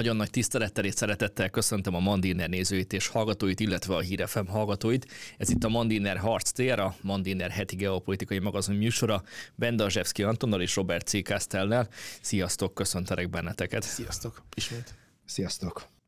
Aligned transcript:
Nagyon 0.00 0.16
nagy 0.16 0.30
tisztelettel 0.30 0.84
és 0.84 0.94
szeretettel 0.94 1.50
köszöntöm 1.50 1.94
a 1.94 1.98
Mandiner 1.98 2.48
nézőit 2.48 2.92
és 2.92 3.06
hallgatóit, 3.06 3.60
illetve 3.60 3.94
a 3.94 4.00
Hírefem 4.00 4.46
hallgatóit. 4.46 5.06
Ez 5.36 5.50
itt 5.50 5.64
a 5.64 5.68
Mandiner 5.68 6.16
Harc 6.16 6.50
tér, 6.50 6.78
a 6.78 6.94
Mandiner 7.00 7.50
heti 7.50 7.76
geopolitikai 7.76 8.38
magazin 8.38 8.74
műsora, 8.74 9.22
Bendazsevszki 9.54 10.22
Antonnal 10.22 10.60
és 10.60 10.76
Robert 10.76 11.06
C. 11.06 11.22
Castellnel. 11.22 11.88
Sziasztok, 12.20 12.74
köszöntelek 12.74 13.30
benneteket. 13.30 13.82
Sziasztok, 13.82 14.42
ismét. 14.54 14.94
Sziasztok 15.24 15.99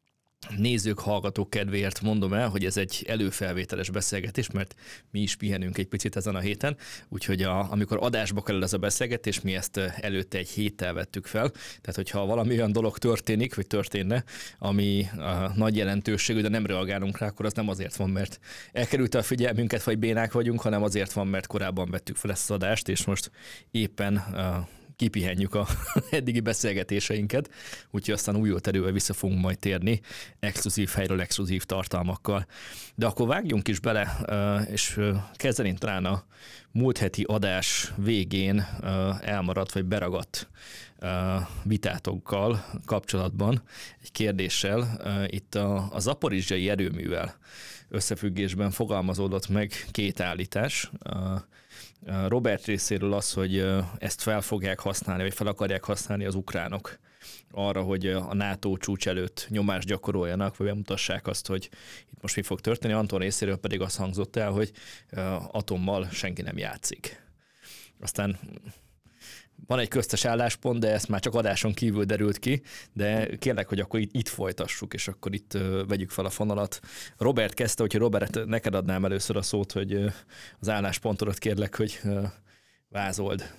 nézők, 0.56 0.98
hallgatók 0.98 1.50
kedvéért 1.50 2.00
mondom 2.00 2.32
el, 2.32 2.48
hogy 2.48 2.64
ez 2.64 2.76
egy 2.76 3.04
előfelvételes 3.08 3.90
beszélgetés, 3.90 4.50
mert 4.50 4.74
mi 5.10 5.20
is 5.20 5.36
pihenünk 5.36 5.78
egy 5.78 5.86
picit 5.86 6.16
ezen 6.16 6.34
a 6.34 6.40
héten, 6.40 6.76
úgyhogy 7.08 7.42
a, 7.42 7.72
amikor 7.72 7.98
adásba 8.00 8.42
kerül 8.42 8.62
ez 8.62 8.72
a 8.72 8.78
beszélgetés, 8.78 9.40
mi 9.40 9.54
ezt 9.54 9.76
előtte 9.76 10.38
egy 10.38 10.48
héttel 10.48 10.92
vettük 10.92 11.26
fel, 11.26 11.50
tehát 11.50 11.94
hogyha 11.94 12.26
valami 12.26 12.50
olyan 12.50 12.72
dolog 12.72 12.98
történik, 12.98 13.54
vagy 13.54 13.66
történne, 13.66 14.24
ami 14.58 15.06
a 15.16 15.52
nagy 15.54 15.76
jelentőségű, 15.76 16.40
de 16.40 16.48
nem 16.48 16.66
reagálunk 16.66 17.18
rá, 17.18 17.26
akkor 17.26 17.46
az 17.46 17.52
nem 17.52 17.68
azért 17.68 17.96
van, 17.96 18.10
mert 18.10 18.40
elkerült 18.72 19.14
a 19.14 19.22
figyelmünket, 19.22 19.82
vagy 19.82 19.98
bénák 19.98 20.32
vagyunk, 20.32 20.60
hanem 20.60 20.82
azért 20.82 21.12
van, 21.12 21.26
mert 21.26 21.46
korábban 21.46 21.90
vettük 21.90 22.16
fel 22.16 22.30
ezt 22.30 22.50
az 22.50 22.56
adást, 22.56 22.88
és 22.88 23.04
most 23.04 23.30
éppen 23.70 24.24
kipihenjük 25.02 25.54
a 25.54 25.66
eddigi 26.10 26.40
beszélgetéseinket, 26.40 27.50
úgyhogy 27.90 28.14
aztán 28.14 28.36
új 28.36 28.54
erővel 28.62 28.92
vissza 28.92 29.12
fogunk 29.12 29.40
majd 29.40 29.58
térni 29.58 30.00
exkluzív 30.40 30.88
helyről 30.88 31.20
exkluzív 31.20 31.64
tartalmakkal. 31.64 32.46
De 32.94 33.06
akkor 33.06 33.26
vágjunk 33.26 33.68
is 33.68 33.78
bele, 33.78 34.16
és 34.70 35.00
kezdeném 35.34 35.76
talán 35.76 36.04
a 36.04 36.24
múlt 36.70 36.98
heti 36.98 37.22
adás 37.22 37.92
végén 37.96 38.66
elmaradt 39.20 39.72
vagy 39.72 39.84
beragadt 39.84 40.48
vitátokkal 41.62 42.64
kapcsolatban 42.84 43.62
egy 44.02 44.12
kérdéssel. 44.12 45.00
Itt 45.26 45.54
a, 45.54 45.88
a 45.92 46.00
zaporizsai 46.00 46.68
erőművel 46.68 47.36
összefüggésben 47.88 48.70
fogalmazódott 48.70 49.48
meg 49.48 49.72
két 49.90 50.20
állítás. 50.20 50.90
Robert 52.26 52.64
részéről 52.64 53.12
az, 53.12 53.32
hogy 53.32 53.58
ezt 53.98 54.22
fel 54.22 54.40
fogják 54.40 54.80
használni, 54.80 55.22
vagy 55.22 55.34
fel 55.34 55.46
akarják 55.46 55.84
használni 55.84 56.24
az 56.24 56.34
ukránok 56.34 56.98
arra, 57.50 57.82
hogy 57.82 58.06
a 58.06 58.34
NATO 58.34 58.76
csúcs 58.76 59.08
előtt 59.08 59.46
nyomást 59.48 59.86
gyakoroljanak, 59.86 60.56
vagy 60.56 60.66
bemutassák 60.66 61.26
azt, 61.26 61.46
hogy 61.46 61.70
itt 62.12 62.22
most 62.22 62.36
mi 62.36 62.42
fog 62.42 62.60
történni. 62.60 62.92
Anton 62.92 63.18
részéről 63.18 63.56
pedig 63.56 63.80
azt 63.80 63.96
hangzott 63.96 64.36
el, 64.36 64.50
hogy 64.50 64.72
atommal 65.50 66.08
senki 66.10 66.42
nem 66.42 66.58
játszik. 66.58 67.22
Aztán 68.00 68.38
van 69.66 69.78
egy 69.78 69.88
köztes 69.88 70.24
álláspont, 70.24 70.80
de 70.80 70.92
ezt 70.92 71.08
már 71.08 71.20
csak 71.20 71.34
adáson 71.34 71.72
kívül 71.72 72.04
derült 72.04 72.38
ki, 72.38 72.62
de 72.92 73.36
kérlek, 73.36 73.68
hogy 73.68 73.80
akkor 73.80 74.00
itt, 74.00 74.14
itt 74.14 74.28
folytassuk, 74.28 74.94
és 74.94 75.08
akkor 75.08 75.34
itt 75.34 75.58
vegyük 75.88 76.10
fel 76.10 76.24
a 76.24 76.30
fonalat. 76.30 76.80
Robert 77.18 77.54
kezdte, 77.54 77.82
hogyha 77.82 77.98
Robert, 77.98 78.44
neked 78.44 78.74
adnám 78.74 79.04
először 79.04 79.36
a 79.36 79.42
szót, 79.42 79.72
hogy 79.72 79.92
az 80.60 80.68
álláspontodat 80.68 81.38
kérlek, 81.38 81.76
hogy 81.76 82.00
vázold. 82.88 83.50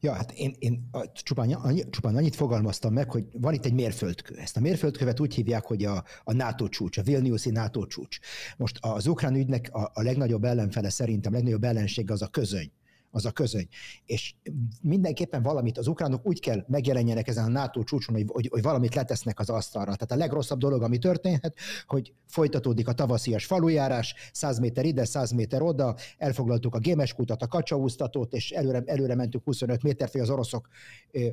Ja, 0.00 0.12
hát 0.12 0.32
én, 0.32 0.54
én 0.58 0.90
csupán, 1.12 1.52
annyi, 1.52 1.82
csupán 1.90 2.16
annyit 2.16 2.34
fogalmaztam 2.34 2.92
meg, 2.92 3.10
hogy 3.10 3.24
van 3.32 3.54
itt 3.54 3.64
egy 3.64 3.72
mérföldkő. 3.72 4.36
Ezt 4.36 4.56
a 4.56 4.60
mérföldkövet 4.60 5.20
úgy 5.20 5.34
hívják, 5.34 5.64
hogy 5.64 5.84
a, 5.84 6.04
a 6.24 6.32
NATO 6.32 6.68
csúcs, 6.68 6.98
a 6.98 7.02
Vilniuszi 7.02 7.50
NATO 7.50 7.86
csúcs. 7.86 8.18
Most 8.56 8.78
az 8.80 9.06
ukrán 9.06 9.34
ügynek 9.34 9.68
a, 9.72 9.90
a 9.94 10.02
legnagyobb 10.02 10.44
ellenfele 10.44 10.90
szerintem, 10.90 11.32
a 11.32 11.36
legnagyobb 11.36 11.64
ellenség 11.64 12.10
az 12.10 12.22
a 12.22 12.26
közöny 12.26 12.72
az 13.14 13.24
a 13.24 13.30
közöny. 13.30 13.68
És 14.06 14.34
mindenképpen 14.80 15.42
valamit 15.42 15.78
az 15.78 15.86
ukránok 15.86 16.26
úgy 16.26 16.40
kell 16.40 16.64
megjelenjenek 16.68 17.28
ezen 17.28 17.44
a 17.44 17.48
NATO 17.48 17.82
csúcson, 17.82 18.14
hogy, 18.14 18.24
hogy, 18.28 18.48
hogy 18.50 18.62
valamit 18.62 18.94
letesznek 18.94 19.38
az 19.38 19.50
asztalra. 19.50 19.94
Tehát 19.94 20.12
a 20.12 20.16
legrosszabb 20.16 20.58
dolog, 20.58 20.82
ami 20.82 20.98
történhet, 20.98 21.54
hogy 21.86 22.12
folytatódik 22.26 22.88
a 22.88 22.92
tavaszias 22.92 23.44
falujárás, 23.44 24.14
100 24.32 24.58
méter 24.58 24.84
ide, 24.84 25.04
100 25.04 25.30
méter 25.30 25.62
oda, 25.62 25.94
elfoglaltuk 26.18 26.74
a 26.74 26.78
Gémeskutat, 26.78 27.42
a 27.42 27.46
Kacsaúztatót, 27.46 28.32
és 28.32 28.50
előre, 28.50 28.82
előre 28.86 29.14
mentünk 29.14 29.44
25 29.44 29.82
méter, 29.82 30.08
hogy 30.10 30.20
az 30.20 30.30
oroszok 30.30 30.68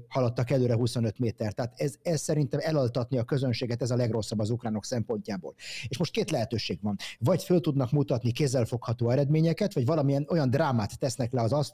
haladtak 0.07 0.49
előre 0.49 0.75
25 0.75 1.19
méter. 1.19 1.53
Tehát 1.53 1.73
ez, 1.75 1.95
ez 2.01 2.21
szerintem 2.21 2.59
elaltatni 2.63 3.17
a 3.17 3.23
közönséget, 3.23 3.81
ez 3.81 3.91
a 3.91 3.95
legrosszabb 3.95 4.39
az 4.39 4.49
ukránok 4.49 4.85
szempontjából. 4.85 5.53
És 5.87 5.97
most 5.97 6.11
két 6.11 6.31
lehetőség 6.31 6.79
van. 6.81 6.95
Vagy 7.19 7.43
föl 7.43 7.61
tudnak 7.61 7.91
mutatni 7.91 8.31
kézzelfogható 8.31 9.09
eredményeket, 9.09 9.73
vagy 9.73 9.85
valamilyen 9.85 10.25
olyan 10.29 10.49
drámát 10.49 10.99
tesznek 10.99 11.31
le 11.31 11.41
az 11.41 11.53
asztalra, 11.53 11.70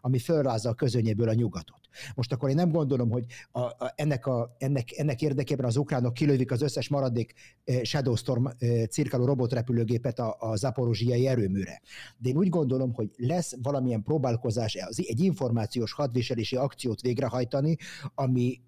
ami 0.00 0.18
fölrázza 0.18 0.70
a 0.70 0.74
közönyéből 0.74 1.28
a 1.28 1.34
nyugatot. 1.34 1.82
Most 2.14 2.32
akkor 2.32 2.48
én 2.48 2.54
nem 2.54 2.70
gondolom, 2.70 3.10
hogy 3.10 3.24
a, 3.52 3.60
a, 3.60 3.92
ennek, 3.96 4.26
a, 4.26 4.54
ennek, 4.58 4.92
ennek 4.96 5.22
érdekében 5.22 5.66
az 5.66 5.76
ukránok 5.76 6.14
kilövik 6.14 6.50
az 6.50 6.62
összes 6.62 6.88
maradék 6.88 7.34
eh, 7.64 7.82
Shadowstorm 7.82 8.46
eh, 8.46 8.86
cirkáló 8.86 9.24
robotrepülőgépet 9.24 10.18
a, 10.18 10.36
a 10.38 10.56
zaporozsiai 10.56 11.26
erőműre. 11.26 11.80
De 12.18 12.28
én 12.28 12.36
úgy 12.36 12.48
gondolom, 12.48 12.92
hogy 12.94 13.10
lesz 13.16 13.54
valamilyen 13.62 14.02
próbálkozás, 14.02 14.74
egy 14.74 15.20
információs 15.20 15.92
hadviselési 15.92 16.56
akciót 16.56 17.00
végrehajtani, 17.00 17.76
ami 18.14 18.60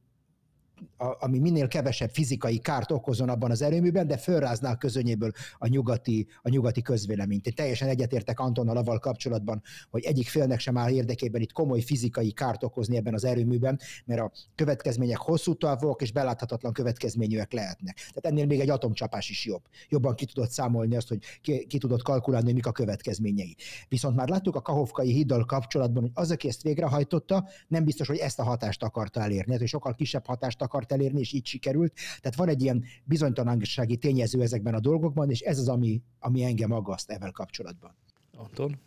ami 0.96 1.38
minél 1.38 1.68
kevesebb 1.68 2.10
fizikai 2.10 2.58
kárt 2.58 2.92
okozon 2.92 3.28
abban 3.28 3.50
az 3.50 3.62
erőműben, 3.62 4.06
de 4.06 4.16
fölrázná 4.16 4.70
a 4.70 4.76
közönyéből 4.76 5.30
a 5.58 5.66
nyugati, 5.66 6.26
a 6.42 6.48
nyugati 6.48 6.82
közvéleményt. 6.82 7.46
Én 7.46 7.54
teljesen 7.54 7.88
egyetértek 7.88 8.40
Antonnal 8.40 8.76
avval 8.76 8.98
kapcsolatban, 8.98 9.62
hogy 9.90 10.04
egyik 10.04 10.28
félnek 10.28 10.60
sem 10.60 10.76
áll 10.76 10.90
érdekében 10.90 11.40
itt 11.40 11.52
komoly 11.52 11.80
fizikai 11.80 12.32
kárt 12.32 12.62
okozni 12.62 12.96
ebben 12.96 13.14
az 13.14 13.24
erőműben, 13.24 13.80
mert 14.04 14.20
a 14.20 14.32
következmények 14.54 15.16
hosszú 15.16 15.54
távok 15.54 16.02
és 16.02 16.12
beláthatatlan 16.12 16.72
következményűek 16.72 17.52
lehetnek. 17.52 17.94
Tehát 17.94 18.26
ennél 18.26 18.46
még 18.46 18.60
egy 18.60 18.70
atomcsapás 18.70 19.30
is 19.30 19.44
jobb. 19.44 19.62
Jobban 19.88 20.14
ki 20.14 20.24
tudod 20.24 20.50
számolni 20.50 20.96
azt, 20.96 21.08
hogy 21.08 21.18
ki, 21.42 21.66
ki 21.66 21.78
tudod 21.78 22.02
kalkulálni, 22.02 22.46
hogy 22.46 22.54
mik 22.54 22.66
a 22.66 22.72
következményei. 22.72 23.56
Viszont 23.88 24.16
már 24.16 24.28
láttuk 24.28 24.56
a 24.56 24.62
Kahovkai 24.62 25.12
híddal 25.12 25.44
kapcsolatban, 25.44 26.02
hogy 26.02 26.12
az, 26.14 26.30
aki 26.30 26.48
ezt 26.48 26.62
végrehajtotta, 26.62 27.48
nem 27.68 27.84
biztos, 27.84 28.06
hogy 28.06 28.18
ezt 28.18 28.38
a 28.38 28.44
hatást 28.44 28.82
akarta 28.82 29.20
elérni, 29.20 29.50
hát, 29.50 29.60
hogy 29.60 29.68
sokkal 29.68 29.94
kisebb 29.94 30.26
hatást 30.26 30.62
akart 30.66 30.92
elérni, 30.92 31.20
és 31.20 31.32
így 31.32 31.46
sikerült. 31.46 31.92
Tehát 32.20 32.36
van 32.36 32.48
egy 32.48 32.62
ilyen 32.62 32.84
bizonytalansági 33.04 33.96
tényező 33.96 34.42
ezekben 34.42 34.74
a 34.74 34.80
dolgokban, 34.80 35.30
és 35.30 35.40
ez 35.40 35.58
az, 35.58 35.68
ami, 35.68 36.02
ami 36.18 36.44
engem 36.44 36.72
aggaszt 36.72 37.10
ezzel 37.10 37.30
kapcsolatban. 37.30 37.94
Anton? 38.36 38.78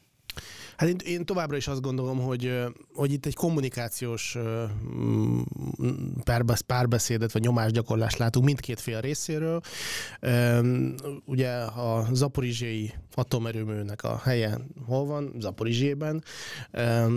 Hát 0.80 0.90
én, 0.90 0.96
én 1.06 1.26
továbbra 1.26 1.58
is 1.58 1.68
azt 1.68 1.82
gondolom, 1.82 2.20
hogy, 2.20 2.64
hogy 2.94 3.12
itt 3.12 3.26
egy 3.26 3.36
kommunikációs 3.36 4.38
mm, 4.96 5.42
párbeszédet 6.66 7.32
vagy 7.32 7.42
nyomásgyakorlást 7.42 8.18
látunk 8.18 8.46
mindkét 8.46 8.80
fél 8.80 9.02
részéről. 9.02 9.62
Ugye 11.26 11.52
a 11.60 12.08
zaporizsiai 12.12 12.94
atomerőműnek 13.16 14.04
a 14.04 14.18
helye 14.24 14.58
hol 14.86 15.06
van? 15.06 15.34
Zaporizsében. 15.40 16.24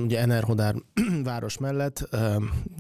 Ugye 0.04 0.20
Enerhodár 0.20 0.74
város 1.22 1.58
mellett, 1.58 2.08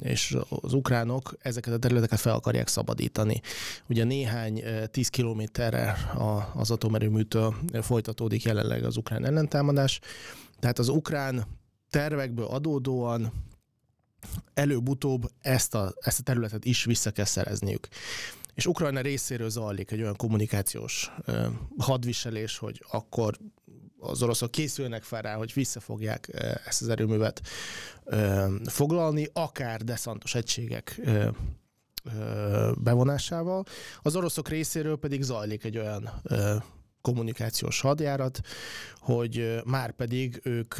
és 0.00 0.36
az 0.48 0.72
ukránok 0.72 1.36
ezeket 1.42 1.74
a 1.74 1.78
területeket 1.78 2.20
fel 2.20 2.34
akarják 2.34 2.68
szabadítani. 2.68 3.40
Ugye 3.88 4.04
néhány 4.04 4.62
tíz 4.90 5.08
kilométerre 5.08 5.96
az 6.54 6.70
atomerőműtől 6.70 7.54
folytatódik 7.80 8.42
jelenleg 8.42 8.84
az 8.84 8.96
ukrán 8.96 9.26
ellentámadás. 9.26 10.00
Tehát 10.62 10.78
az 10.78 10.88
ukrán 10.88 11.44
tervekből 11.90 12.46
adódóan 12.46 13.32
előbb-utóbb 14.54 15.30
ezt 15.40 15.74
a, 15.74 15.94
ezt 16.00 16.18
a 16.18 16.22
területet 16.22 16.64
is 16.64 16.84
vissza 16.84 17.10
kell 17.10 17.24
szerezniük. 17.24 17.88
És 18.54 18.66
Ukrajna 18.66 19.00
részéről 19.00 19.50
zajlik 19.50 19.90
egy 19.90 20.00
olyan 20.00 20.16
kommunikációs 20.16 21.10
ö, 21.24 21.46
hadviselés, 21.78 22.58
hogy 22.58 22.84
akkor 22.90 23.38
az 23.98 24.22
oroszok 24.22 24.50
készülnek 24.50 25.02
fel 25.02 25.22
rá, 25.22 25.34
hogy 25.34 25.52
visszafogják 25.54 26.28
ö, 26.32 26.52
ezt 26.64 26.82
az 26.82 26.88
erőművet 26.88 27.40
ö, 28.04 28.54
foglalni, 28.64 29.28
akár 29.32 29.82
deszantos 29.82 30.34
egységek 30.34 31.00
ö, 31.04 31.28
bevonásával. 32.80 33.64
Az 34.02 34.16
oroszok 34.16 34.48
részéről 34.48 34.98
pedig 34.98 35.22
zajlik 35.22 35.64
egy 35.64 35.78
olyan 35.78 36.22
kommunikációs 37.02 37.80
hadjárat, 37.80 38.40
hogy 39.00 39.60
már 39.64 39.90
pedig 39.90 40.40
ők 40.44 40.74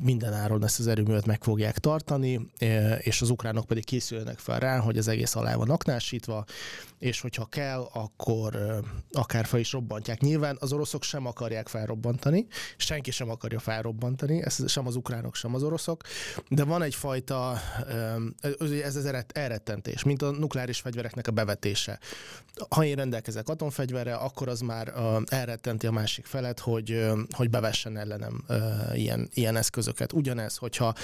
mindenáron 0.00 0.64
ezt 0.64 0.78
az 0.78 0.86
erőművet 0.86 1.26
meg 1.26 1.42
fogják 1.42 1.78
tartani, 1.78 2.50
és 2.98 3.20
az 3.20 3.30
ukránok 3.30 3.66
pedig 3.66 3.84
készülnek 3.84 4.38
fel 4.38 4.58
rá, 4.58 4.78
hogy 4.78 4.98
az 4.98 5.08
egész 5.08 5.34
alá 5.34 5.54
van 5.54 5.70
aknásítva, 5.70 6.44
és 6.98 7.20
hogyha 7.20 7.44
kell, 7.44 7.88
akkor 7.92 8.80
akár 9.12 9.44
fel 9.44 9.60
is 9.60 9.72
robbantják. 9.72 10.20
Nyilván 10.20 10.56
az 10.60 10.72
oroszok 10.72 11.02
sem 11.02 11.26
akarják 11.26 11.68
felrobbantani, 11.68 12.46
senki 12.76 13.10
sem 13.10 13.30
akarja 13.30 13.58
felrobbantani, 13.58 14.42
ez 14.42 14.70
sem 14.70 14.86
az 14.86 14.96
ukránok, 14.96 15.34
sem 15.34 15.54
az 15.54 15.62
oroszok, 15.62 16.02
de 16.48 16.64
van 16.64 16.82
egyfajta, 16.82 17.60
ez 18.82 18.96
az 18.96 19.14
elrettentés, 19.32 20.02
mint 20.02 20.22
a 20.22 20.30
nukleáris 20.30 20.80
fegyvereknek 20.80 21.26
a 21.26 21.30
bevetése. 21.30 21.98
Ha 22.68 22.84
én 22.84 22.94
rendelkezek 22.94 23.48
atomfegyverre, 23.48 24.14
akkor 24.14 24.48
az 24.48 24.60
már 24.60 24.92
elrettent 25.26 25.64
rettenti 25.66 25.86
a 25.86 25.90
másik 26.00 26.24
felet, 26.24 26.60
hogy, 26.60 27.04
hogy 27.30 27.50
bevessen 27.50 27.96
ellenem 27.96 28.44
ilyen, 28.94 29.28
ilyen 29.34 29.56
eszközöket. 29.56 30.12
Ugyanez, 30.12 30.56
hogyha 30.56 30.94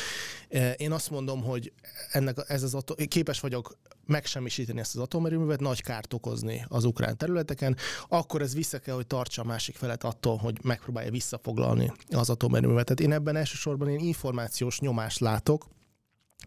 én 0.76 0.93
azt 0.93 1.11
mondom, 1.11 1.43
hogy 1.43 1.73
ennek 2.12 2.37
ez 2.47 2.62
az 2.62 2.75
atom, 2.75 3.06
képes 3.06 3.41
vagyok 3.41 3.76
megsemmisíteni 4.06 4.81
ezt 4.81 4.94
az 4.94 5.03
atomerőművet, 5.03 5.61
nagy 5.61 5.82
kárt 5.82 6.12
okozni 6.12 6.64
az 6.69 6.85
ukrán 6.85 7.17
területeken, 7.17 7.76
akkor 8.09 8.43
ez 8.43 8.55
vissza 8.55 8.79
kell, 8.79 8.94
hogy 8.94 9.06
tartsa 9.06 9.43
a 9.43 9.44
másik 9.44 9.76
felet 9.76 10.05
attól, 10.05 10.37
hogy 10.37 10.59
megpróbálja 10.62 11.11
visszafoglalni 11.11 11.93
az 12.11 12.31
atomerőművet. 12.31 12.85
Tehát 12.85 13.00
én 13.00 13.12
ebben 13.12 13.37
elsősorban 13.37 13.88
én 13.88 13.99
információs 13.99 14.81
nyomást 14.81 15.20
látok, 15.20 15.67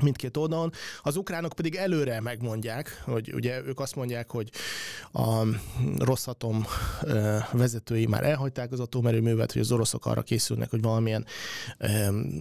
mindkét 0.02 0.38
oldalon. 0.38 0.72
Az 1.02 1.16
ukránok 1.16 1.54
pedig 1.54 1.76
előre 1.76 2.22
megmondják, 2.22 3.02
hogy 3.06 3.34
ugye 3.34 3.64
ők 3.64 3.80
azt 3.80 3.96
mondják, 3.96 4.32
hogy 4.32 4.52
a 5.14 5.44
rossz 5.98 6.28
atom 6.28 6.66
vezetői 7.52 8.06
már 8.06 8.24
elhagyták 8.24 8.72
az 8.72 8.80
atomerőművet, 8.80 9.52
hogy 9.52 9.62
az 9.62 9.72
oroszok 9.72 10.06
arra 10.06 10.22
készülnek, 10.22 10.70
hogy 10.70 10.82
valamilyen 10.82 11.26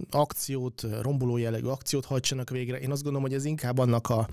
akciót, 0.09 0.85
romboló 1.01 1.37
jellegű 1.37 1.67
akciót 1.67 2.05
hajtsanak 2.05 2.49
végre. 2.49 2.79
Én 2.79 2.91
azt 2.91 3.03
gondolom, 3.03 3.27
hogy 3.27 3.37
ez 3.37 3.45
inkább 3.45 3.77
annak 3.77 4.09
a 4.09 4.27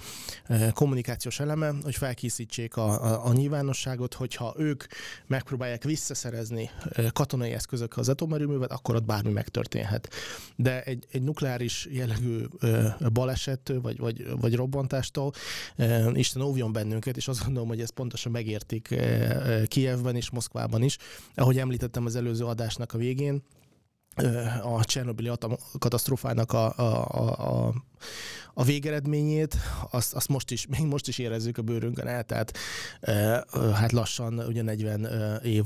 kommunikációs 0.72 1.40
eleme, 1.40 1.72
hogy 1.82 1.94
felkészítsék 1.94 2.76
a, 2.76 3.04
a, 3.04 3.26
a 3.26 3.32
nyilvánosságot, 3.32 4.14
hogyha 4.14 4.54
ők 4.58 4.84
megpróbálják 5.26 5.84
visszaszerezni 5.84 6.70
katonai 7.12 7.52
eszközökkel 7.52 7.98
az 7.98 8.08
atomerőművet, 8.08 8.72
akkor 8.72 8.94
ott 8.94 9.04
bármi 9.04 9.30
megtörténhet. 9.30 10.08
De 10.56 10.82
egy, 10.82 11.06
egy 11.10 11.22
nukleáris 11.22 11.88
jellegű 11.90 12.44
balesettől, 13.12 13.80
vagy, 13.80 13.98
vagy, 13.98 14.40
vagy 14.40 14.54
robbantástól. 14.54 15.32
Isten 16.12 16.42
óvjon 16.42 16.72
bennünket, 16.72 17.16
és 17.16 17.28
azt 17.28 17.44
gondolom, 17.44 17.68
hogy 17.68 17.80
ezt 17.80 17.92
pontosan 17.92 18.32
megértik 18.32 18.94
Kijevben 19.66 20.16
és 20.16 20.30
Moszkvában 20.30 20.82
is. 20.82 20.98
Ahogy 21.34 21.58
említettem 21.58 22.06
az 22.06 22.16
előző 22.16 22.44
adásnak 22.44 22.92
a 22.92 22.98
végén, 22.98 23.42
a 24.62 24.84
Csernobili 24.84 25.30
katasztrófának 25.78 26.52
a, 26.52 26.78
a, 26.78 27.06
a, 27.10 27.66
a, 27.66 27.74
a 28.54 28.64
végeredményét, 28.64 29.56
azt, 29.90 30.14
azt 30.14 30.28
most 30.28 30.50
is, 30.50 30.66
még 30.66 30.86
most 30.86 31.08
is 31.08 31.18
érezzük 31.18 31.58
a 31.58 31.62
bőrünkön 31.62 32.06
el, 32.06 32.24
tehát 32.24 32.58
hát 33.74 33.92
lassan 33.92 34.38
ugye 34.38 34.62
40 34.62 35.40
év, 35.42 35.64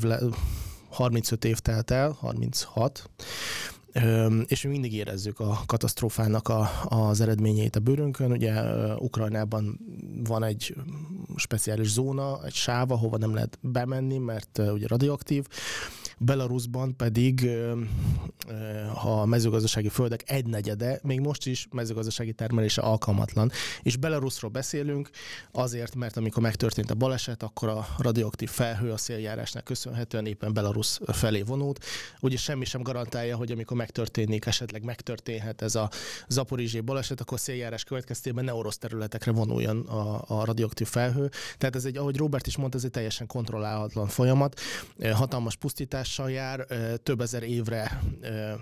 35 0.88 1.44
év 1.44 1.58
telt 1.58 1.90
el, 1.90 2.10
36, 2.10 3.10
és 4.46 4.62
mi 4.62 4.70
mindig 4.70 4.93
érezzük 4.94 5.40
a 5.40 5.58
katasztrófának 5.66 6.48
a, 6.48 6.70
az 6.84 7.20
eredményeit 7.20 7.76
a 7.76 7.81
bőrünkön. 7.81 8.31
Ugye 8.31 8.62
Ukrajnában 8.98 9.78
van 10.25 10.44
egy 10.44 10.75
speciális 11.37 11.88
zóna, 11.88 12.44
egy 12.44 12.54
sáv, 12.54 12.90
ahova 12.90 13.16
nem 13.16 13.34
lehet 13.34 13.58
bemenni, 13.60 14.19
mert 14.19 14.58
ugye 14.58 14.87
radioaktív. 14.87 15.46
Belarusban 16.20 16.96
pedig 16.96 17.50
a 19.04 19.24
mezőgazdasági 19.24 19.88
földek 19.88 20.22
egynegyede 20.26 21.00
még 21.02 21.20
most 21.20 21.46
is 21.46 21.68
mezőgazdasági 21.72 22.32
termelése 22.32 22.82
alkalmatlan. 22.82 23.50
És 23.82 23.96
Belarusról 23.96 24.50
beszélünk 24.50 25.10
azért, 25.52 25.94
mert 25.94 26.16
amikor 26.16 26.42
megtörtént 26.42 26.90
a 26.90 26.94
baleset, 26.94 27.42
akkor 27.42 27.68
a 27.68 27.86
radioaktív 27.98 28.48
felhő 28.48 28.90
a 28.92 28.96
széljárásnak 28.96 29.64
köszönhetően 29.64 30.26
éppen 30.26 30.52
Belarus 30.52 30.98
felé 31.06 31.42
vonult. 31.42 31.84
Ugye 32.20 32.36
semmi 32.36 32.64
sem 32.64 32.82
garantálja, 32.82 33.36
hogy 33.36 33.52
amikor 33.52 33.76
megtörténik, 33.76 34.46
esetleg 34.46 34.84
megtörténhet 34.84 35.62
ez 35.62 35.74
a 35.74 35.90
zaporizsé 36.28 36.80
baleset, 36.80 37.20
akkor 37.20 37.40
széljárás 37.40 37.84
következtében 37.84 38.44
ne 38.44 38.54
orosz 38.54 38.78
területekre 38.78 39.32
vonuljon 39.32 39.80
a, 39.80 40.24
a 40.26 40.44
radioaktív 40.44 40.86
felhő. 40.86 41.30
Tehát 41.58 41.76
ez 41.76 41.84
egy, 41.84 41.96
ahogy 41.96 42.16
Robert 42.16 42.46
is 42.46 42.56
mondta, 42.56 42.78
ez 42.78 42.84
egy 42.84 42.90
teljesen 42.90 43.26
kontrollálhatlan 43.26 44.06
folyamat, 44.06 44.60
hatalmas 45.12 45.56
pusztítással 46.06 46.31
jár, 46.31 46.67
több 47.03 47.20
ezer 47.20 47.43
évre 47.43 48.03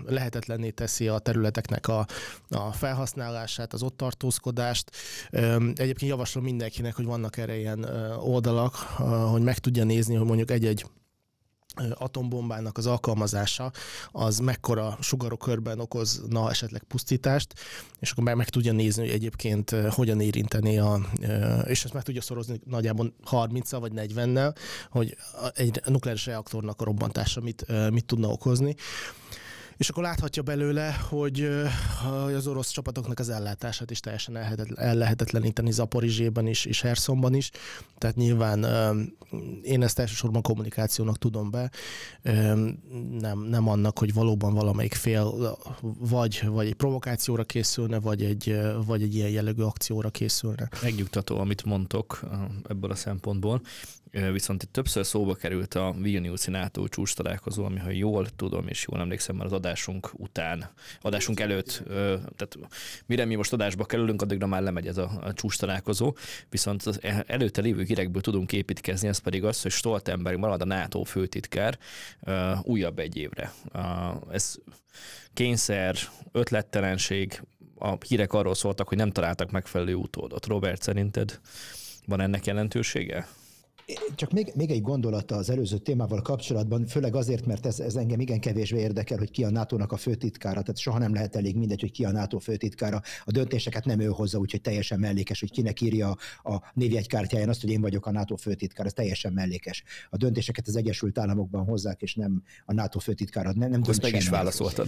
lehetetlenné 0.05 0.69
teszi 0.69 1.07
a 1.07 1.19
területeknek 1.19 1.87
a, 1.87 2.05
a 2.49 2.71
felhasználását, 2.71 3.73
az 3.73 3.83
ott 3.83 3.97
tartózkodást. 3.97 4.91
Egyébként 5.75 6.01
javaslom 6.01 6.43
mindenkinek, 6.43 6.95
hogy 6.95 7.05
vannak 7.05 7.37
erre 7.37 7.57
ilyen 7.57 7.83
oldalak, 8.19 8.75
hogy 9.31 9.41
meg 9.41 9.57
tudja 9.57 9.83
nézni, 9.83 10.15
hogy 10.15 10.27
mondjuk 10.27 10.51
egy-egy 10.51 10.85
atombombának 11.93 12.77
az 12.77 12.85
alkalmazása 12.85 13.71
az 14.11 14.39
mekkora 14.39 14.97
sugarokörben 15.01 15.79
okozna 15.79 16.49
esetleg 16.49 16.83
pusztítást, 16.83 17.53
és 17.99 18.11
akkor 18.11 18.23
meg, 18.23 18.35
meg 18.35 18.49
tudja 18.49 18.71
nézni, 18.71 19.01
hogy 19.01 19.13
egyébként 19.13 19.69
hogyan 19.69 20.19
érinteni, 20.19 20.77
a, 20.79 20.99
és 21.65 21.83
ezt 21.83 21.93
meg 21.93 22.03
tudja 22.03 22.21
szorozni 22.21 22.61
nagyjából 22.65 23.13
30 23.23 23.71
vagy 23.71 23.91
40-nel, 23.95 24.55
hogy 24.89 25.17
egy 25.53 25.81
nukleáris 25.85 26.25
reaktornak 26.25 26.81
a 26.81 26.83
robbantása 26.83 27.41
mit, 27.41 27.65
mit 27.91 28.05
tudna 28.05 28.27
okozni 28.27 28.75
és 29.77 29.89
akkor 29.89 30.03
láthatja 30.03 30.43
belőle, 30.43 30.93
hogy 31.09 31.49
az 32.35 32.47
orosz 32.47 32.69
csapatoknak 32.69 33.19
az 33.19 33.29
ellátását 33.29 33.91
is 33.91 33.99
teljesen 33.99 34.37
ellehetetleníteni 34.75 35.71
Zaporizsében 35.71 36.47
is, 36.47 36.65
és 36.65 36.81
Herszonban 36.81 37.33
is. 37.33 37.51
Tehát 37.97 38.15
nyilván 38.15 38.65
én 39.63 39.83
ezt 39.83 39.99
elsősorban 39.99 40.41
kommunikációnak 40.41 41.17
tudom 41.17 41.49
be, 41.49 41.71
nem, 43.19 43.39
nem 43.39 43.67
annak, 43.67 43.99
hogy 43.99 44.13
valóban 44.13 44.53
valamelyik 44.53 44.93
fél 44.93 45.57
vagy, 45.99 46.43
vagy 46.47 46.67
egy 46.67 46.73
provokációra 46.73 47.43
készülne, 47.43 47.99
vagy 47.99 48.23
egy, 48.23 48.59
vagy 48.85 49.01
egy 49.01 49.15
ilyen 49.15 49.29
jellegű 49.29 49.61
akcióra 49.61 50.09
készülne. 50.09 50.69
Megnyugtató, 50.81 51.39
amit 51.39 51.63
mondtok 51.63 52.19
ebből 52.67 52.91
a 52.91 52.95
szempontból. 52.95 53.61
Viszont 54.31 54.63
itt 54.63 54.71
többször 54.71 55.05
szóba 55.05 55.33
került 55.33 55.73
a 55.73 55.95
Vilniuszi 55.97 56.51
NATO 56.51 56.87
csúcs 56.87 57.15
találkozó, 57.15 57.63
ami 57.63 57.79
ha 57.79 57.89
jól 57.89 58.27
tudom 58.35 58.67
és 58.67 58.85
jól 58.89 59.01
emlékszem 59.01 59.35
már 59.35 59.45
az 59.45 59.51
adásunk 59.53 60.11
után, 60.13 60.69
adásunk 61.01 61.39
előtt, 61.39 61.83
tehát 62.35 62.57
mire 63.05 63.25
mi 63.25 63.35
most 63.35 63.53
adásba 63.53 63.85
kerülünk, 63.85 64.21
addigra 64.21 64.47
már 64.47 64.61
lemegy 64.61 64.87
ez 64.87 64.97
a, 64.97 65.11
a 65.21 65.33
csúcs 65.33 65.57
találkozó, 65.57 66.15
viszont 66.49 66.83
az 66.83 66.99
e, 67.01 67.23
előtte 67.27 67.61
lévő 67.61 67.83
hírekből 67.83 68.21
tudunk 68.21 68.51
építkezni, 68.51 69.07
ez 69.07 69.17
pedig 69.17 69.43
az, 69.43 69.61
hogy 69.61 69.71
Stoltenberg 69.71 70.37
marad 70.37 70.61
a 70.61 70.65
NATO 70.65 71.03
főtitkár 71.03 71.77
újabb 72.61 72.99
egy 72.99 73.17
évre. 73.17 73.53
Ez 74.31 74.55
kényszer, 75.33 75.95
ötlettelenség, 76.31 77.41
a 77.75 77.97
hírek 78.07 78.33
arról 78.33 78.55
szóltak, 78.55 78.87
hogy 78.87 78.97
nem 78.97 79.11
találtak 79.11 79.51
megfelelő 79.51 79.93
utódot. 79.93 80.45
Robert, 80.45 80.81
szerinted 80.81 81.39
van 82.05 82.21
ennek 82.21 82.45
jelentősége? 82.45 83.27
Csak 84.15 84.31
még, 84.31 84.51
még 84.55 84.71
egy 84.71 84.81
gondolata 84.81 85.35
az 85.35 85.49
előző 85.49 85.77
témával 85.77 86.21
kapcsolatban, 86.21 86.85
főleg 86.85 87.15
azért, 87.15 87.45
mert 87.45 87.65
ez, 87.65 87.79
ez 87.79 87.95
engem 87.95 88.19
igen 88.19 88.39
kevésbé 88.39 88.79
érdekel, 88.79 89.17
hogy 89.17 89.31
ki 89.31 89.43
a 89.43 89.49
NATO-nak 89.49 89.91
a 89.91 89.97
főtitkára, 89.97 90.61
tehát 90.61 90.77
soha 90.77 90.97
nem 90.97 91.13
lehet 91.13 91.35
elég 91.35 91.55
mindegy, 91.55 91.81
hogy 91.81 91.91
ki 91.91 92.05
a 92.05 92.11
NATO 92.11 92.39
főtitkára. 92.39 93.01
A 93.25 93.31
döntéseket 93.31 93.85
nem 93.85 93.99
ő 93.99 94.05
hozza, 94.05 94.37
úgyhogy 94.37 94.61
teljesen 94.61 94.99
mellékes, 94.99 95.39
hogy 95.39 95.51
kinek 95.51 95.81
írja 95.81 96.15
a 96.43 96.71
névjegykártyáján 96.73 97.49
azt, 97.49 97.61
hogy 97.61 97.69
én 97.69 97.81
vagyok 97.81 98.05
a 98.05 98.11
NATO 98.11 98.35
főtitkár, 98.35 98.85
ez 98.85 98.93
teljesen 98.93 99.33
mellékes. 99.33 99.83
A 100.09 100.17
döntéseket 100.17 100.67
az 100.67 100.75
Egyesült 100.75 101.17
Államokban 101.17 101.65
hozzák, 101.65 102.01
és 102.01 102.15
nem 102.15 102.43
a 102.65 102.73
NATO 102.73 102.99
főtitkára. 102.99 103.53
Nem, 103.53 103.69
nem 103.69 103.81
Ezt 103.87 104.01
meg 104.01 104.15
is 104.15 104.29
válaszoltad. 104.29 104.87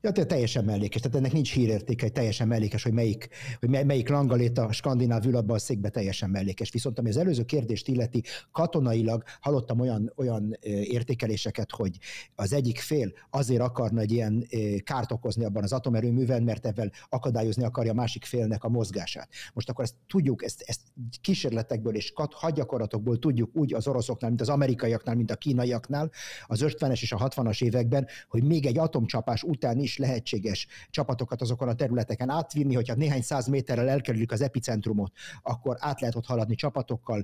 Ja, 0.00 0.12
tehát 0.12 0.28
teljesen 0.28 0.64
mellékes, 0.64 1.00
tehát 1.00 1.16
ennek 1.16 1.32
nincs 1.32 1.52
hírértéke, 1.52 2.08
teljesen 2.08 2.48
mellékes, 2.48 2.82
hogy 2.82 2.92
melyik, 2.92 3.28
hogy 3.60 3.68
melyik 3.68 4.08
langalét 4.08 4.58
a 4.58 4.72
skandináv 4.72 5.26
ül 5.26 5.36
abban 5.36 5.56
a 5.56 5.58
székbe 5.58 5.88
teljesen 5.88 6.30
mellékes. 6.30 6.70
Viszont 6.70 6.98
ami 6.98 7.08
az 7.08 7.16
előző 7.16 7.44
kérdést 7.44 7.85
illeti, 7.88 8.22
katonailag 8.52 9.22
hallottam 9.40 9.80
olyan, 9.80 10.12
olyan 10.16 10.56
értékeléseket, 10.82 11.70
hogy 11.70 11.98
az 12.34 12.52
egyik 12.52 12.78
fél 12.78 13.12
azért 13.30 13.60
akarna 13.60 14.00
egy 14.00 14.12
ilyen 14.12 14.46
kárt 14.84 15.12
okozni 15.12 15.44
abban 15.44 15.62
az 15.62 15.72
atomerőműven, 15.72 16.42
mert 16.42 16.66
ebben 16.66 16.92
akadályozni 17.08 17.64
akarja 17.64 17.92
a 17.92 17.94
másik 17.94 18.24
félnek 18.24 18.64
a 18.64 18.68
mozgását. 18.68 19.28
Most 19.52 19.68
akkor 19.68 19.84
ezt 19.84 19.94
tudjuk, 20.06 20.44
ezt, 20.44 20.62
ezt 20.66 20.80
kísérletekből 21.20 21.94
és 21.94 22.12
hadgyakorlatokból 22.30 23.18
tudjuk 23.18 23.50
úgy 23.56 23.74
az 23.74 23.86
oroszoknál, 23.86 24.30
mint 24.30 24.40
az 24.40 24.48
amerikaiaknál, 24.48 25.14
mint 25.14 25.30
a 25.30 25.36
kínaiaknál, 25.36 26.10
az 26.46 26.60
50-es 26.62 27.02
és 27.02 27.12
a 27.12 27.28
60-as 27.28 27.62
években, 27.62 28.06
hogy 28.28 28.44
még 28.44 28.66
egy 28.66 28.78
atomcsapás 28.78 29.42
után 29.42 29.78
is 29.78 29.98
lehetséges 29.98 30.66
csapatokat 30.90 31.40
azokon 31.40 31.68
a 31.68 31.74
területeken 31.74 32.30
átvinni, 32.30 32.74
hogyha 32.74 32.94
néhány 32.94 33.22
száz 33.22 33.46
méterrel 33.46 33.88
elkerüljük 33.88 34.32
az 34.32 34.40
epicentrumot, 34.40 35.12
akkor 35.42 35.76
át 35.78 36.00
lehet 36.00 36.16
ott 36.16 36.26
haladni 36.26 36.54
csapatokkal, 36.54 37.22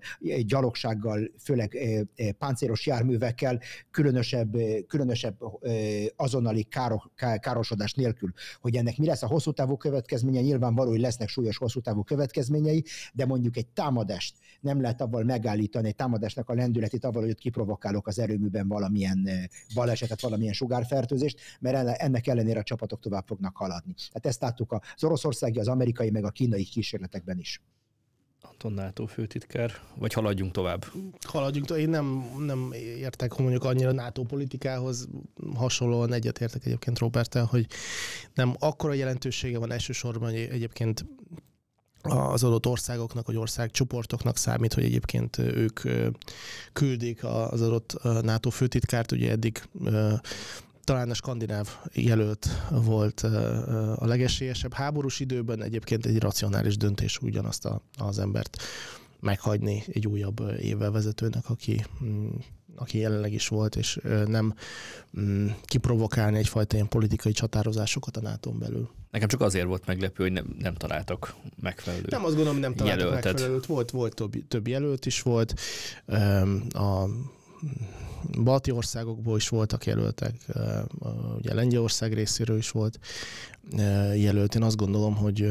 gyalogsággal, 0.52 1.30
főleg 1.38 1.78
páncélos 2.38 2.86
járművekkel, 2.86 3.60
különösebb, 3.90 4.56
különösebb 4.86 5.38
azonnali 6.16 6.62
káro, 6.62 6.96
károsodás 7.40 7.92
nélkül. 7.92 8.32
Hogy 8.60 8.76
ennek 8.76 8.96
mi 8.96 9.06
lesz 9.06 9.22
a 9.22 9.26
hosszú 9.26 9.52
távú 9.52 9.76
következménye, 9.76 10.40
nyilvánvaló, 10.40 10.90
hogy 10.90 11.00
lesznek 11.00 11.28
súlyos 11.28 11.56
hosszú 11.56 11.80
távú 11.80 12.02
következményei, 12.02 12.84
de 13.12 13.26
mondjuk 13.26 13.56
egy 13.56 13.66
támadást 13.66 14.36
nem 14.60 14.80
lehet 14.80 15.00
avval 15.00 15.24
megállítani, 15.24 15.88
egy 15.88 15.94
támadásnak 15.94 16.48
a 16.48 16.54
lendületét 16.54 17.04
avval, 17.04 17.22
hogy 17.22 17.30
ott 17.30 17.38
kiprovokálok 17.38 18.06
az 18.06 18.18
erőműben 18.18 18.68
valamilyen 18.68 19.28
balesetet, 19.74 20.20
valamilyen 20.20 20.52
sugárfertőzést, 20.52 21.40
mert 21.60 22.00
ennek 22.00 22.26
ellenére 22.26 22.58
a 22.58 22.62
csapatok 22.62 23.00
tovább 23.00 23.26
fognak 23.26 23.56
haladni. 23.56 23.94
Hát 24.12 24.26
ezt 24.26 24.40
láttuk 24.40 24.72
az 24.72 25.04
oroszországi, 25.04 25.58
az 25.58 25.68
amerikai, 25.68 26.10
meg 26.10 26.24
a 26.24 26.30
kínai 26.30 26.64
kísérletekben 26.64 27.38
is. 27.38 27.62
Anton 28.64 28.84
NATO 28.84 29.06
főtitkár, 29.06 29.72
vagy 29.94 30.12
haladjunk 30.12 30.52
tovább? 30.52 30.84
Haladjunk 31.26 31.66
tovább. 31.66 31.82
Én 31.82 31.88
nem, 31.88 32.24
nem 32.38 32.72
értek 32.98 33.36
mondjuk 33.36 33.64
annyira 33.64 33.92
NATO 33.92 34.22
politikához, 34.22 35.08
hasonlóan 35.54 36.12
egyetértek 36.12 36.66
egyébként 36.66 36.98
Robertel, 36.98 37.44
hogy 37.44 37.66
nem 38.34 38.54
akkora 38.58 38.92
jelentősége 38.92 39.58
van 39.58 39.72
elsősorban 39.72 40.30
hogy 40.30 40.38
egyébként 40.38 41.04
az 42.02 42.44
adott 42.44 42.66
országoknak, 42.66 43.26
vagy 43.26 43.36
országcsoportoknak 43.36 44.36
számít, 44.36 44.74
hogy 44.74 44.84
egyébként 44.84 45.38
ők 45.38 45.80
küldik 46.72 47.24
az 47.24 47.60
adott 47.60 48.02
NATO 48.22 48.50
főtitkárt, 48.50 49.12
ugye 49.12 49.30
eddig 49.30 49.62
talán 50.84 51.10
a 51.10 51.14
skandináv 51.14 51.68
jelölt 51.92 52.48
volt 52.70 53.20
a 53.96 54.06
legesélyesebb. 54.06 54.72
Háborús 54.72 55.20
időben 55.20 55.62
egyébként 55.62 56.06
egy 56.06 56.18
racionális 56.18 56.76
döntés 56.76 57.18
ugyanazt 57.18 57.64
a, 57.64 57.82
az 57.98 58.18
embert 58.18 58.62
meghagyni 59.20 59.84
egy 59.86 60.06
újabb 60.06 60.42
évvel 60.60 60.90
vezetőnek, 60.90 61.50
aki, 61.50 61.84
mm, 62.04 62.28
aki 62.76 62.98
jelenleg 62.98 63.32
is 63.32 63.48
volt, 63.48 63.76
és 63.76 64.00
nem 64.26 64.54
mm, 65.20 65.46
kiprovokálni 65.64 66.38
egyfajta 66.38 66.74
ilyen 66.74 66.88
politikai 66.88 67.32
csatározásokat 67.32 68.16
a 68.16 68.20
nato 68.20 68.50
belül. 68.50 68.90
Nekem 69.10 69.28
csak 69.28 69.40
azért 69.40 69.66
volt 69.66 69.86
meglepő, 69.86 70.22
hogy 70.22 70.32
nem, 70.32 70.56
nem 70.58 70.74
találtak 70.74 71.34
megfelelő 71.60 72.04
Nem 72.08 72.24
azt 72.24 72.34
gondolom, 72.34 72.60
nem 72.60 72.74
találtak 72.74 73.00
jelöltet. 73.00 73.32
megfelelőt. 73.32 73.66
Volt, 73.66 73.90
volt 73.90 74.14
több, 74.14 74.48
több 74.48 74.68
jelölt 74.68 75.06
is 75.06 75.22
volt. 75.22 75.54
A 76.68 77.06
balti 78.42 78.70
országokból 78.70 79.36
is 79.36 79.48
voltak 79.48 79.86
jelöltek, 79.86 80.34
ugye 81.36 81.54
Lengyelország 81.54 82.12
részéről 82.12 82.56
is 82.56 82.70
volt 82.70 82.98
jelölt. 84.14 84.54
Én 84.54 84.62
azt 84.62 84.76
gondolom, 84.76 85.16
hogy 85.16 85.50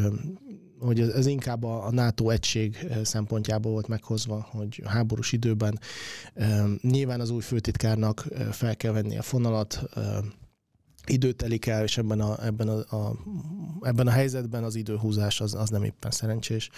hogy 0.80 1.00
ez 1.00 1.25
inkább 1.25 1.63
a 1.63 1.92
NATO 1.92 2.30
egység 2.30 2.88
szempontjából 3.04 3.72
volt 3.72 3.88
meghozva, 3.88 4.48
hogy 4.51 4.82
háborús 4.86 5.32
időben 5.32 5.80
nyilván 6.82 7.20
az 7.20 7.30
új 7.30 7.42
főtitkárnak 7.42 8.28
fel 8.51 8.75
kell 8.75 8.92
venni 8.92 9.18
a 9.18 9.22
fonalat, 9.22 9.84
idő 11.06 11.32
telik 11.32 11.66
el, 11.66 11.84
és 11.84 11.98
ebben 11.98 12.20
a, 12.20 12.46
ebben 12.46 12.68
a, 12.68 12.96
a, 12.96 13.16
ebben 13.82 14.08
a 14.08 14.12
helyzetben 14.12 14.63
az 14.63 14.75
időhúzás 14.75 15.42
az, 15.42 15.54
az 15.54 15.70
nem 15.70 15.84
éppen 15.84 16.12
szerencsés. 16.12 16.70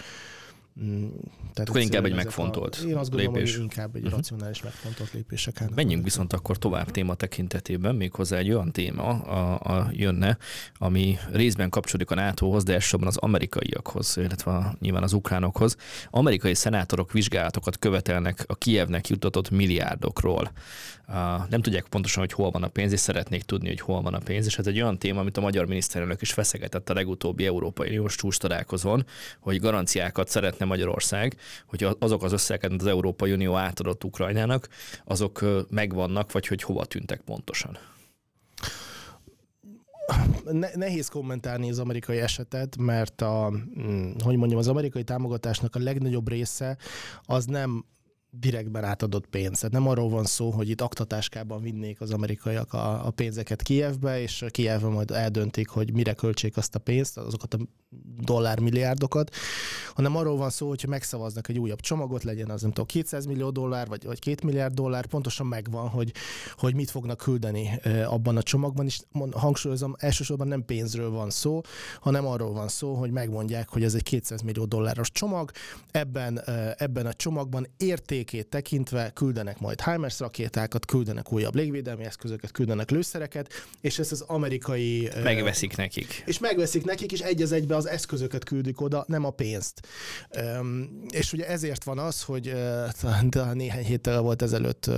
Mm, 0.82 1.08
tehát 1.52 1.68
akkor 1.68 1.80
inkább 1.80 2.04
egy 2.04 2.14
megfontolt 2.14 2.74
a, 2.82 2.86
Én 2.86 2.96
azt 2.96 3.10
gondolom, 3.10 3.34
lépés. 3.34 3.52
hogy 3.52 3.62
inkább 3.62 3.94
egy 3.94 4.02
uh-huh. 4.02 4.16
racionális 4.16 4.62
megfontolt 4.62 5.12
lépések. 5.12 5.74
Menjünk 5.74 6.04
viszont 6.04 6.32
akkor 6.32 6.58
tovább 6.58 6.90
téma 6.90 7.14
tekintetében, 7.14 7.94
méghozzá 7.94 8.36
egy 8.36 8.50
olyan 8.50 8.72
téma 8.72 9.02
a, 9.02 9.76
a 9.76 9.88
jönne, 9.92 10.38
ami 10.78 11.18
részben 11.32 11.70
kapcsolódik 11.70 12.10
a 12.10 12.14
NATO-hoz, 12.14 12.62
de 12.62 12.72
elsősorban 12.72 13.08
az 13.08 13.16
amerikaiakhoz, 13.16 14.16
illetve 14.16 14.50
a, 14.50 14.74
nyilván 14.80 15.02
az 15.02 15.12
ukránokhoz. 15.12 15.76
Amerikai 16.10 16.54
szenátorok 16.54 17.12
vizsgálatokat 17.12 17.78
követelnek 17.78 18.44
a 18.46 18.54
Kievnek 18.54 19.08
juttatott 19.08 19.50
milliárdokról. 19.50 20.52
Nem 21.48 21.60
tudják 21.60 21.86
pontosan, 21.86 22.22
hogy 22.22 22.32
hol 22.32 22.50
van 22.50 22.62
a 22.62 22.68
pénz, 22.68 22.92
és 22.92 23.00
szeretnék 23.00 23.42
tudni, 23.42 23.68
hogy 23.68 23.80
hol 23.80 24.02
van 24.02 24.14
a 24.14 24.18
pénz, 24.18 24.46
és 24.46 24.58
ez 24.58 24.66
egy 24.66 24.80
olyan 24.80 24.98
téma, 24.98 25.20
amit 25.20 25.36
a 25.36 25.40
magyar 25.40 25.66
miniszterelnök 25.66 26.22
is 26.22 26.32
feszegetett 26.32 26.90
a 26.90 26.94
legutóbbi 26.94 27.46
Európai 27.46 27.88
Uniós 27.88 28.16
csúcs 28.16 28.38
találkozón, 28.38 29.06
hogy 29.40 29.60
garanciákat 29.60 30.28
szeretne 30.28 30.63
szeretne 30.64 30.84
Magyarország, 30.84 31.36
hogy 31.66 31.96
azok 31.98 32.22
az 32.22 32.32
összegek, 32.32 32.70
amit 32.70 32.80
az 32.80 32.86
Európai 32.86 33.32
Unió 33.32 33.54
átadott 33.54 34.04
Ukrajnának, 34.04 34.68
azok 35.04 35.44
megvannak, 35.70 36.32
vagy 36.32 36.46
hogy 36.46 36.62
hova 36.62 36.84
tűntek 36.84 37.20
pontosan? 37.20 37.78
nehéz 40.74 41.08
kommentálni 41.08 41.70
az 41.70 41.78
amerikai 41.78 42.18
esetet, 42.18 42.76
mert 42.76 43.22
a, 43.22 43.50
mm, 43.50 44.10
hogy 44.24 44.36
mondjam, 44.36 44.58
az 44.58 44.68
amerikai 44.68 45.02
támogatásnak 45.02 45.74
a 45.76 45.78
legnagyobb 45.78 46.28
része 46.28 46.76
az 47.22 47.44
nem 47.44 47.84
direktben 48.38 48.84
átadott 48.84 49.26
pénz. 49.26 49.58
Tehát 49.58 49.72
nem 49.72 49.88
arról 49.88 50.08
van 50.08 50.24
szó, 50.24 50.50
hogy 50.50 50.68
itt 50.68 50.80
aktatáskában 50.80 51.62
vinnék 51.62 52.00
az 52.00 52.10
amerikaiak 52.10 52.72
a, 52.72 53.06
a 53.06 53.10
pénzeket 53.10 53.62
Kievbe, 53.62 54.20
és 54.20 54.44
Kievbe 54.48 54.88
majd 54.88 55.10
eldöntik, 55.10 55.68
hogy 55.68 55.92
mire 55.92 56.12
költsék 56.12 56.56
azt 56.56 56.74
a 56.74 56.78
pénzt, 56.78 57.18
azokat 57.18 57.54
a 57.54 57.58
dollármilliárdokat, 58.20 59.34
hanem 59.94 60.16
arról 60.16 60.36
van 60.36 60.50
szó, 60.50 60.68
hogyha 60.68 60.88
megszavaznak 60.88 61.48
egy 61.48 61.58
újabb 61.58 61.80
csomagot, 61.80 62.22
legyen 62.22 62.50
az 62.50 62.60
nem 62.62 62.70
tudom 62.70 62.86
200 62.86 63.26
millió 63.26 63.50
dollár, 63.50 63.88
vagy, 63.88 64.04
vagy 64.04 64.18
2 64.18 64.46
milliárd 64.46 64.74
dollár, 64.74 65.06
pontosan 65.06 65.46
megvan, 65.46 65.88
hogy, 65.88 66.12
hogy 66.56 66.74
mit 66.74 66.90
fognak 66.90 67.16
küldeni 67.16 67.80
abban 68.06 68.36
a 68.36 68.42
csomagban, 68.42 68.84
és 68.86 69.00
hangsúlyozom, 69.32 69.94
elsősorban 69.98 70.48
nem 70.48 70.64
pénzről 70.64 71.10
van 71.10 71.30
szó, 71.30 71.60
hanem 72.00 72.26
arról 72.26 72.52
van 72.52 72.68
szó, 72.68 72.94
hogy 72.94 73.10
megmondják, 73.10 73.68
hogy 73.68 73.82
ez 73.82 73.94
egy 73.94 74.02
200 74.02 74.40
millió 74.40 74.64
dolláros 74.64 75.10
csomag, 75.10 75.50
ebben, 75.90 76.40
ebben 76.76 77.06
a 77.06 77.12
csomagban 77.12 77.66
értékét 78.32 78.50
tekintve 78.50 79.10
küldenek 79.10 79.60
majd 79.60 79.80
HIMARS 79.80 80.20
rakétákat, 80.20 80.84
küldenek 80.84 81.32
újabb 81.32 81.54
légvédelmi 81.54 82.04
eszközöket, 82.04 82.50
küldenek 82.50 82.90
lőszereket, 82.90 83.52
és 83.80 83.98
ezt 83.98 84.12
az 84.12 84.20
amerikai... 84.20 85.10
Megveszik 85.22 85.76
nekik. 85.76 86.22
És 86.26 86.38
megveszik 86.38 86.84
nekik, 86.84 87.12
és 87.12 87.20
egy 87.20 87.42
az 87.42 87.52
egybe 87.52 87.76
az 87.76 87.88
eszközöket 87.88 88.44
küldik 88.44 88.80
oda, 88.80 89.04
nem 89.08 89.24
a 89.24 89.30
pénzt. 89.30 89.86
És 91.08 91.32
ugye 91.32 91.48
ezért 91.48 91.84
van 91.84 91.98
az, 91.98 92.22
hogy 92.22 92.54
néhány 93.52 93.84
héttel 93.84 94.20
volt 94.20 94.42
ezelőtt 94.42 94.90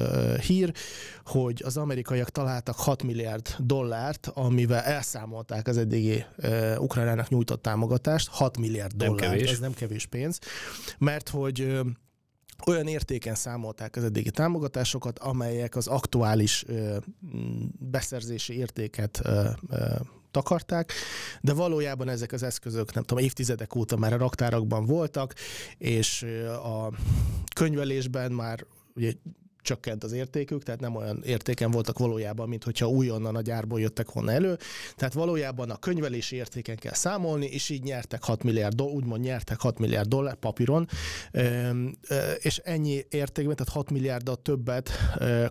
hír, 0.47 0.73
hogy 1.25 1.63
az 1.65 1.77
amerikaiak 1.77 2.31
találtak 2.31 2.77
6 2.77 3.03
milliárd 3.03 3.55
dollárt, 3.59 4.31
amivel 4.35 4.83
elszámolták 4.83 5.69
az 5.69 5.77
eddigi 5.77 6.25
Ukrajnának 6.79 7.29
nyújtott 7.29 7.63
támogatást, 7.63 8.29
6 8.29 8.59
milliárd 8.59 8.93
dollár, 8.93 9.21
nem 9.21 9.31
kevés. 9.31 9.51
ez 9.51 9.59
nem 9.59 9.75
kevés 9.75 10.07
pénz, 10.07 10.39
mert 10.99 11.29
hogy 11.29 11.81
olyan 12.67 12.87
értéken 12.87 13.35
számolták 13.35 13.97
az 13.97 14.05
eddigi 14.05 14.31
támogatásokat, 14.31 15.19
amelyek 15.19 15.77
az 15.77 15.87
aktuális 15.87 16.65
ö, 16.67 16.97
beszerzési 17.79 18.57
értéket 18.57 19.21
ö, 19.25 19.49
ö, 19.71 19.85
takarták, 20.31 20.93
de 21.41 21.53
valójában 21.53 22.09
ezek 22.09 22.33
az 22.33 22.43
eszközök, 22.43 22.95
nem 22.95 23.03
tudom, 23.03 23.25
évtizedek 23.25 23.75
óta 23.75 23.97
már 23.97 24.13
a 24.13 24.17
raktárakban 24.17 24.85
voltak, 24.87 25.35
és 25.79 26.27
a 26.63 26.93
könyvelésben 27.55 28.33
már 28.33 28.67
ugye 28.95 29.13
csökkent 29.67 30.05
az 30.05 30.13
értékük, 30.13 30.63
tehát 30.63 30.81
nem 30.81 30.97
olyan 30.97 31.23
értéken 31.25 31.71
voltak 31.71 31.99
valójában, 31.99 32.49
mint 32.49 32.65
hogyha 32.65 32.89
újonnan 32.89 33.37
a 33.37 33.41
gyárból 33.41 33.81
jöttek 33.81 34.13
volna 34.13 34.33
elő. 34.33 34.59
Tehát 34.97 35.15
valójában 35.15 35.71
a 35.71 35.77
könyvelési 35.77 36.37
értéken 36.37 36.77
kell 36.77 36.93
számolni, 36.93 37.47
és 37.47 37.69
így 37.69 37.83
nyertek 37.83 38.25
6 38.25 38.43
milliárd 38.43 38.75
dollár, 38.75 38.95
úgymond 38.95 39.23
nyertek 39.23 39.61
6 39.61 39.79
milliárd 39.79 40.09
dollár 40.09 40.35
papíron, 40.35 40.89
és 42.39 42.59
ennyi 42.59 43.05
értékben, 43.11 43.57
tehát 43.57 43.73
6 43.73 43.91
milliárddal 43.91 44.37
többet 44.37 44.91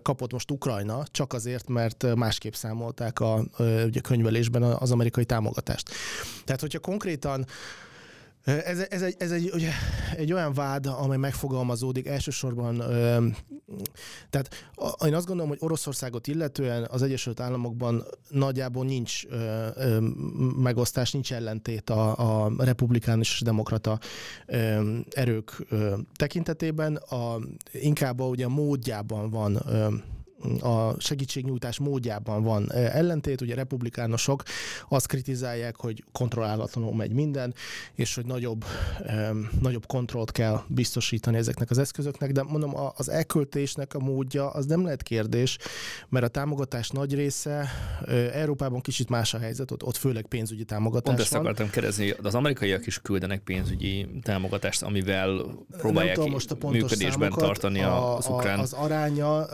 kapott 0.02 0.32
most 0.32 0.50
Ukrajna, 0.50 1.04
csak 1.10 1.32
azért, 1.32 1.68
mert 1.68 2.14
másképp 2.14 2.52
számolták 2.52 3.20
a, 3.20 3.44
ugye, 3.84 4.00
könyvelésben 4.00 4.62
az 4.62 4.90
amerikai 4.92 5.24
támogatást. 5.24 5.90
Tehát, 6.44 6.60
hogyha 6.60 6.78
konkrétan 6.78 7.46
ez, 8.46 8.78
ez, 8.78 9.02
egy, 9.02 9.14
ez 9.18 9.30
egy, 9.30 9.50
ugye, 9.54 9.70
egy 10.16 10.32
olyan 10.32 10.52
vád, 10.52 10.86
amely 10.86 11.16
megfogalmazódik 11.16 12.06
elsősorban, 12.06 12.76
tehát 14.30 14.68
én 15.04 15.14
azt 15.14 15.26
gondolom, 15.26 15.48
hogy 15.48 15.58
Oroszországot 15.60 16.26
illetően 16.26 16.86
az 16.90 17.02
Egyesült 17.02 17.40
Államokban 17.40 18.04
nagyjából 18.28 18.84
nincs 18.84 19.22
megosztás, 20.56 21.12
nincs 21.12 21.32
ellentét 21.32 21.90
a, 21.90 22.44
a 22.44 22.52
republikánus 22.58 23.32
és 23.32 23.40
demokrata 23.40 23.98
erők 25.10 25.66
tekintetében, 26.16 26.96
a, 26.96 27.38
inkább 27.72 28.20
a, 28.20 28.26
ugye 28.26 28.44
a 28.44 28.48
módjában 28.48 29.30
van 29.30 29.60
ö, 29.66 29.88
a 30.60 31.00
segítségnyújtás 31.00 31.78
módjában 31.78 32.42
van 32.42 32.72
ellentét. 32.72 33.40
Ugye 33.40 33.54
republikánusok 33.54 34.42
azt 34.88 35.06
kritizálják, 35.06 35.76
hogy 35.76 36.04
kontrollálatlanul 36.12 36.94
megy 36.94 37.12
minden, 37.12 37.54
és 37.94 38.14
hogy 38.14 38.26
nagyobb, 38.26 38.64
nagyobb 39.60 39.86
kontrollt 39.86 40.32
kell 40.32 40.62
biztosítani 40.66 41.36
ezeknek 41.36 41.70
az 41.70 41.78
eszközöknek, 41.78 42.32
de 42.32 42.42
mondom, 42.42 42.72
az 42.96 43.08
elköltésnek 43.08 43.94
a 43.94 43.98
módja 43.98 44.50
az 44.50 44.66
nem 44.66 44.84
lehet 44.84 45.02
kérdés, 45.02 45.58
mert 46.08 46.24
a 46.24 46.28
támogatás 46.28 46.90
nagy 46.90 47.14
része 47.14 47.68
Európában 48.32 48.80
kicsit 48.80 49.08
más 49.08 49.34
a 49.34 49.38
helyzet, 49.38 49.70
ott, 49.70 49.82
ott 49.82 49.96
főleg 49.96 50.26
pénzügyi 50.26 50.64
támogatás 50.64 51.14
Pont 51.14 51.20
ezt 51.20 51.30
van. 51.30 51.40
akartam 51.40 51.70
kérdezni, 51.70 52.14
az 52.22 52.34
amerikaiak 52.34 52.86
is 52.86 53.00
küldenek 53.02 53.40
pénzügyi 53.40 54.08
támogatást, 54.22 54.82
amivel 54.82 55.46
próbálják 55.76 56.24
most 56.24 56.50
a 56.50 56.68
működésben 56.70 57.10
számokat, 57.10 57.38
tartani 57.38 57.82
a, 57.82 58.16
az 58.16 58.26
ukrán. 58.26 58.58
Az 58.58 58.72
aránya, 58.72 59.46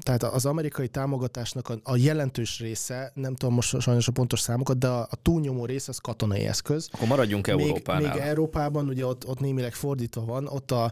tehát 0.00 0.22
az 0.28 0.46
amerikai 0.46 0.88
támogatásnak 0.88 1.68
a, 1.68 1.74
a 1.82 1.96
jelentős 1.96 2.60
része, 2.60 3.12
nem 3.14 3.34
tudom 3.34 3.54
most 3.54 3.80
sajnos 3.80 4.08
a 4.08 4.12
pontos 4.12 4.40
számokat, 4.40 4.78
de 4.78 4.88
a, 4.88 5.00
a 5.00 5.16
túlnyomó 5.22 5.64
része 5.64 5.90
az 5.90 5.98
katonai 5.98 6.46
eszköz. 6.46 6.88
Akkor 6.92 7.08
maradjunk 7.08 7.46
Európánál. 7.46 8.02
Még, 8.02 8.12
még 8.12 8.20
Európában 8.20 8.88
ugye 8.88 9.06
ott, 9.06 9.26
ott 9.26 9.40
némileg 9.40 9.72
fordítva 9.74 10.24
van, 10.24 10.46
ott 10.46 10.70
a, 10.70 10.90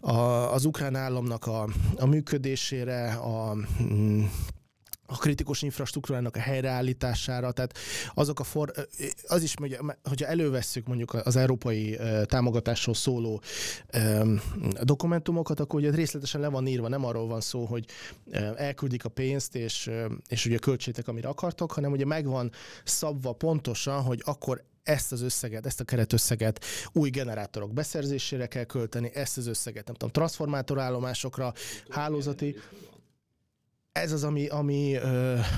a, 0.00 0.52
az 0.52 0.64
ukrán 0.64 0.96
államnak 0.96 1.46
a, 1.46 1.68
a 1.96 2.06
működésére, 2.06 3.12
a, 3.12 3.56
mm, 3.82 4.24
a 5.06 5.16
kritikus 5.18 5.62
infrastruktúrának 5.62 6.36
a 6.36 6.40
helyreállítására, 6.40 7.52
tehát 7.52 7.78
azok 8.14 8.40
a 8.40 8.44
for, 8.44 8.72
az 9.26 9.42
is, 9.42 9.54
hogyha 10.02 10.26
elővesszük 10.26 10.86
mondjuk 10.86 11.14
az 11.14 11.36
európai 11.36 11.98
támogatásról 12.24 12.94
szóló 12.94 13.42
dokumentumokat, 14.82 15.60
akkor 15.60 15.80
ugye 15.80 15.90
részletesen 15.90 16.40
le 16.40 16.48
van 16.48 16.66
írva, 16.66 16.88
nem 16.88 17.04
arról 17.04 17.26
van 17.26 17.40
szó, 17.40 17.64
hogy 17.64 17.84
elküldik 18.56 19.04
a 19.04 19.08
pénzt, 19.08 19.54
és, 19.54 19.90
és 20.28 20.46
ugye 20.46 20.58
költsétek, 20.58 21.08
amire 21.08 21.28
akartok, 21.28 21.72
hanem 21.72 21.92
ugye 21.92 22.04
megvan 22.04 22.50
szabva 22.84 23.32
pontosan, 23.32 24.02
hogy 24.02 24.22
akkor 24.24 24.64
ezt 24.82 25.12
az 25.12 25.22
összeget, 25.22 25.66
ezt 25.66 25.80
a 25.80 25.84
keretösszeget 25.84 26.64
új 26.92 27.10
generátorok 27.10 27.72
beszerzésére 27.72 28.46
kell 28.46 28.64
költeni, 28.64 29.10
ezt 29.14 29.38
az 29.38 29.46
összeget, 29.46 29.86
nem 29.86 29.94
tudom, 29.94 30.12
transformátorállomásokra, 30.12 31.52
hálózati 31.88 32.56
ez 33.96 34.12
az, 34.12 34.24
ami, 34.24 34.46
ami, 34.46 34.96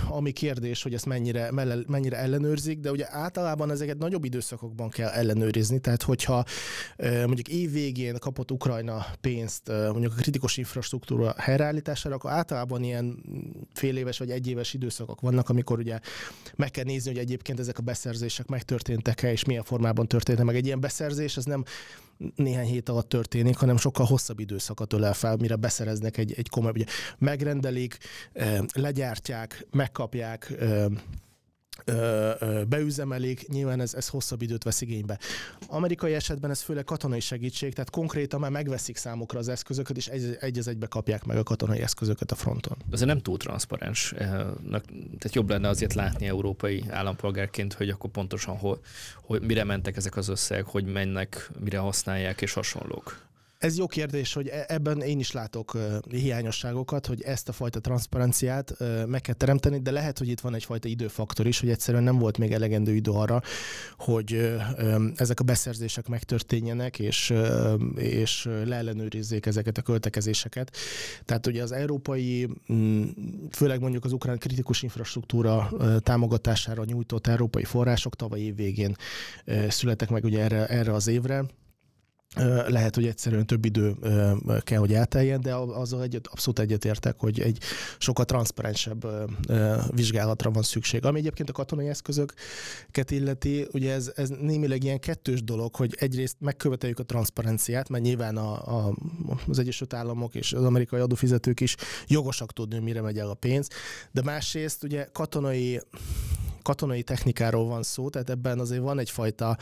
ami 0.09 0.31
kérdés, 0.33 0.83
hogy 0.83 0.95
ezt 0.95 1.07
mennyire, 1.07 1.51
mennyire 1.87 2.17
ellenőrzik, 2.17 2.79
de 2.81 2.91
ugye 2.91 3.07
általában 3.11 3.71
ezeket 3.71 3.99
nagyobb 3.99 4.25
időszakokban 4.25 4.89
kell 4.89 5.09
ellenőrizni, 5.09 5.79
tehát 5.79 6.03
hogyha 6.03 6.45
mondjuk 6.99 7.49
év 7.49 7.73
végén 7.73 8.19
kapott 8.19 8.51
Ukrajna 8.51 9.07
pénzt 9.21 9.69
mondjuk 9.69 10.13
a 10.13 10.21
kritikus 10.21 10.57
infrastruktúra 10.57 11.35
helyreállítására, 11.39 12.15
akkor 12.15 12.31
általában 12.31 12.83
ilyen 12.83 13.23
fél 13.73 13.97
éves 13.97 14.19
vagy 14.19 14.31
egy 14.31 14.49
éves 14.49 14.75
időszakok 14.75 15.21
vannak, 15.21 15.49
amikor 15.49 15.79
ugye 15.79 15.99
meg 16.57 16.71
kell 16.71 16.85
nézni, 16.85 17.11
hogy 17.11 17.21
egyébként 17.21 17.59
ezek 17.59 17.79
a 17.79 17.83
beszerzések 17.83 18.47
megtörténtek-e, 18.47 19.31
és 19.31 19.45
milyen 19.45 19.65
formában 19.65 20.07
történt 20.07 20.43
meg. 20.43 20.57
Egy 20.57 20.67
ilyen 20.67 20.81
beszerzés, 20.81 21.37
ez 21.37 21.45
nem 21.45 21.65
néhány 22.35 22.67
hét 22.67 22.89
alatt 22.89 23.09
történik, 23.09 23.57
hanem 23.57 23.77
sokkal 23.77 24.07
hosszabb 24.07 24.39
időszakat 24.39 24.93
ölel 24.93 25.15
fel, 25.15 25.37
mire 25.37 25.57
beszereznek 25.57 26.17
egy, 26.17 26.35
egy 26.37 26.49
komoly, 26.49 26.71
ugye 26.75 26.85
megrendelik, 27.19 27.99
legyártják, 28.73 29.67
megkapják, 29.71 30.55
beüzemelik, 32.69 33.49
nyilván 33.49 33.81
ez, 33.81 33.95
ez 33.95 34.09
hosszabb 34.09 34.43
időt 34.43 34.65
vesz 34.65 34.81
igénybe. 34.81 35.19
Amerikai 35.69 36.15
esetben 36.15 36.51
ez 36.51 36.61
főleg 36.61 36.85
katonai 36.85 37.21
segítség, 37.21 37.75
tehát 37.75 37.91
konkrétan 37.91 38.41
már 38.41 38.51
megveszik 38.51 38.97
számukra 38.97 39.39
az 39.39 39.49
eszközöket, 39.49 39.97
és 39.97 40.07
egy, 40.07 40.37
egy 40.41 40.59
az 40.59 40.69
egybe 40.69 40.87
kapják 40.87 41.25
meg 41.25 41.37
a 41.37 41.43
katonai 41.43 41.81
eszközöket 41.81 42.31
a 42.31 42.35
fronton. 42.35 42.77
Ez 42.91 43.01
nem 43.01 43.19
túl 43.19 43.37
transzparens. 43.37 44.15
Tehát 44.69 45.35
jobb 45.35 45.51
lenne 45.51 45.69
azért 45.69 45.95
látni 45.95 46.27
európai 46.27 46.85
állampolgárként, 46.91 47.73
hogy 47.73 47.89
akkor 47.89 48.11
pontosan 48.11 48.57
hol, 48.57 48.81
hogy 49.23 49.43
mire 49.43 49.65
mentek 49.65 49.97
ezek 49.97 50.17
az 50.17 50.29
összegek, 50.29 50.67
hogy 50.67 50.85
mennek, 50.85 51.51
mire 51.61 51.79
használják 51.79 52.41
és 52.41 52.53
hasonlók. 52.53 53.28
Ez 53.59 53.79
jó 53.79 53.87
kérdés, 53.87 54.33
hogy 54.33 54.49
e- 54.49 54.65
ebben 54.69 55.01
én 55.01 55.19
is 55.19 55.33
látok 55.33 55.79
hiányosságokat, 56.11 57.07
hogy 57.07 57.23
ezt 57.23 57.49
a 57.49 57.53
fajta 57.53 57.81
transzparenciát 57.81 58.75
meg 59.07 59.21
kell 59.21 59.35
teremteni, 59.35 59.79
de 59.79 59.91
lehet, 59.91 60.19
hogy 60.19 60.29
itt 60.29 60.41
van 60.41 60.55
egyfajta 60.55 60.89
időfaktor 60.89 61.47
is, 61.47 61.61
hogy 61.61 61.71
egyszerűen 61.71 62.03
nem 62.03 62.19
volt 62.19 62.39
még 62.39 62.53
elegendő 62.53 62.95
idő 62.95 63.11
arra, 63.11 63.43
hogy 63.97 64.57
ezek 65.17 65.41
a 65.41 65.45
beszerzések 65.45 66.09
megtörténjenek, 66.09 66.99
és, 66.99 67.35
és 67.95 68.49
leellenőrizzék 68.65 69.47
ezeket 69.47 69.79
a 69.79 69.83
költekezéseket. 69.83 70.77
Tehát 71.25 71.47
ugye 71.47 71.63
az 71.63 71.73
európai, 71.73 72.49
mm, 72.73 73.03
főleg 73.51 73.81
mondjuk 73.81 74.05
az 74.05 74.13
ukrán 74.13 74.39
kritikus 74.39 74.83
infrastruktúra 74.83 75.71
támogatására 76.03 76.85
nyújtott 76.85 77.27
európai 77.27 77.65
források 77.65 78.17
tavaly 78.17 78.41
év 78.41 78.57
végén 78.57 78.97
születek 79.69 80.11
meg 80.11 80.25
ugye 80.25 80.41
erre, 80.43 80.67
erre 80.67 80.93
az 80.93 81.07
évre, 81.07 81.45
lehet, 82.67 82.95
hogy 82.95 83.07
egyszerűen 83.07 83.47
több 83.47 83.65
idő 83.65 83.95
kell, 84.61 84.79
hogy 84.79 84.95
elteljen, 84.95 85.41
de 85.41 85.55
azzal 85.55 86.03
egyet, 86.03 86.27
abszolút 86.27 86.59
egyetértek, 86.59 87.15
hogy 87.19 87.41
egy 87.41 87.59
sokkal 87.99 88.25
transzparensebb 88.25 89.07
vizsgálatra 89.95 90.51
van 90.51 90.63
szükség. 90.63 91.05
Ami 91.05 91.19
egyébként 91.19 91.51
a 91.51 91.53
katonai 91.53 91.89
eszközöket 91.89 93.11
illeti, 93.11 93.67
ugye 93.73 93.93
ez, 93.93 94.13
ez 94.15 94.29
némileg 94.29 94.85
ilyen 94.85 95.01
kettős 95.01 95.43
dolog, 95.43 95.75
hogy 95.75 95.95
egyrészt 95.99 96.37
megköveteljük 96.41 96.99
a 96.99 97.05
transzparenciát, 97.05 97.89
mert 97.89 98.05
nyilván 98.05 98.37
a, 98.37 98.87
a, 98.87 98.95
az 99.49 99.59
Egyesült 99.59 99.95
Államok 99.95 100.35
és 100.35 100.53
az 100.53 100.65
amerikai 100.65 101.01
adófizetők 101.01 101.61
is 101.61 101.77
jogosak 102.07 102.53
tudni, 102.53 102.79
mire 102.79 103.01
megy 103.01 103.19
el 103.19 103.31
a 103.31 103.35
pénz, 103.35 103.69
de 104.13 104.23
másrészt 104.23 104.85
ugye 104.85 105.09
katonai 105.13 105.81
katonai 106.63 107.03
technikáról 107.03 107.67
van 107.67 107.83
szó, 107.83 108.09
tehát 108.09 108.31
ebben 108.31 108.59
azért 108.59 108.83
van 108.83 108.99
egyfajta 108.99 109.57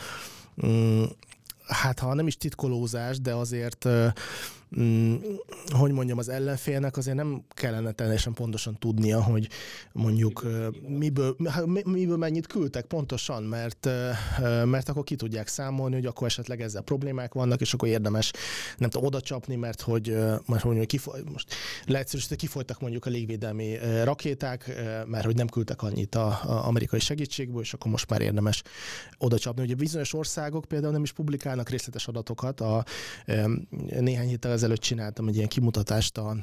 mm, 0.67 1.03
hát 1.67 1.99
ha 1.99 2.15
nem 2.15 2.27
is 2.27 2.37
titkolózás, 2.37 3.21
de 3.21 3.35
azért 3.35 3.89
mm, 4.81 5.15
hogy 5.69 5.93
mondjam, 5.93 6.19
az 6.19 6.29
ellenfélnek 6.29 6.97
azért 6.97 7.17
nem 7.17 7.43
kellene 7.49 7.93
teljesen 7.93 8.33
pontosan 8.33 8.79
tudnia, 8.79 9.23
hogy 9.23 9.49
mondjuk 9.93 10.47
miből, 10.89 11.37
hát 11.45 11.67
miből 11.85 12.17
mennyit 12.17 12.47
küldtek 12.47 12.85
pontosan, 12.85 13.43
mert, 13.43 13.89
mert 14.65 14.89
akkor 14.89 15.05
ki 15.05 15.15
tudják 15.15 15.49
számolni, 15.49 15.95
hogy 15.95 16.07
akkor 16.07 16.27
esetleg 16.27 16.61
ezzel 16.61 16.83
problémák 16.83 17.35
vannak, 17.35 17.61
és 17.61 17.75
akkor 17.75 17.89
érdemes 17.89 18.33
nem 18.77 18.91
tudom, 18.91 19.07
oda 19.07 19.21
csapni, 19.21 19.57
mert 19.57 19.81
hogy, 19.81 20.17
mert 20.47 20.63
hogy 20.63 20.87
kifoly, 20.87 21.21
most 21.33 21.55
leegyszerűsítve 21.85 22.37
kifolytak 22.37 22.81
mondjuk 22.81 23.07
a 23.07 23.11
légvédelmi 23.11 23.79
rakéták, 24.05 24.73
mert 25.07 25.25
hogy 25.25 25.37
nem 25.37 25.47
küldtek 25.47 25.83
annyit 25.83 26.15
a, 26.15 26.27
a 26.27 26.67
amerikai 26.67 26.99
segítségből, 26.99 27.61
és 27.61 27.73
akkor 27.73 27.91
most 27.91 28.11
már 28.11 28.21
érdemes 28.21 28.63
oda 29.19 29.39
csapni. 29.39 29.63
Ugye 29.63 29.75
bizonyos 29.75 30.15
országok 30.15 30.65
például 30.65 30.93
nem 30.93 31.03
is 31.03 31.13
publikálnak 31.13 31.69
részletes 31.69 32.09
adatokat. 32.09 32.61
A, 32.61 32.85
néhány 34.01 34.29
héttel 34.29 34.53
ezelőtt 34.53 34.66
csináltam 34.75 35.29
egy 35.29 35.37
ilyen 35.37 35.49
kimutatást, 35.49 36.19
a, 36.19 36.37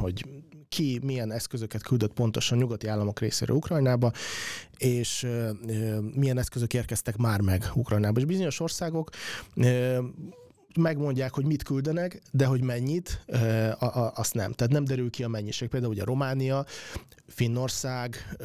hogy 0.00 0.24
ki 0.68 1.00
milyen 1.02 1.32
eszközöket 1.32 1.82
küldött 1.82 2.12
pontosan 2.12 2.58
nyugati 2.58 2.86
államok 2.86 3.20
részéről 3.20 3.56
Ukrajnába, 3.56 4.12
és 4.76 5.26
milyen 6.14 6.38
eszközök 6.38 6.74
érkeztek 6.74 7.16
már 7.16 7.40
meg 7.40 7.70
Ukrajnába. 7.74 8.18
És 8.18 8.24
bizonyos 8.24 8.60
országok 8.60 9.10
megmondják, 10.76 11.34
hogy 11.34 11.44
mit 11.44 11.62
küldenek, 11.62 12.22
de 12.30 12.46
hogy 12.46 12.62
mennyit, 12.62 13.24
azt 14.14 14.34
nem. 14.34 14.52
Tehát 14.52 14.72
nem 14.72 14.84
derül 14.84 15.10
ki 15.10 15.22
a 15.24 15.28
mennyiség. 15.28 15.68
Például 15.68 15.92
ugye 15.92 16.04
Románia, 16.04 16.64
Finnország, 17.26 18.36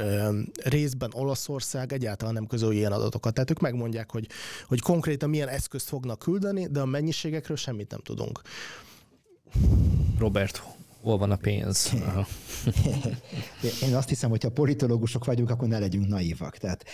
részben 0.63 1.09
Olaszország 1.13 1.93
egyáltalán 1.93 2.33
nem 2.33 2.47
közöl 2.47 2.71
ilyen 2.71 2.91
adatokat. 2.91 3.33
Tehát 3.33 3.51
ők 3.51 3.59
megmondják, 3.59 4.11
hogy, 4.11 4.27
hogy 4.67 4.79
konkrétan 4.79 5.29
milyen 5.29 5.47
eszközt 5.47 5.87
fognak 5.87 6.19
küldeni, 6.19 6.67
de 6.67 6.79
a 6.79 6.85
mennyiségekről 6.85 7.57
semmit 7.57 7.91
nem 7.91 7.99
tudunk. 7.99 8.41
Robert, 10.19 10.63
hol 11.01 11.17
van 11.17 11.31
a 11.31 11.35
pénz? 11.35 11.93
Én 13.87 13.95
azt 13.95 14.09
hiszem, 14.09 14.29
hogy 14.29 14.43
ha 14.43 14.49
politológusok 14.49 15.25
vagyunk, 15.25 15.49
akkor 15.49 15.67
ne 15.67 15.79
legyünk 15.79 16.07
naívak. 16.07 16.57
Tehát 16.57 16.85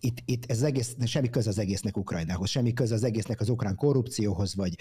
itt, 0.00 0.18
itt 0.24 0.50
ez 0.50 0.62
egész, 0.62 0.96
semmi 1.04 1.30
köze 1.30 1.48
az 1.48 1.58
egésznek 1.58 1.96
Ukrajnához, 1.96 2.48
semmi 2.48 2.72
köze 2.72 2.94
az 2.94 3.04
egésznek 3.04 3.40
az 3.40 3.48
ukrán 3.48 3.76
korrupcióhoz, 3.76 4.54
vagy 4.54 4.74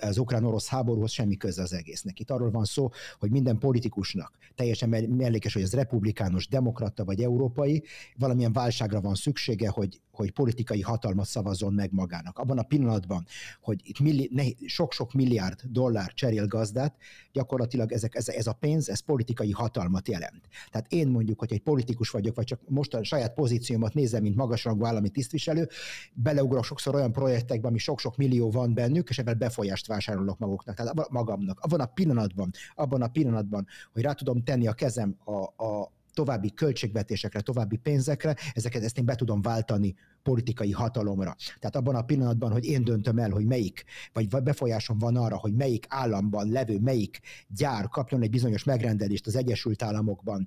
az 0.00 0.18
ukrán-orosz 0.18 0.66
háborúhoz, 0.66 1.10
semmi 1.10 1.36
köze 1.36 1.62
az 1.62 1.72
egésznek. 1.72 2.20
Itt 2.20 2.30
arról 2.30 2.50
van 2.50 2.64
szó, 2.64 2.90
hogy 3.18 3.30
minden 3.30 3.58
politikusnak 3.58 4.32
teljesen 4.54 4.88
mellékes, 5.08 5.52
hogy 5.52 5.62
ez 5.62 5.72
republikánus, 5.72 6.48
demokrata 6.48 7.04
vagy 7.04 7.22
európai, 7.22 7.82
valamilyen 8.16 8.52
válságra 8.52 9.00
van 9.00 9.14
szüksége, 9.14 9.68
hogy, 9.68 10.00
hogy 10.12 10.30
politikai 10.30 10.80
hatalmat 10.80 11.26
szavazzon 11.26 11.72
meg 11.72 11.92
magának. 11.92 12.38
Abban 12.38 12.58
a 12.58 12.62
pillanatban, 12.62 13.26
hogy 13.60 13.80
itt 13.84 14.00
milli, 14.00 14.56
sok-sok 14.66 15.12
milliárd 15.12 15.60
dollár 15.64 16.12
cserél 16.14 16.46
gazdát, 16.46 16.96
gyakorlatilag 17.32 17.92
ezek, 17.92 18.14
ez, 18.14 18.28
ez 18.28 18.46
a 18.46 18.52
pénz, 18.52 18.88
ez 18.88 19.00
politikai 19.00 19.50
hatalmat 19.50 20.08
jelent. 20.08 20.48
Tehát 20.70 20.92
én 20.92 21.08
mondjuk, 21.08 21.38
hogy 21.38 21.52
egy 21.52 21.62
politikus 21.62 22.10
vagyok, 22.10 22.36
vagy 22.36 22.44
csak 22.44 22.60
most 22.68 22.94
a 22.94 23.04
saját 23.04 23.34
pozíciómat 23.34 23.94
nézem, 23.94 24.22
mint 24.22 24.36
magasrangú 24.36 24.84
állami 24.84 25.08
tisztviselő, 25.08 25.68
beleugrok 26.14 26.64
sokszor 26.64 26.94
olyan 26.94 27.12
projektekbe, 27.12 27.68
ami 27.68 27.78
sok-sok 27.78 28.16
millió 28.16 28.50
van 28.50 28.74
bennük, 28.74 29.08
és 29.08 29.18
ebben 29.18 29.38
befolyást 29.38 29.86
vásárolok 29.86 30.38
maguknak, 30.38 30.76
tehát 30.76 31.08
magamnak. 31.08 31.60
Abban 31.60 31.80
a 31.80 31.86
pillanatban, 31.86 32.50
abban 32.74 33.02
a 33.02 33.08
pillanatban, 33.08 33.66
hogy 33.92 34.02
rá 34.02 34.12
tudom 34.12 34.42
tenni 34.42 34.66
a 34.66 34.72
kezem 34.72 35.16
a, 35.24 35.64
a 35.64 35.92
további 36.14 36.52
költségvetésekre, 36.52 37.40
további 37.40 37.76
pénzekre, 37.76 38.36
ezeket 38.52 38.82
ezt 38.82 38.98
én 38.98 39.04
be 39.04 39.14
tudom 39.14 39.42
váltani 39.42 39.94
politikai 40.22 40.70
hatalomra. 40.70 41.36
Tehát 41.58 41.76
abban 41.76 41.94
a 41.94 42.02
pillanatban, 42.02 42.52
hogy 42.52 42.64
én 42.64 42.84
döntöm 42.84 43.18
el, 43.18 43.30
hogy 43.30 43.44
melyik, 43.44 43.84
vagy 44.12 44.28
befolyásom 44.28 44.98
van 44.98 45.16
arra, 45.16 45.36
hogy 45.36 45.54
melyik 45.54 45.86
államban 45.88 46.50
levő, 46.50 46.78
melyik 46.78 47.20
gyár 47.48 47.88
kapjon 47.88 48.22
egy 48.22 48.30
bizonyos 48.30 48.64
megrendelést 48.64 49.26
az 49.26 49.36
Egyesült 49.36 49.82
Államokban, 49.82 50.46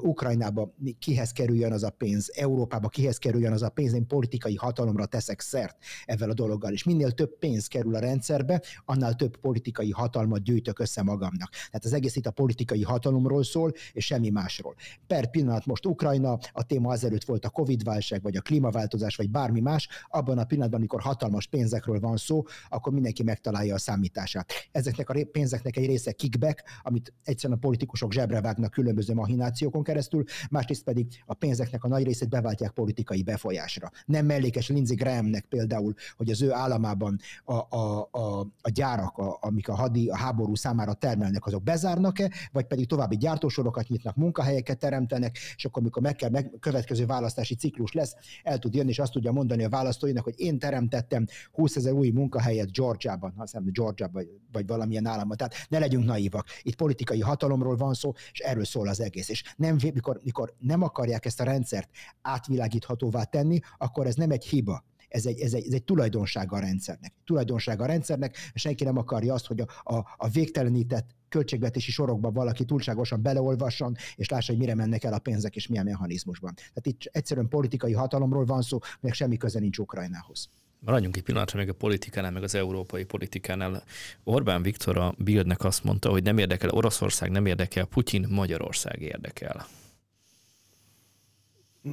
Ukrajnába 0.00 0.74
kihez 0.98 1.32
kerüljön 1.32 1.72
az 1.72 1.82
a 1.82 1.90
pénz, 1.90 2.32
Európába 2.34 2.88
kihez 2.88 3.18
kerüljön 3.18 3.52
az 3.52 3.62
a 3.62 3.68
pénz, 3.68 3.92
én 3.92 4.06
politikai 4.06 4.54
hatalomra 4.54 5.06
teszek 5.06 5.40
szert 5.40 5.76
ezzel 6.04 6.30
a 6.30 6.34
dologgal. 6.34 6.72
És 6.72 6.84
minél 6.84 7.10
több 7.10 7.38
pénz 7.38 7.66
kerül 7.66 7.94
a 7.94 7.98
rendszerbe, 7.98 8.62
annál 8.84 9.14
több 9.14 9.36
politikai 9.36 9.90
hatalmat 9.90 10.42
gyűjtök 10.42 10.78
össze 10.78 11.02
magamnak. 11.02 11.50
Tehát 11.50 11.84
az 11.84 11.92
egész 11.92 12.16
itt 12.16 12.26
a 12.26 12.30
politikai 12.30 12.82
hatalomról 12.82 13.44
szól, 13.44 13.72
és 13.92 14.04
semmi 14.04 14.30
másról. 14.30 14.74
Per 15.06 15.30
pillanat 15.30 15.66
most 15.66 15.86
Ukrajna, 15.86 16.38
a 16.52 16.62
téma 16.62 16.90
azelőtt 16.90 17.24
volt 17.24 17.44
a 17.44 17.50
Covid-válság, 17.50 18.22
vagy 18.22 18.36
a 18.36 18.40
klímaváltozás, 18.40 19.15
támogatás, 19.16 19.26
vagy 19.26 19.30
bármi 19.30 19.60
más, 19.60 19.88
abban 20.08 20.38
a 20.38 20.44
pillanatban, 20.44 20.78
amikor 20.78 21.00
hatalmas 21.00 21.46
pénzekről 21.46 22.00
van 22.00 22.16
szó, 22.16 22.42
akkor 22.68 22.92
mindenki 22.92 23.22
megtalálja 23.22 23.74
a 23.74 23.78
számítását. 23.78 24.52
Ezeknek 24.72 25.10
a 25.10 25.14
pénzeknek 25.32 25.76
egy 25.76 25.86
része 25.86 26.12
kickback, 26.12 26.62
amit 26.82 27.12
egyszerűen 27.24 27.58
a 27.58 27.60
politikusok 27.60 28.12
zsebre 28.12 28.40
vágnak 28.40 28.70
különböző 28.70 29.14
mahinációkon 29.14 29.82
keresztül, 29.82 30.24
másrészt 30.50 30.84
pedig 30.84 31.06
a 31.26 31.34
pénzeknek 31.34 31.84
a 31.84 31.88
nagy 31.88 32.04
részét 32.04 32.28
beváltják 32.28 32.70
politikai 32.70 33.22
befolyásra. 33.22 33.90
Nem 34.06 34.26
mellékes 34.26 34.68
Lindsey 34.68 34.96
Grahamnek 34.96 35.44
például, 35.44 35.94
hogy 36.16 36.30
az 36.30 36.42
ő 36.42 36.52
államában 36.52 37.18
a, 37.44 37.76
a, 37.76 38.08
a, 38.10 38.40
a 38.60 38.70
gyárak, 38.70 39.18
a, 39.18 39.38
amik 39.40 39.68
a 39.68 39.74
hadi, 39.74 40.08
a 40.08 40.16
háború 40.16 40.54
számára 40.54 40.92
termelnek, 40.92 41.46
azok 41.46 41.62
bezárnak-e, 41.62 42.30
vagy 42.52 42.64
pedig 42.66 42.86
további 42.86 43.16
gyártósorokat 43.16 43.88
nyitnak, 43.88 44.16
munkahelyeket 44.16 44.78
teremtenek, 44.78 45.38
és 45.56 45.64
akkor, 45.64 45.82
amikor 45.82 46.02
meg 46.02 46.16
kell, 46.16 46.30
meg, 46.30 46.50
következő 46.60 47.06
választási 47.06 47.54
ciklus 47.54 47.92
lesz, 47.92 48.16
el 48.42 48.58
tud 48.58 48.74
jönni, 48.74 48.88
és 48.88 48.98
azt 49.06 49.14
tudja 49.14 49.32
mondani 49.32 49.64
a 49.64 49.68
választóinak, 49.68 50.24
hogy 50.24 50.34
én 50.40 50.58
teremtettem 50.58 51.26
20 51.52 51.76
ezer 51.76 51.92
új 51.92 52.10
munkahelyet 52.10 52.72
Georgiában, 52.72 53.32
azt 53.36 53.52
hiszem 53.52 53.72
Georgia 53.72 54.08
vagy, 54.12 54.28
vagy 54.52 54.66
valamilyen 54.66 55.06
államban. 55.06 55.36
Tehát 55.36 55.54
ne 55.68 55.78
legyünk 55.78 56.04
naívak. 56.04 56.46
Itt 56.62 56.74
politikai 56.74 57.20
hatalomról 57.20 57.76
van 57.76 57.94
szó, 57.94 58.12
és 58.32 58.38
erről 58.38 58.64
szól 58.64 58.88
az 58.88 59.00
egész. 59.00 59.28
És 59.28 59.54
nem, 59.56 59.76
mikor, 59.94 60.20
mikor 60.22 60.54
nem 60.58 60.82
akarják 60.82 61.24
ezt 61.24 61.40
a 61.40 61.44
rendszert 61.44 61.88
átvilágíthatóvá 62.22 63.22
tenni, 63.22 63.58
akkor 63.78 64.06
ez 64.06 64.14
nem 64.14 64.30
egy 64.30 64.44
hiba, 64.44 64.84
ez 65.08 65.26
egy, 65.26 65.40
ez 65.40 65.52
egy, 65.52 65.66
ez 65.66 65.72
egy 65.72 65.84
tulajdonsága 65.84 66.56
a 66.56 66.60
rendszernek. 66.60 67.12
Tulajdonsága 67.24 67.84
a 67.84 67.86
rendszernek, 67.86 68.36
senki 68.54 68.84
nem 68.84 68.96
akarja 68.96 69.34
azt, 69.34 69.46
hogy 69.46 69.60
a, 69.60 69.94
a, 69.94 70.14
a 70.16 70.28
végtelenített 70.28 71.15
költségvetési 71.28 71.90
sorokban 71.90 72.32
valaki 72.32 72.64
túlságosan 72.64 73.22
beleolvasson, 73.22 73.96
és 74.16 74.28
lássa, 74.28 74.52
hogy 74.52 74.60
mire 74.60 74.74
mennek 74.74 75.04
el 75.04 75.12
a 75.12 75.18
pénzek, 75.18 75.56
és 75.56 75.66
milyen 75.66 75.84
mechanizmusban. 75.84 76.54
Tehát 76.54 76.86
itt 76.86 77.00
egyszerűen 77.12 77.48
politikai 77.48 77.92
hatalomról 77.92 78.44
van 78.44 78.62
szó, 78.62 78.78
meg 79.00 79.12
semmi 79.12 79.36
köze 79.36 79.58
nincs 79.58 79.78
Ukrajnához. 79.78 80.48
Maradjunk 80.78 81.16
egy 81.16 81.22
pillanatra 81.22 81.58
még 81.58 81.68
a 81.68 81.72
politikánál, 81.72 82.30
meg 82.30 82.42
az 82.42 82.54
európai 82.54 83.04
politikánál. 83.04 83.82
Orbán 84.24 84.62
Viktor 84.62 84.96
a 84.98 85.14
Bildnek 85.18 85.64
azt 85.64 85.84
mondta, 85.84 86.10
hogy 86.10 86.22
nem 86.22 86.38
érdekel 86.38 86.70
Oroszország, 86.70 87.30
nem 87.30 87.46
érdekel 87.46 87.84
Putyin, 87.84 88.26
Magyarország 88.30 89.02
érdekel. 89.02 89.66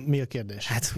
Mi 0.06 0.22
a 0.22 0.26
kérdés? 0.26 0.68
Hát, 0.68 0.94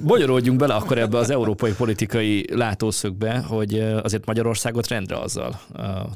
bonyolódjunk 0.00 0.58
bele 0.58 0.74
akkor 0.74 0.98
ebbe 0.98 1.18
az 1.18 1.30
európai 1.30 1.72
politikai 1.72 2.46
látószögbe, 2.56 3.38
hogy 3.38 3.80
azért 3.80 4.26
Magyarországot 4.26 4.88
rendre 4.88 5.18
azzal 5.18 5.60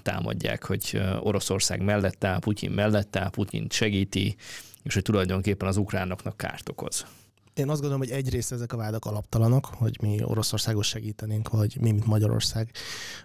támadják, 0.03 0.65
hogy 0.65 1.01
Oroszország 1.21 1.83
mellett 1.83 2.25
áll, 2.25 2.39
Putyin 2.39 2.71
mellett 2.71 3.17
áll, 3.17 3.31
Putyin 3.31 3.67
segíti, 3.71 4.37
és 4.83 4.95
hogy 4.95 5.03
tulajdonképpen 5.03 5.69
az 5.69 5.77
ukránoknak 5.77 6.37
kárt 6.37 6.69
okoz. 6.69 7.07
Én 7.55 7.69
azt 7.69 7.81
gondolom, 7.81 8.07
hogy 8.07 8.11
egyrészt 8.11 8.53
ezek 8.53 8.73
a 8.73 8.77
vádak 8.77 9.05
alaptalanok, 9.05 9.67
hogy 9.67 9.99
mi 10.03 10.19
Oroszországot 10.23 10.85
segítenénk, 10.85 11.49
vagy 11.49 11.77
mi, 11.81 11.91
mint 11.91 12.07
Magyarország, 12.07 12.71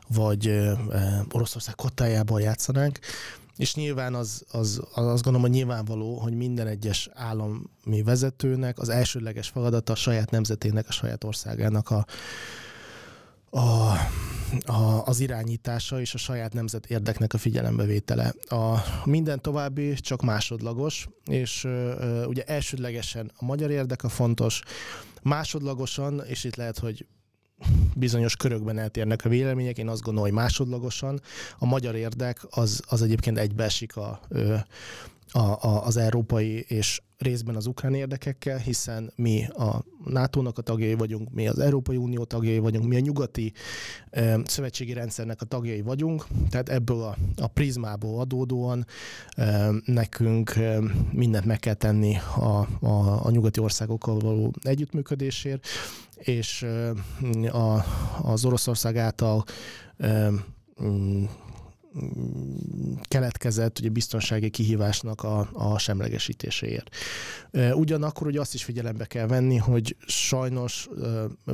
vagy 0.07 0.59
Oroszország 1.31 1.75
kottájában 1.75 2.41
játszanánk. 2.41 2.99
És 3.59 3.75
nyilván 3.75 4.15
az, 4.15 4.43
az, 4.51 4.81
az 4.93 5.05
azt 5.05 5.23
gondolom, 5.23 5.41
hogy 5.41 5.49
nyilvánvaló, 5.49 6.17
hogy 6.17 6.33
minden 6.33 6.67
egyes 6.67 7.09
állami 7.13 8.03
vezetőnek 8.03 8.79
az 8.79 8.89
elsődleges 8.89 9.47
feladata 9.47 9.93
a 9.93 9.95
saját 9.95 10.31
nemzetének, 10.31 10.87
a 10.87 10.91
saját 10.91 11.23
országának 11.23 11.89
a, 11.89 12.05
a, 13.49 13.91
a, 14.65 15.05
az 15.05 15.19
irányítása 15.19 15.99
és 16.01 16.13
a 16.13 16.17
saját 16.17 16.53
nemzet 16.53 16.85
érdeknek 16.85 17.33
a 17.33 17.37
figyelembevétele. 17.37 18.33
A 18.49 18.83
minden 19.05 19.41
további 19.41 19.93
csak 19.93 20.21
másodlagos, 20.21 21.07
és 21.25 21.63
ö, 21.63 22.25
ugye 22.25 22.43
elsődlegesen 22.43 23.31
a 23.35 23.45
magyar 23.45 23.71
érdek 23.71 24.03
a 24.03 24.09
fontos, 24.09 24.61
másodlagosan, 25.21 26.21
és 26.25 26.43
itt 26.43 26.55
lehet, 26.55 26.79
hogy 26.79 27.05
bizonyos 27.95 28.35
körökben 28.35 28.77
eltérnek 28.77 29.25
a 29.25 29.29
vélemények, 29.29 29.77
én 29.77 29.87
azt 29.87 30.01
gondolom, 30.01 30.29
hogy 30.29 30.39
másodlagosan. 30.39 31.21
A 31.57 31.65
magyar 31.65 31.95
érdek 31.95 32.39
az, 32.49 32.81
az 32.87 33.01
egyébként 33.01 33.37
egybeesik 33.37 33.95
a, 33.95 34.21
a, 35.31 35.39
a, 35.39 35.85
az 35.85 35.97
európai 35.97 36.65
és 36.67 37.01
részben 37.17 37.55
az 37.55 37.65
ukrán 37.65 37.93
érdekekkel, 37.93 38.57
hiszen 38.57 39.11
mi 39.15 39.47
a 39.47 39.83
NATO-nak 40.05 40.57
a 40.57 40.61
tagjai 40.61 40.93
vagyunk, 40.93 41.29
mi 41.31 41.47
az 41.47 41.59
Európai 41.59 41.97
Unió 41.97 42.23
tagjai 42.23 42.59
vagyunk, 42.59 42.87
mi 42.87 42.95
a 42.95 42.99
nyugati 42.99 43.53
ö, 44.09 44.39
szövetségi 44.45 44.93
rendszernek 44.93 45.41
a 45.41 45.45
tagjai 45.45 45.81
vagyunk, 45.81 46.27
tehát 46.49 46.69
ebből 46.69 47.01
a, 47.01 47.17
a 47.37 47.47
prizmából 47.47 48.19
adódóan 48.19 48.85
ö, 49.37 49.75
nekünk 49.85 50.55
ö, 50.55 50.85
mindent 51.11 51.45
meg 51.45 51.59
kell 51.59 51.73
tenni 51.73 52.15
a, 52.35 52.67
a, 52.85 53.25
a 53.25 53.31
nyugati 53.31 53.59
országokkal 53.59 54.19
való 54.19 54.53
együttműködésért, 54.61 55.67
és 56.19 56.65
a, 57.51 57.85
az 58.21 58.45
Oroszország 58.45 58.97
által 58.97 59.43
ö, 59.97 60.27
keletkezett 63.01 63.79
ugye 63.79 63.89
biztonsági 63.89 64.49
kihívásnak 64.49 65.23
a, 65.23 65.49
a 65.53 65.77
semlegesítéséért. 65.77 66.95
Ugyanakkor 67.73 68.27
ugye 68.27 68.39
azt 68.39 68.53
is 68.53 68.63
figyelembe 68.63 69.05
kell 69.05 69.27
venni, 69.27 69.57
hogy 69.57 69.95
sajnos, 70.05 70.89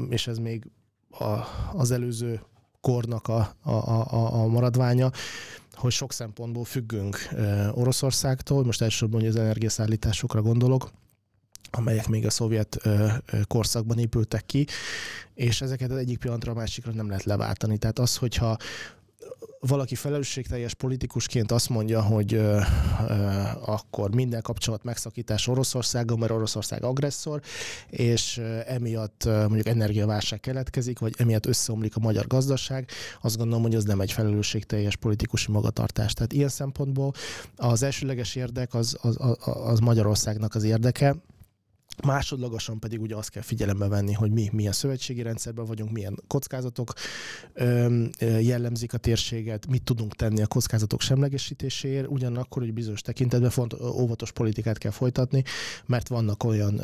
és 0.10 0.28
ez 0.28 0.38
még 0.38 0.67
a, 1.10 1.39
az 1.73 1.91
előző 1.91 2.41
kornak 2.82 3.28
a, 3.28 3.56
a, 3.62 3.71
a, 3.71 4.41
a 4.41 4.47
maradványa, 4.47 5.12
hogy 5.73 5.91
sok 5.91 6.13
szempontból 6.13 6.63
függünk 6.63 7.17
Oroszországtól, 7.71 8.63
most 8.63 8.82
elsősorban 8.82 9.25
az 9.25 9.36
energiaszállításokra 9.36 10.41
gondolok, 10.41 10.91
amelyek 11.76 12.08
még 12.08 12.26
a 12.26 12.30
szovjet 12.30 12.78
korszakban 13.48 13.98
épültek 13.98 14.46
ki, 14.46 14.68
és 15.34 15.62
ezeket 15.62 15.92
az 15.92 15.98
egyik 15.98 16.18
pillanatra 16.18 16.52
a 16.52 16.56
másikra 16.56 16.92
nem 16.92 17.08
lehet 17.08 17.24
leváltani. 17.24 17.78
Tehát 17.78 18.00
az, 18.00 18.18
hogyha 18.18 18.58
valaki 19.68 19.96
felelősségteljes 19.96 20.74
politikusként 20.74 21.52
azt 21.52 21.70
mondja, 21.70 22.02
hogy 22.02 22.34
ö, 22.34 22.60
ö, 23.08 23.14
akkor 23.66 24.16
minden 24.16 24.42
kapcsolat 24.42 24.84
megszakítás 24.84 25.48
Oroszországgal, 25.48 26.18
mert 26.18 26.32
Oroszország 26.32 26.84
agresszor, 26.84 27.42
és 27.90 28.38
ö, 28.38 28.60
emiatt 28.66 29.24
ö, 29.26 29.40
mondjuk 29.40 29.68
energiaválság 29.68 30.40
keletkezik, 30.40 31.00
vagy 31.00 31.14
emiatt 31.18 31.46
összeomlik 31.46 31.96
a 31.96 32.00
magyar 32.00 32.28
gazdaság, 32.28 32.90
azt 33.22 33.38
gondolom, 33.38 33.64
hogy 33.64 33.76
az 33.76 33.84
nem 33.84 34.02
egy 34.02 34.12
felelősségteljes 34.12 34.96
politikusi 34.96 35.52
magatartás. 35.52 36.14
Tehát 36.14 36.34
ilyen 36.34 36.50
szempontból 36.50 37.14
az 37.56 37.84
elsőleges 37.84 38.36
érdek 38.36 38.74
az, 38.74 38.98
az, 39.02 39.18
az, 39.44 39.80
Magyarországnak 39.80 40.56
az 40.56 40.64
érdeke, 40.64 41.16
Másodlagosan 42.04 42.80
pedig 42.80 43.02
ugye 43.02 43.16
azt 43.16 43.30
kell 43.30 43.42
figyelembe 43.42 43.88
venni, 43.88 44.14
hogy 44.14 44.32
mi 44.32 44.50
milyen 44.52 44.72
szövetségi 44.72 45.22
rendszerben 45.22 45.66
vagyunk, 45.66 45.92
milyen 45.92 46.20
kockázatok 46.28 46.94
jellemzik 48.40 48.94
a 48.94 48.98
térséget, 48.98 49.68
mit 49.68 49.84
tudunk 49.84 50.16
tenni 50.16 50.42
a 50.42 50.48
kockázatok 50.48 51.02
semlegesítéséért, 51.02 52.08
ugyanakkor, 52.08 52.62
hogy 52.62 52.74
bizonyos 52.74 53.02
tekintetben 53.02 53.50
font, 53.50 53.74
óvatos 53.74 54.32
politikát 54.32 54.78
kell 54.78 54.92
folytatni, 54.92 55.44
mert 55.86 56.08
vannak 56.08 56.44
olyan 56.44 56.82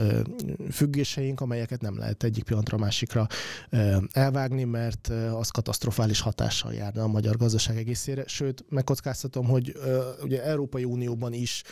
függéseink, 0.72 1.42
amelyeket 1.42 1.82
nem 1.82 1.98
lehet 1.98 2.24
egyik 2.24 2.44
pillanatra 2.44 2.78
másikra 2.78 3.28
elvágni, 4.12 4.64
mert 4.64 5.08
az 5.34 5.50
katasztrofális 5.50 6.20
hatással 6.20 6.74
járna 6.74 7.04
a 7.04 7.08
magyar 7.08 7.38
gazdaság 7.38 7.78
egészére. 7.78 8.24
Sőt, 8.28 8.66
megkockáztatom, 8.70 9.46
hogy 9.46 9.76
ugye 10.24 10.44
Európai 10.44 10.84
Unióban 10.84 11.34
is 11.34 11.64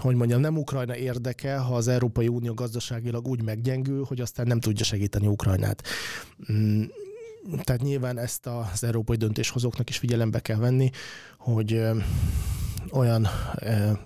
hogy 0.00 0.14
mondjam, 0.14 0.40
nem 0.40 0.58
Ukrajna 0.58 0.96
érdeke, 0.96 1.56
ha 1.56 1.74
az 1.74 1.88
Európai 1.88 2.28
Unió 2.28 2.54
gazdaságilag 2.54 3.28
úgy 3.28 3.42
meggyengül, 3.42 4.04
hogy 4.04 4.20
aztán 4.20 4.46
nem 4.46 4.60
tudja 4.60 4.84
segíteni 4.84 5.26
Ukrajnát. 5.26 5.82
Mm, 6.52 6.82
tehát 7.62 7.82
nyilván 7.82 8.18
ezt 8.18 8.46
az 8.46 8.84
európai 8.84 9.16
döntéshozóknak 9.16 9.88
is 9.88 9.98
figyelembe 9.98 10.40
kell 10.40 10.58
venni, 10.58 10.90
hogy 11.38 11.82
olyan 12.90 13.26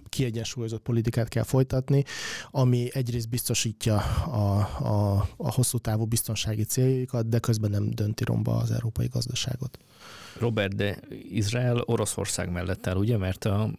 kiegyensúlyozott 0.08 0.82
politikát 0.82 1.28
kell 1.28 1.42
folytatni, 1.42 2.04
ami 2.50 2.88
egyrészt 2.92 3.28
biztosítja 3.28 3.96
a, 3.96 4.58
a, 4.78 5.28
a 5.36 5.52
hosszú 5.52 5.78
távú 5.78 6.04
biztonsági 6.04 6.64
céljaikat, 6.64 7.28
de 7.28 7.38
közben 7.38 7.70
nem 7.70 7.90
dönti 7.90 8.24
romba 8.24 8.56
az 8.56 8.70
európai 8.70 9.06
gazdaságot. 9.06 9.78
Robert, 10.38 10.74
de 10.74 10.98
Izrael 11.30 11.82
Oroszország 11.84 12.50
mellett 12.50 12.86
áll, 12.86 12.96
ugye? 12.96 13.16
Mert 13.16 13.44
a, 13.44 13.70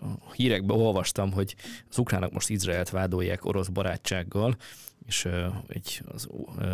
a 0.00 0.32
hírekben 0.32 0.76
olvastam, 0.76 1.32
hogy 1.32 1.54
az 1.90 1.98
ukránok 1.98 2.32
most 2.32 2.50
Izraelt 2.50 2.90
vádolják 2.90 3.44
orosz 3.44 3.68
barátsággal, 3.68 4.56
és 5.06 5.24
uh, 5.24 5.46
egy, 5.68 6.02
az 6.12 6.26
uh, 6.30 6.66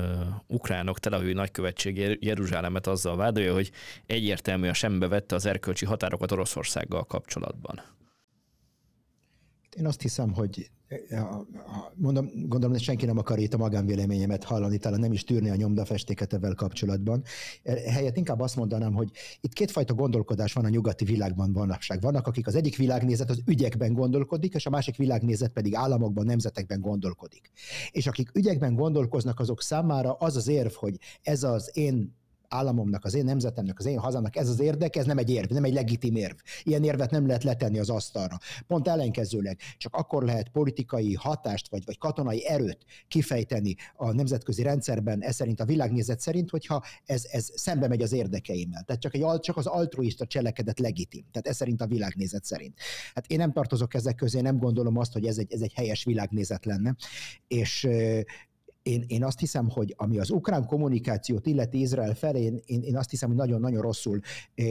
ukránok 0.46 0.98
Tel 0.98 1.18
nagykövetség 1.20 2.18
Jeruzsálemet 2.20 2.86
azzal 2.86 3.16
vádolja, 3.16 3.52
hogy 3.52 3.70
egyértelműen 4.06 4.74
sembe 4.74 5.08
vette 5.08 5.34
az 5.34 5.46
erkölcsi 5.46 5.84
határokat 5.84 6.32
Oroszországgal 6.32 7.04
kapcsolatban. 7.04 7.82
Én 9.78 9.86
azt 9.86 10.02
hiszem, 10.02 10.32
hogy 10.32 10.70
mondom, 11.94 12.30
gondolom, 12.34 12.70
hogy 12.70 12.80
senki 12.80 13.06
nem 13.06 13.18
akar 13.18 13.38
itt 13.38 13.54
a 13.54 13.56
magánvéleményemet 13.56 14.44
hallani, 14.44 14.78
talán 14.78 15.00
nem 15.00 15.12
is 15.12 15.24
tűrni 15.24 15.50
a 15.50 15.54
nyomdafestéket 15.54 16.32
ezzel 16.32 16.54
kapcsolatban. 16.54 17.22
E, 17.62 17.90
helyett 17.90 18.16
inkább 18.16 18.40
azt 18.40 18.56
mondanám, 18.56 18.92
hogy 18.92 19.10
itt 19.40 19.52
kétfajta 19.52 19.94
gondolkodás 19.94 20.52
van 20.52 20.64
a 20.64 20.68
nyugati 20.68 21.04
világban 21.04 21.50
manapság. 21.50 22.00
Vannak, 22.00 22.26
akik 22.26 22.46
az 22.46 22.54
egyik 22.54 22.76
világnézet 22.76 23.30
az 23.30 23.40
ügyekben 23.46 23.92
gondolkodik, 23.92 24.54
és 24.54 24.66
a 24.66 24.70
másik 24.70 24.96
világnézet 24.96 25.52
pedig 25.52 25.74
államokban, 25.74 26.24
nemzetekben 26.24 26.80
gondolkodik. 26.80 27.50
És 27.90 28.06
akik 28.06 28.30
ügyekben 28.34 28.74
gondolkoznak, 28.74 29.40
azok 29.40 29.62
számára 29.62 30.12
az 30.12 30.36
az 30.36 30.48
érv, 30.48 30.72
hogy 30.72 30.98
ez 31.22 31.42
az 31.42 31.70
én 31.72 32.14
államomnak, 32.56 33.04
az 33.04 33.14
én 33.14 33.24
nemzetemnek, 33.24 33.78
az 33.78 33.86
én 33.86 33.98
hazámnak 33.98 34.36
ez 34.36 34.48
az 34.48 34.60
érdek, 34.60 34.96
ez 34.96 35.06
nem 35.06 35.18
egy 35.18 35.30
érv, 35.30 35.50
nem 35.50 35.64
egy 35.64 35.72
legitim 35.72 36.16
érv. 36.16 36.36
Ilyen 36.62 36.84
érvet 36.84 37.10
nem 37.10 37.26
lehet 37.26 37.44
letenni 37.44 37.78
az 37.78 37.90
asztalra. 37.90 38.38
Pont 38.66 38.88
ellenkezőleg, 38.88 39.58
csak 39.78 39.94
akkor 39.94 40.24
lehet 40.24 40.48
politikai 40.48 41.14
hatást 41.14 41.68
vagy, 41.68 41.82
vagy 41.84 41.98
katonai 41.98 42.46
erőt 42.46 42.84
kifejteni 43.08 43.74
a 43.94 44.12
nemzetközi 44.12 44.62
rendszerben, 44.62 45.22
ez 45.22 45.34
szerint 45.34 45.60
a 45.60 45.64
világnézet 45.64 46.20
szerint, 46.20 46.50
hogyha 46.50 46.82
ez, 47.04 47.26
ez 47.30 47.50
szembe 47.54 47.88
megy 47.88 48.02
az 48.02 48.12
érdekeimmel. 48.12 48.82
Tehát 48.82 49.02
csak, 49.02 49.14
egy, 49.14 49.40
csak 49.40 49.56
az 49.56 49.66
altruista 49.66 50.26
cselekedet 50.26 50.78
legitim. 50.78 51.24
Tehát 51.32 51.46
ez 51.48 51.56
szerint 51.56 51.80
a 51.80 51.86
világnézet 51.86 52.44
szerint. 52.44 52.78
Hát 53.14 53.26
én 53.26 53.38
nem 53.38 53.52
tartozok 53.52 53.94
ezek 53.94 54.14
közé, 54.14 54.40
nem 54.40 54.58
gondolom 54.58 54.96
azt, 54.96 55.12
hogy 55.12 55.26
ez 55.26 55.38
egy, 55.38 55.52
ez 55.52 55.60
egy 55.60 55.72
helyes 55.72 56.04
világnézet 56.04 56.64
lenne. 56.64 56.96
És 57.48 57.88
én, 58.86 59.04
én 59.06 59.24
azt 59.24 59.38
hiszem, 59.38 59.70
hogy 59.70 59.94
ami 59.96 60.18
az 60.18 60.30
ukrán 60.30 60.66
kommunikációt 60.66 61.46
illeti 61.46 61.80
Izrael 61.80 62.14
felé, 62.14 62.42
én, 62.66 62.80
én, 62.82 62.96
azt 62.96 63.10
hiszem, 63.10 63.28
hogy 63.28 63.38
nagyon-nagyon 63.38 63.82
rosszul 63.82 64.20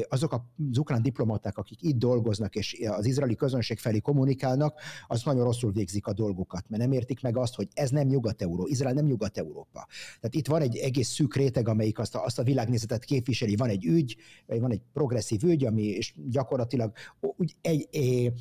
azok 0.10 0.34
az 0.34 0.78
ukrán 0.78 1.02
diplomaták, 1.02 1.58
akik 1.58 1.82
itt 1.82 1.98
dolgoznak 1.98 2.56
és 2.56 2.78
az 2.88 3.06
izraeli 3.06 3.36
közönség 3.36 3.78
felé 3.78 4.00
kommunikálnak, 4.00 4.80
az 5.08 5.24
nagyon 5.24 5.44
rosszul 5.44 5.72
végzik 5.72 6.08
a 6.08 6.14
dolgokat, 6.14 6.70
mert 6.70 6.82
nem 6.82 6.92
értik 6.92 7.22
meg 7.22 7.38
azt, 7.38 7.56
hogy 7.56 7.68
ez 7.74 7.90
nem 7.90 8.08
Nyugat-Európa, 8.08 8.70
Izrael 8.70 8.94
nem 8.94 9.06
Nyugat-Európa. 9.06 9.88
Tehát 10.20 10.36
itt 10.36 10.48
van 10.48 10.62
egy 10.62 10.78
egész 10.78 11.10
szűk 11.10 11.36
réteg, 11.36 11.68
amelyik 11.68 12.00
azt 12.00 12.16
a, 12.16 12.24
azt 12.24 12.40
a 12.40 12.44
világnézetet 12.44 13.04
képviseli, 13.04 13.56
van 13.56 13.70
egy 13.70 13.86
ügy, 13.86 14.16
van 14.46 14.72
egy 14.72 14.82
progresszív 14.94 15.44
ügy, 15.44 15.66
ami 15.66 15.84
és 15.84 16.14
gyakorlatilag 16.30 16.92
úgy 17.20 17.56
egy, 17.62 17.88
egy 17.92 18.34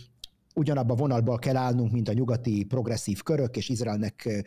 ugyanabba 0.55 0.95
vonalba 0.95 1.37
kell 1.37 1.57
állnunk, 1.57 1.93
mint 1.93 2.09
a 2.09 2.13
nyugati 2.13 2.65
progresszív 2.65 3.23
körök, 3.23 3.57
és 3.57 3.69
Izraelnek 3.69 4.45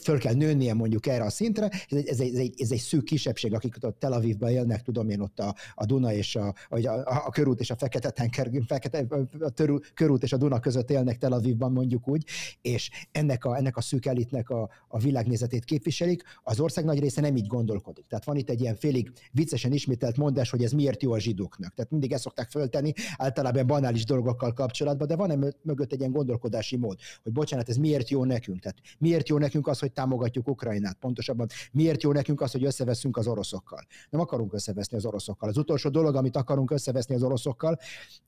föl 0.00 0.18
kell 0.18 0.34
nőnie 0.34 0.74
mondjuk 0.74 1.06
erre 1.06 1.24
a 1.24 1.30
szintre. 1.30 1.70
Ez 1.88 1.96
egy, 1.96 2.08
ez 2.08 2.20
egy, 2.20 2.54
ez 2.60 2.70
egy, 2.70 2.78
szűk 2.78 3.04
kisebbség, 3.04 3.54
akik 3.54 3.76
ott 3.80 3.98
Tel 3.98 4.12
Avivban 4.12 4.50
élnek, 4.50 4.82
tudom 4.82 5.08
én 5.08 5.20
ott 5.20 5.38
a, 5.38 5.54
a 5.74 5.84
Duna 5.84 6.12
és 6.12 6.36
a, 6.36 6.54
a, 6.68 6.86
a, 6.86 7.22
a 7.26 7.30
körút 7.30 7.60
és 7.60 7.70
a 7.70 7.76
fekete 7.76 8.10
tenger, 8.10 8.50
fekete, 8.66 9.06
a 9.40 9.48
törú, 9.48 9.78
körút 9.94 10.22
és 10.22 10.32
a 10.32 10.36
Duna 10.36 10.60
között 10.60 10.90
élnek 10.90 11.18
Tel 11.18 11.32
Avivban 11.32 11.72
mondjuk 11.72 12.08
úgy, 12.08 12.24
és 12.62 12.90
ennek 13.12 13.44
a, 13.44 13.56
ennek 13.56 13.76
a 13.76 13.80
szűk 13.80 14.06
elitnek 14.06 14.50
a, 14.50 14.68
a 14.88 14.98
világnézetét 14.98 15.64
képviselik. 15.64 16.22
Az 16.42 16.60
ország 16.60 16.84
nagy 16.84 16.98
része 16.98 17.20
nem 17.20 17.36
így 17.36 17.46
gondolkodik. 17.46 18.06
Tehát 18.06 18.24
van 18.24 18.36
itt 18.36 18.50
egy 18.50 18.60
ilyen 18.60 18.76
félig 18.76 19.12
viccesen 19.32 19.72
ismételt 19.72 20.16
mondás, 20.16 20.50
hogy 20.50 20.64
ez 20.64 20.72
miért 20.72 21.02
jó 21.02 21.12
a 21.12 21.18
zsidóknak. 21.18 21.74
Tehát 21.74 21.90
mindig 21.90 22.12
ezt 22.12 22.22
szokták 22.22 22.50
föltenni, 22.50 22.92
általában 23.16 23.66
banális 23.66 24.04
dolgokkal 24.04 24.52
kapcsolatban, 24.52 25.06
de 25.06 25.16
van 25.16 25.30
mögött 25.62 25.92
egy 25.92 25.98
ilyen 25.98 26.12
gondolkodási 26.12 26.76
mód, 26.76 26.98
hogy 27.22 27.32
bocsánat, 27.32 27.68
ez 27.68 27.76
miért 27.76 28.10
jó 28.10 28.24
nekünk? 28.24 28.60
Tehát 28.60 28.78
miért 28.98 29.28
jó 29.28 29.38
nekünk 29.38 29.66
az, 29.66 29.78
hogy 29.78 29.92
támogatjuk 29.92 30.48
Ukrajnát? 30.48 30.96
Pontosabban 30.98 31.46
miért 31.72 32.02
jó 32.02 32.12
nekünk 32.12 32.40
az, 32.40 32.52
hogy 32.52 32.64
összeveszünk 32.64 33.16
az 33.16 33.26
oroszokkal? 33.26 33.86
Nem 34.10 34.20
akarunk 34.20 34.52
összeveszni 34.52 34.96
az 34.96 35.06
oroszokkal. 35.06 35.48
Az 35.48 35.56
utolsó 35.56 35.88
dolog, 35.90 36.14
amit 36.16 36.36
akarunk 36.36 36.70
összeveszni 36.70 37.14
az 37.14 37.22
oroszokkal, 37.22 37.78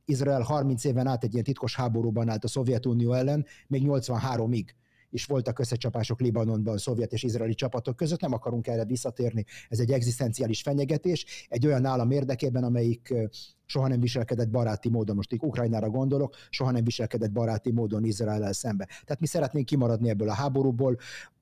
Izrael 0.04 0.42
30 0.42 0.84
éven 0.84 1.06
át 1.06 1.24
egy 1.24 1.32
ilyen 1.32 1.44
titkos 1.44 1.76
háborúban 1.76 2.28
állt 2.28 2.44
a 2.44 2.48
Szovjetunió 2.48 3.12
ellen, 3.12 3.46
még 3.66 3.82
83-ig 3.84 4.64
és 5.10 5.24
voltak 5.24 5.58
összecsapások 5.58 6.20
Libanonban, 6.20 6.78
szovjet 6.78 7.12
és 7.12 7.22
izraeli 7.22 7.54
csapatok 7.54 7.96
között, 7.96 8.20
nem 8.20 8.32
akarunk 8.32 8.66
erre 8.66 8.84
visszatérni. 8.84 9.44
Ez 9.68 9.78
egy 9.78 9.90
egzisztenciális 9.90 10.62
fenyegetés, 10.62 11.46
egy 11.48 11.66
olyan 11.66 11.84
állam 11.84 12.10
érdekében, 12.10 12.64
amelyik 12.64 13.14
soha 13.66 13.88
nem 13.88 14.00
viselkedett 14.00 14.50
baráti 14.50 14.88
módon, 14.88 15.16
most 15.16 15.32
így 15.32 15.40
Ukrajnára 15.42 15.90
gondolok, 15.90 16.34
soha 16.50 16.70
nem 16.70 16.84
viselkedett 16.84 17.32
baráti 17.32 17.70
módon 17.70 18.04
Izrael 18.04 18.52
szembe. 18.52 18.84
Tehát 18.84 19.20
mi 19.20 19.26
szeretnénk 19.26 19.66
kimaradni 19.66 20.08
ebből 20.08 20.28
a 20.28 20.34
háborúból, 20.34 20.96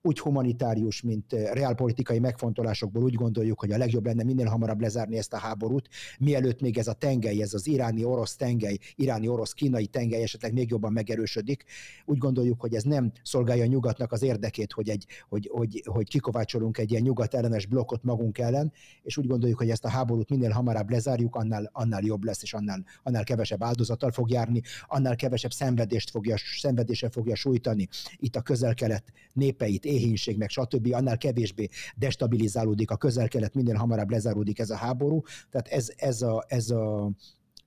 úgy 0.06 0.18
humanitárius, 0.18 1.02
mint 1.02 1.32
eh, 1.32 1.52
reálpolitikai 1.52 2.18
megfontolásokból 2.18 3.02
úgy 3.02 3.14
gondoljuk, 3.14 3.60
hogy 3.60 3.72
a 3.72 3.76
legjobb 3.76 4.06
lenne 4.06 4.22
minél 4.22 4.46
hamarabb 4.46 4.80
lezárni 4.80 5.16
ezt 5.16 5.32
a 5.32 5.38
háborút, 5.38 5.88
mielőtt 6.18 6.60
még 6.60 6.78
ez 6.78 6.86
a 6.86 6.92
tengely, 6.92 7.42
ez 7.42 7.54
az 7.54 7.66
iráni-orosz 7.66 8.36
tengely, 8.36 8.78
iráni-orosz-kínai 8.94 9.86
tengely 9.86 10.22
esetleg 10.22 10.52
még 10.52 10.70
jobban 10.70 10.92
megerősödik. 10.92 11.64
Úgy 12.04 12.18
gondoljuk, 12.18 12.60
hogy 12.60 12.74
ez 12.74 12.82
nem 12.82 13.12
szolgálja 13.22 13.62
a 13.62 13.66
nyugatnak 13.66 14.12
az 14.12 14.22
érdekét, 14.22 14.72
hogy, 14.72 14.88
egy, 14.88 15.06
hogy, 15.28 15.50
hogy, 15.52 15.82
hogy 15.86 16.08
kikovácsolunk 16.08 16.78
egy 16.78 16.90
ilyen 16.90 17.02
nyugat 17.02 17.34
ellenes 17.34 17.66
blokkot 17.66 18.02
magunk 18.02 18.38
ellen, 18.38 18.72
és 19.02 19.16
úgy 19.16 19.26
gondoljuk, 19.26 19.58
hogy 19.58 19.70
ezt 19.70 19.84
a 19.84 19.88
háborút 19.88 20.30
minél 20.30 20.50
hamarabb 20.50 20.90
lezárjuk, 20.90 21.36
annál, 21.36 21.70
annál 21.72 22.02
jobb 22.02 22.13
lesz, 22.22 22.42
és 22.42 22.54
annál, 22.54 22.84
annál 23.02 23.24
kevesebb 23.24 23.62
áldozattal 23.62 24.10
fog 24.10 24.30
járni, 24.30 24.62
annál 24.86 25.16
kevesebb 25.16 25.52
szenvedést 25.52 26.10
fogja, 26.10 26.36
szenvedése 26.58 27.10
fogja 27.10 27.34
sújtani 27.34 27.88
itt 28.16 28.36
a 28.36 28.40
közel-kelet 28.40 29.12
népeit, 29.32 29.84
éhínség, 29.84 30.36
meg 30.36 30.48
stb., 30.48 30.92
annál 30.92 31.18
kevésbé 31.18 31.68
destabilizálódik 31.96 32.90
a 32.90 32.96
közel-kelet, 32.96 33.54
minél 33.54 33.74
hamarabb 33.74 34.10
lezáródik 34.10 34.58
ez 34.58 34.70
a 34.70 34.76
háború. 34.76 35.22
Tehát 35.50 35.68
ez, 35.68 35.92
ez, 35.96 36.22
a, 36.22 36.44
ez 36.48 36.70
a 36.70 37.10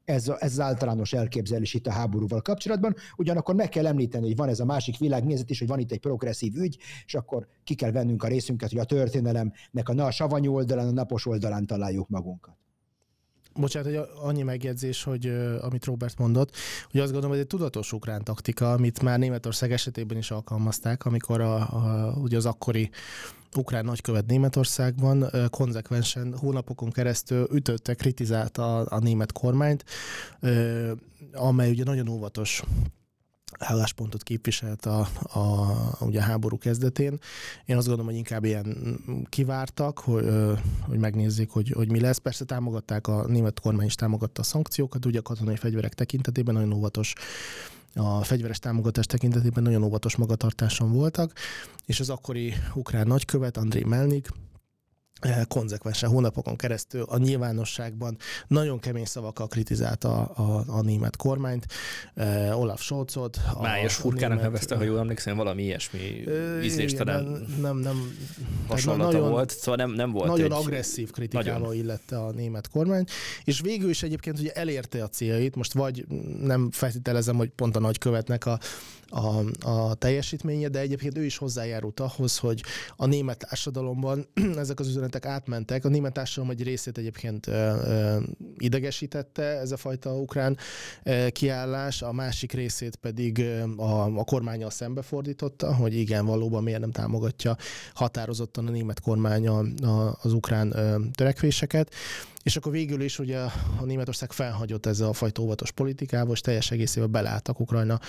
ez, 0.08 0.28
a, 0.28 0.38
ez 0.40 0.52
az 0.52 0.60
általános 0.60 1.14
elképzelés 1.14 1.74
itt 1.74 1.88
a 1.88 1.92
háborúval 1.92 2.42
kapcsolatban. 2.42 2.96
Ugyanakkor 3.18 3.56
meg 3.56 3.70
kell 3.70 3.88
említeni, 3.88 4.26
hogy 4.26 4.36
van 4.36 4.50
ez 4.50 4.60
a 4.60 4.66
másik 4.66 4.98
világnézet 4.98 5.50
is, 5.50 5.60
hogy 5.60 5.68
van 5.68 5.80
itt 5.80 5.92
egy 5.92 6.00
progresszív 6.00 6.56
ügy, 6.56 6.78
és 7.06 7.16
akkor 7.16 7.48
ki 7.64 7.76
kell 7.76 7.92
vennünk 7.92 8.24
a 8.24 8.28
részünket, 8.28 8.70
hogy 8.70 8.80
a 8.80 8.84
történelemnek 8.84 9.90
a, 9.90 10.06
a 10.06 10.12
savanyú 10.12 10.54
oldalán, 10.54 10.88
a 10.88 10.92
napos 10.92 11.26
oldalán 11.26 11.66
találjuk 11.66 12.10
magunkat 12.10 12.66
bocsánat, 13.58 13.96
hogy 13.96 14.08
annyi 14.22 14.43
megjegyzés, 14.43 15.04
hogy 15.04 15.26
amit 15.62 15.86
Robert 15.86 16.17
mondott, 16.17 16.56
hogy 16.91 17.00
azt 17.00 17.12
gondolom, 17.12 17.36
hogy 17.36 17.43
egy 17.46 17.48
tudatos 17.48 17.93
ukrán 17.93 18.24
taktika, 18.24 18.72
amit 18.72 19.02
már 19.02 19.20
Németország 19.20 19.72
esetében 19.72 20.17
is 20.17 20.32
alkalmazták, 20.32 21.06
amikor 21.06 21.41
a, 21.41 21.56
a, 21.56 22.13
ugye 22.22 22.38
az 22.38 22.46
akkori 22.46 22.89
ukrán 23.56 23.86
nagykövet 23.86 24.26
Németországban 24.26 25.30
konzekvensen 25.50 26.38
hónapokon 26.38 26.91
keresztül 26.91 27.48
ütötte, 27.52 27.93
kritizálta 27.93 28.78
a, 28.78 28.86
a 28.89 29.00
német 29.00 29.32
kormányt, 29.32 29.86
amely 31.34 31.70
ugye 31.70 31.84
nagyon 31.84 32.08
óvatos 32.08 32.63
álláspontot 33.60 34.24
képviselt 34.24 34.86
a, 34.86 35.08
a, 35.22 35.76
ugye 36.00 36.20
a 36.20 36.24
háború 36.24 36.58
kezdetén. 36.58 37.20
Én 37.66 37.78
azt 37.78 37.88
gondolom, 37.88 38.12
hogy 38.12 38.20
inkább 38.20 38.44
ilyen 38.44 39.00
kivártak, 39.30 40.00
hogy, 40.00 40.26
hogy 40.82 40.98
megnézzék, 40.98 41.50
hogy, 41.50 41.70
hogy 41.70 41.92
mi 41.92 42.00
lesz. 42.00 42.18
Persze 42.18 42.46
támogatták, 42.46 43.08
a 43.08 43.28
német 43.28 43.60
kormány 43.60 43.86
is 43.86 43.96
támogatta 43.96 44.42
a 44.42 44.46
szankciókat, 44.46 45.06
ugye 45.06 45.20
a 45.20 45.22
katonai 45.22 45.56
fegyverek 45.56 45.94
tekintetében 45.94 46.54
nagyon 46.54 46.74
óvatos 46.74 47.14
a 47.98 48.24
fegyveres 48.24 48.60
támogatás 48.60 49.06
tekintetében 49.06 49.64
nagyon 49.64 49.84
óvatos 49.84 50.16
magatartáson 50.16 50.92
voltak, 50.92 51.34
és 51.86 52.00
az 52.00 52.10
akkori 52.10 52.54
ukrán 52.74 53.08
nagykövet, 53.08 53.58
André 53.58 53.84
Melnik, 53.84 54.30
konzekvensen 55.47 56.10
hónapokon 56.10 56.56
keresztül 56.56 57.01
a 57.01 57.17
nyilvánosságban 57.17 58.17
nagyon 58.47 58.80
kemény 58.80 59.06
szavakkal 59.06 59.47
kritizálta 59.47 60.23
a, 60.23 60.41
a, 60.41 60.63
a 60.67 60.82
német 60.82 61.15
kormányt, 61.15 61.65
uh, 62.15 62.60
Olaf 62.60 62.82
Scholzot. 62.82 63.39
Májas 63.62 63.95
furkának 63.95 64.41
nevezte, 64.41 64.75
ha 64.75 64.84
jól 64.84 64.99
emlékszem, 64.99 65.36
valami 65.36 65.63
ilyesmi 65.63 66.23
uh, 66.25 66.65
ízlést 66.65 67.03
nem, 67.03 67.47
nem, 67.62 67.77
nem 67.77 68.17
hasonlata 68.67 69.12
nagyon, 69.12 69.30
volt, 69.30 69.49
szóval 69.49 69.75
nem, 69.75 69.91
nem 69.91 70.12
volt 70.12 70.27
Nagyon 70.27 70.51
egy, 70.51 70.58
agresszív 70.58 71.12
kritikával 71.12 71.60
nagyon. 71.60 71.75
illette 71.75 72.19
a 72.19 72.32
német 72.32 72.69
kormány, 72.69 73.06
és 73.43 73.60
végül 73.60 73.89
is 73.89 74.03
egyébként 74.03 74.39
ugye 74.39 74.51
elérte 74.51 75.03
a 75.03 75.08
céljait, 75.08 75.56
most 75.56 75.73
vagy 75.73 76.06
nem 76.41 76.71
feltételezem, 76.71 77.36
hogy 77.36 77.49
pont 77.49 77.75
a 77.75 77.80
nagykövetnek 77.80 78.45
a 78.45 78.60
a, 79.10 79.43
a 79.70 79.93
teljesítménye, 79.93 80.67
de 80.67 80.80
egyébként 80.80 81.17
ő 81.17 81.26
is 81.26 81.38
hozzájárult 81.38 82.00
ahhoz, 82.00 82.38
hogy 82.38 82.63
a 82.96 83.06
német 83.06 83.38
társadalomban 83.38 84.28
ezek 84.58 84.80
az 84.80 84.88
üzenetek 84.88 85.26
átmentek. 85.26 85.86
A 85.86 85.89
német 85.89 86.13
társadalom 86.13 86.52
egy 86.52 86.63
részét 86.63 86.98
egyébként 86.98 87.48
ö, 87.48 87.52
ö, 87.52 88.20
idegesítette 88.58 89.43
ez 89.43 89.72
a 89.72 89.78
fajta 89.78 90.15
ukrán 90.15 90.58
ö, 91.04 91.28
kiállás, 91.30 92.02
a 92.02 92.12
másik 92.12 92.52
részét 92.52 92.96
pedig 92.96 93.46
a, 93.78 94.17
a 94.17 94.24
kormányjal 94.24 94.70
szembefordította, 94.70 95.76
hogy 95.76 95.96
igen, 95.96 96.26
valóban 96.26 96.63
miért 96.63 96.80
nem 96.80 96.91
támogatja 96.91 97.56
határozottan 97.93 98.67
a 98.67 98.72
német 98.72 99.00
kormány 99.00 99.48
az 100.22 100.34
ukrán 100.34 100.76
ö, 100.76 100.96
törekvéseket 101.15 101.93
És 102.48 102.56
akkor 102.56 102.72
végül 102.72 103.02
is 103.02 103.20
ugye 103.20 103.40
a 103.80 103.86
Németország 103.86 104.32
felhagyott 104.32 104.86
ezzel 104.86 105.08
a 105.08 105.14
fajta 105.14 105.42
óvatos 105.42 105.72
politikával, 105.72 106.34
és 106.34 106.42
teljes 106.42 106.72
egészében 106.72 107.12
belálltak 107.12 107.60
Ukrajna 107.60 108.00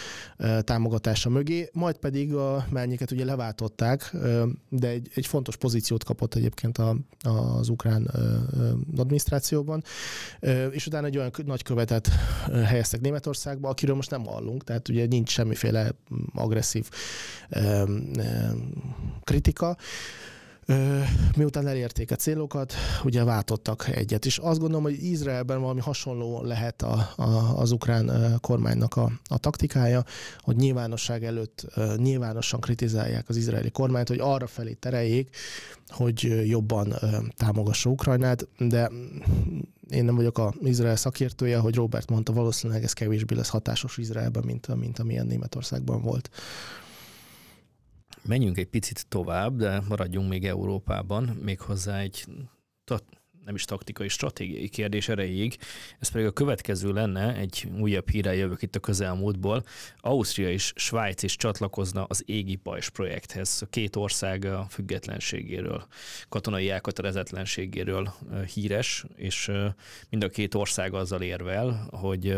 támogatása 0.60 1.28
mögé, 1.28 1.68
majd 1.72 1.96
pedig 1.96 2.34
a 2.34 2.66
melnyiket 2.70 3.10
ugye 3.10 3.24
leváltották, 3.24 4.16
de 4.68 4.88
egy, 4.88 5.08
egy 5.14 5.26
fontos 5.26 5.56
pozíciót 5.56 6.04
kapott 6.04 6.34
egyébként 6.34 6.78
a, 6.78 6.96
az 7.22 7.68
ukrán 7.68 8.10
adminisztrációban, 8.96 9.82
és 10.70 10.86
utána 10.86 11.06
egy 11.06 11.18
olyan 11.18 11.32
nagykövetet 11.44 12.08
helyeztek 12.64 13.00
Németországba, 13.00 13.68
akiről 13.68 13.94
most 13.94 14.10
nem 14.10 14.24
hallunk, 14.24 14.64
tehát 14.64 14.88
ugye 14.88 15.06
nincs 15.06 15.30
semmiféle 15.30 15.90
agresszív 16.34 16.88
kritika 19.24 19.76
miután 21.36 21.66
elérték 21.66 22.10
a 22.10 22.16
célokat, 22.16 22.74
ugye 23.04 23.24
váltottak 23.24 23.88
egyet. 23.88 24.26
És 24.26 24.38
azt 24.38 24.58
gondolom, 24.58 24.82
hogy 24.82 25.02
Izraelben 25.02 25.60
valami 25.60 25.80
hasonló 25.80 26.42
lehet 26.42 26.82
a, 26.82 27.12
a, 27.16 27.58
az 27.58 27.70
ukrán 27.70 28.38
kormánynak 28.40 28.96
a, 28.96 29.12
a 29.24 29.38
taktikája, 29.38 30.04
hogy 30.38 30.56
nyilvánosság 30.56 31.24
előtt 31.24 31.66
nyilvánosan 31.96 32.60
kritizálják 32.60 33.28
az 33.28 33.36
izraeli 33.36 33.70
kormányt, 33.70 34.08
hogy 34.08 34.20
arra 34.20 34.46
felé 34.46 34.72
tereljék, 34.72 35.36
hogy 35.88 36.42
jobban 36.48 36.94
támogassa 37.36 37.90
Ukrajnát, 37.90 38.48
de 38.58 38.90
én 39.90 40.04
nem 40.04 40.14
vagyok 40.14 40.38
az 40.38 40.52
Izrael 40.62 40.96
szakértője, 40.96 41.58
hogy 41.58 41.74
Robert 41.74 42.10
mondta, 42.10 42.32
valószínűleg 42.32 42.82
ez 42.82 42.92
kevésbé 42.92 43.34
lesz 43.34 43.48
hatásos 43.48 43.96
Izraelben, 43.96 44.42
mint, 44.46 44.76
mint 44.76 44.98
amilyen 44.98 45.26
Németországban 45.26 46.02
volt. 46.02 46.30
Menjünk 48.28 48.58
egy 48.58 48.68
picit 48.68 49.06
tovább, 49.08 49.56
de 49.56 49.80
maradjunk 49.88 50.28
még 50.28 50.46
Európában, 50.46 51.24
méghozzá 51.24 51.98
egy 51.98 52.24
nem 53.48 53.56
is 53.56 53.64
taktikai, 53.64 54.08
stratégiai 54.08 54.68
kérdés 54.68 55.08
erejéig. 55.08 55.56
Ez 55.98 56.08
pedig 56.08 56.26
a 56.26 56.30
következő 56.30 56.92
lenne, 56.92 57.34
egy 57.34 57.68
újabb 57.78 58.10
hírrel 58.10 58.34
jövök 58.34 58.62
itt 58.62 58.74
a 58.74 58.80
közelmúltból. 58.80 59.62
Ausztria 60.00 60.50
és 60.50 60.72
Svájc 60.76 61.22
is 61.22 61.36
csatlakozna 61.36 62.04
az 62.04 62.22
Égi 62.26 62.56
Pajs 62.56 62.88
projekthez. 62.88 63.58
A 63.62 63.66
két 63.66 63.96
ország 63.96 64.44
a 64.44 64.66
függetlenségéről, 64.70 65.86
katonai 66.28 66.70
elkötelezetlenségéről 66.70 68.14
híres, 68.54 69.04
és 69.16 69.50
mind 70.10 70.24
a 70.24 70.28
két 70.28 70.54
ország 70.54 70.94
azzal 70.94 71.22
érvel, 71.22 71.88
hogy 71.90 72.36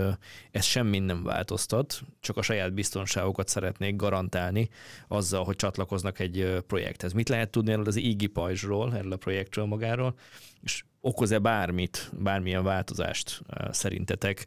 ez 0.50 0.64
semmi 0.64 0.98
nem 0.98 1.22
változtat, 1.22 2.00
csak 2.20 2.36
a 2.36 2.42
saját 2.42 2.72
biztonságokat 2.72 3.48
szeretnék 3.48 3.96
garantálni 3.96 4.68
azzal, 5.08 5.44
hogy 5.44 5.56
csatlakoznak 5.56 6.18
egy 6.18 6.62
projekthez. 6.66 7.12
Mit 7.12 7.28
lehet 7.28 7.50
tudni 7.50 7.72
erről 7.72 7.86
az 7.86 7.96
Égi 7.96 8.26
Pajzsról, 8.26 8.94
erről 8.94 9.12
a 9.12 9.16
projektről 9.16 9.64
magáról? 9.64 10.14
És 10.62 10.84
okoz-e 11.00 11.38
bármit, 11.38 12.10
bármilyen 12.18 12.64
változást 12.64 13.42
szerintetek 13.70 14.46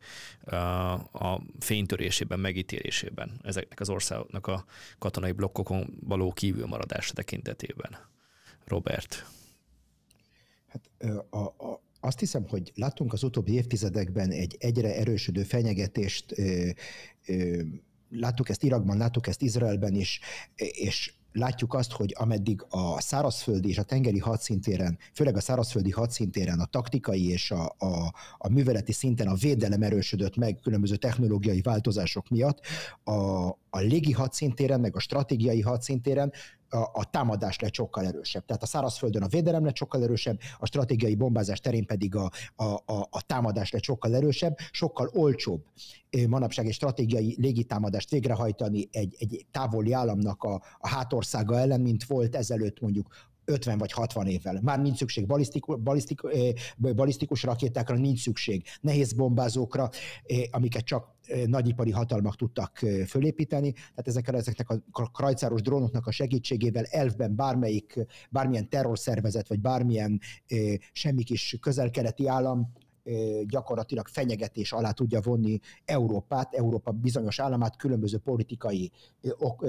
a 1.12 1.42
fénytörésében, 1.60 2.40
megítélésében 2.40 3.40
ezeknek 3.44 3.80
az 3.80 3.90
országoknak 3.90 4.48
a 4.48 4.66
katonai 5.00 5.32
blokkokon 5.32 5.98
való 6.00 6.32
kívülmaradása 6.32 7.14
tekintetében? 7.14 7.98
Robert. 8.66 9.26
Hát 10.68 10.90
a, 11.30 11.38
a, 11.38 11.82
azt 12.00 12.20
hiszem, 12.20 12.48
hogy 12.48 12.72
láttunk 12.76 13.14
az 13.14 13.24
utóbbi 13.24 13.54
évtizedekben 13.54 14.32
egy 14.32 14.56
egyre 14.60 14.96
erősödő 14.96 15.44
fenyegetést, 15.44 16.38
ö, 16.38 16.70
ö, 17.26 17.62
láttuk 18.10 18.50
ezt 18.50 18.64
Irakban, 18.64 18.98
láttuk 18.98 19.28
ezt 19.28 19.42
Izraelben 19.42 19.96
is, 19.96 20.20
és 20.56 21.14
látjuk 21.34 21.74
azt, 21.74 21.92
hogy 21.92 22.16
ameddig 22.18 22.66
a 22.70 23.02
szárazföldi 23.02 23.70
és 23.70 23.78
a 23.78 23.84
tengeri 23.84 24.20
hadszintéren, 24.20 24.98
főleg 25.14 25.36
a 25.36 25.42
szárazföldi 25.42 25.92
hadszintéren 25.92 26.60
a 26.60 26.66
taktikai 26.66 27.30
és 27.30 27.52
a, 27.52 27.76
a, 27.78 28.14
a 28.38 28.50
műveleti 28.50 28.92
szinten 28.92 29.28
a 29.28 29.36
védelem 29.36 29.82
erősödött 29.82 30.36
meg 30.36 30.60
különböző 30.62 30.96
technológiai 30.96 31.62
változások 31.62 32.30
miatt, 32.30 32.60
a, 33.04 33.48
a 33.70 33.80
légi 33.80 34.12
hadszintéren, 34.12 34.80
meg 34.80 34.96
a 34.96 35.00
stratégiai 35.00 35.62
hadszintéren 35.62 36.32
a, 36.74 36.90
a 36.94 37.10
támadás 37.10 37.60
lett 37.60 37.74
sokkal 37.74 38.06
erősebb. 38.06 38.46
Tehát 38.46 38.64
a 38.64 38.66
szárazföldön 38.66 39.24
a 39.24 39.28
védelem 39.28 39.66
lett 39.66 39.76
sokkal 39.76 40.04
erősebb, 40.04 40.40
a 40.60 40.66
stratégiai 40.66 41.16
bombázás 41.16 41.60
terén 41.60 41.86
pedig 41.86 42.16
a, 42.16 42.32
a, 42.56 42.64
a, 42.64 43.08
a 43.10 43.22
támadás 43.22 43.72
lett 43.72 43.84
sokkal 43.84 44.16
erősebb, 44.16 44.58
sokkal 44.72 45.10
olcsóbb 45.14 45.66
manapság 46.28 46.66
egy 46.66 46.74
stratégiai 46.74 47.36
légitámadást 47.40 48.10
végrehajtani 48.10 48.88
egy, 48.92 49.16
egy 49.20 49.46
távoli 49.52 49.94
államnak 49.94 50.44
a, 50.44 50.62
a 50.78 50.88
hátországa 50.88 51.60
ellen, 51.60 51.82
mint 51.82 52.04
volt 52.04 52.36
ezelőtt 52.36 52.80
mondjuk 52.80 53.08
50 53.46 53.78
vagy 53.78 53.92
60 53.92 54.28
évvel. 54.28 54.60
Már 54.62 54.82
nincs 54.82 54.98
szükség 54.98 55.26
balisztikus, 55.26 55.80
balisztik, 55.80 56.22
balisztikus 56.78 57.44
rakétákra, 57.44 57.96
nincs 57.96 58.22
szükség 58.22 58.66
nehéz 58.82 59.14
bombázókra, 59.14 59.90
amiket 60.52 60.84
csak 60.84 61.13
nagyipari 61.46 61.92
hatalmak 61.92 62.36
tudtak 62.36 62.80
fölépíteni, 63.08 63.72
tehát 63.72 64.08
ezekkel, 64.08 64.36
ezeknek 64.36 64.70
a 64.92 65.12
krajcáros 65.12 65.62
drónoknak 65.62 66.08
a 66.08 66.12
segítségével 66.12 66.84
elfben 66.84 67.36
bármelyik, 67.36 68.06
bármilyen 68.30 68.70
terrorszervezet, 68.70 69.48
vagy 69.48 69.60
bármilyen 69.60 70.20
semmi 70.92 71.24
kis 71.24 71.58
közel-keleti 71.62 72.28
állam 72.28 72.72
gyakorlatilag 73.48 74.08
fenyegetés 74.08 74.72
alá 74.72 74.92
tudja 74.92 75.22
vonni 75.22 75.60
Európát, 75.86 76.54
Európa 76.54 76.92
bizonyos 76.92 77.40
államát 77.40 77.76
különböző 77.76 78.18
politikai 78.18 78.92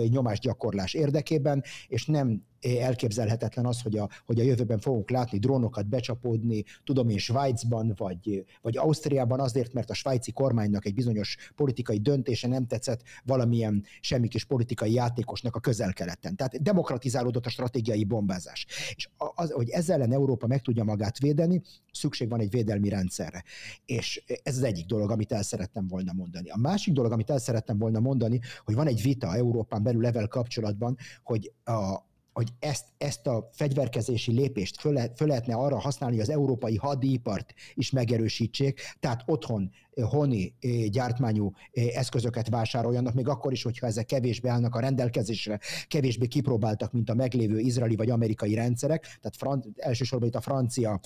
nyomásgyakorlás 0.08 0.94
érdekében, 0.94 1.62
és 1.88 2.06
nem 2.06 2.42
elképzelhetetlen 2.64 3.66
az, 3.66 3.82
hogy 3.82 3.98
a, 3.98 4.08
hogy 4.26 4.40
a 4.40 4.42
jövőben 4.42 4.78
fogunk 4.78 5.10
látni 5.10 5.38
drónokat 5.38 5.88
becsapódni, 5.88 6.64
tudom 6.84 7.08
én 7.08 7.18
Svájcban 7.18 7.92
vagy, 7.96 8.44
vagy 8.62 8.76
Ausztriában 8.76 9.40
azért, 9.40 9.72
mert 9.72 9.90
a 9.90 9.94
svájci 9.94 10.32
kormánynak 10.32 10.86
egy 10.86 10.94
bizonyos 10.94 11.36
politikai 11.56 11.98
döntése 11.98 12.48
nem 12.48 12.66
tetszett 12.66 13.02
valamilyen 13.24 13.84
semmi 14.00 14.28
kis 14.28 14.44
politikai 14.44 14.92
játékosnak 14.92 15.56
a 15.56 15.60
közel-keleten. 15.60 16.36
Tehát 16.36 16.62
demokratizálódott 16.62 17.46
a 17.46 17.50
stratégiai 17.50 18.04
bombázás. 18.04 18.66
És 18.94 19.08
az, 19.16 19.50
hogy 19.50 19.68
ezzel 19.68 19.94
ellen 19.94 20.12
Európa 20.12 20.46
meg 20.46 20.60
tudja 20.60 20.84
magát 20.84 21.18
védeni, 21.18 21.62
szükség 21.92 22.28
van 22.28 22.40
egy 22.40 22.50
védelmi 22.50 22.88
rendszerre. 22.88 23.44
És 23.86 24.24
ez 24.42 24.56
az 24.56 24.62
egyik 24.62 24.86
dolog, 24.86 25.10
amit 25.10 25.32
el 25.32 25.42
szerettem 25.42 25.86
volna 25.86 26.12
mondani. 26.12 26.48
A 26.48 26.58
másik 26.58 26.94
dolog, 26.94 27.12
amit 27.12 27.30
el 27.30 27.38
szerettem 27.38 27.78
volna 27.78 28.00
mondani, 28.00 28.40
hogy 28.64 28.74
van 28.74 28.86
egy 28.86 29.02
vita 29.02 29.34
Európán 29.36 29.82
belül 29.82 30.02
level 30.02 30.28
kapcsolatban, 30.28 30.96
hogy 31.22 31.52
a, 31.64 32.12
hogy 32.34 32.48
ezt, 32.58 32.86
ezt 32.98 33.26
a 33.26 33.48
fegyverkezési 33.52 34.32
lépést 34.32 34.80
föl, 34.80 34.98
föl 35.16 35.28
lehetne 35.28 35.54
arra 35.54 35.80
használni, 35.80 36.16
hogy 36.16 36.24
az 36.24 36.34
európai 36.34 36.76
hadipart 36.76 37.54
is 37.74 37.90
megerősítsék, 37.90 38.80
tehát 39.00 39.22
otthon 39.26 39.70
honi 40.02 40.54
gyártmányú 40.88 41.52
eszközöket 41.72 42.48
vásároljanak, 42.48 43.14
még 43.14 43.28
akkor 43.28 43.52
is, 43.52 43.62
hogyha 43.62 43.86
ezek 43.86 44.06
kevésbé 44.06 44.48
állnak 44.48 44.74
a 44.74 44.80
rendelkezésre, 44.80 45.58
kevésbé 45.88 46.26
kipróbáltak, 46.26 46.92
mint 46.92 47.10
a 47.10 47.14
meglévő 47.14 47.58
izraeli 47.58 47.96
vagy 47.96 48.10
amerikai 48.10 48.54
rendszerek, 48.54 49.02
tehát 49.02 49.36
fran- 49.36 49.66
elsősorban 49.76 50.28
itt 50.28 50.34
a 50.34 50.40
francia 50.40 51.00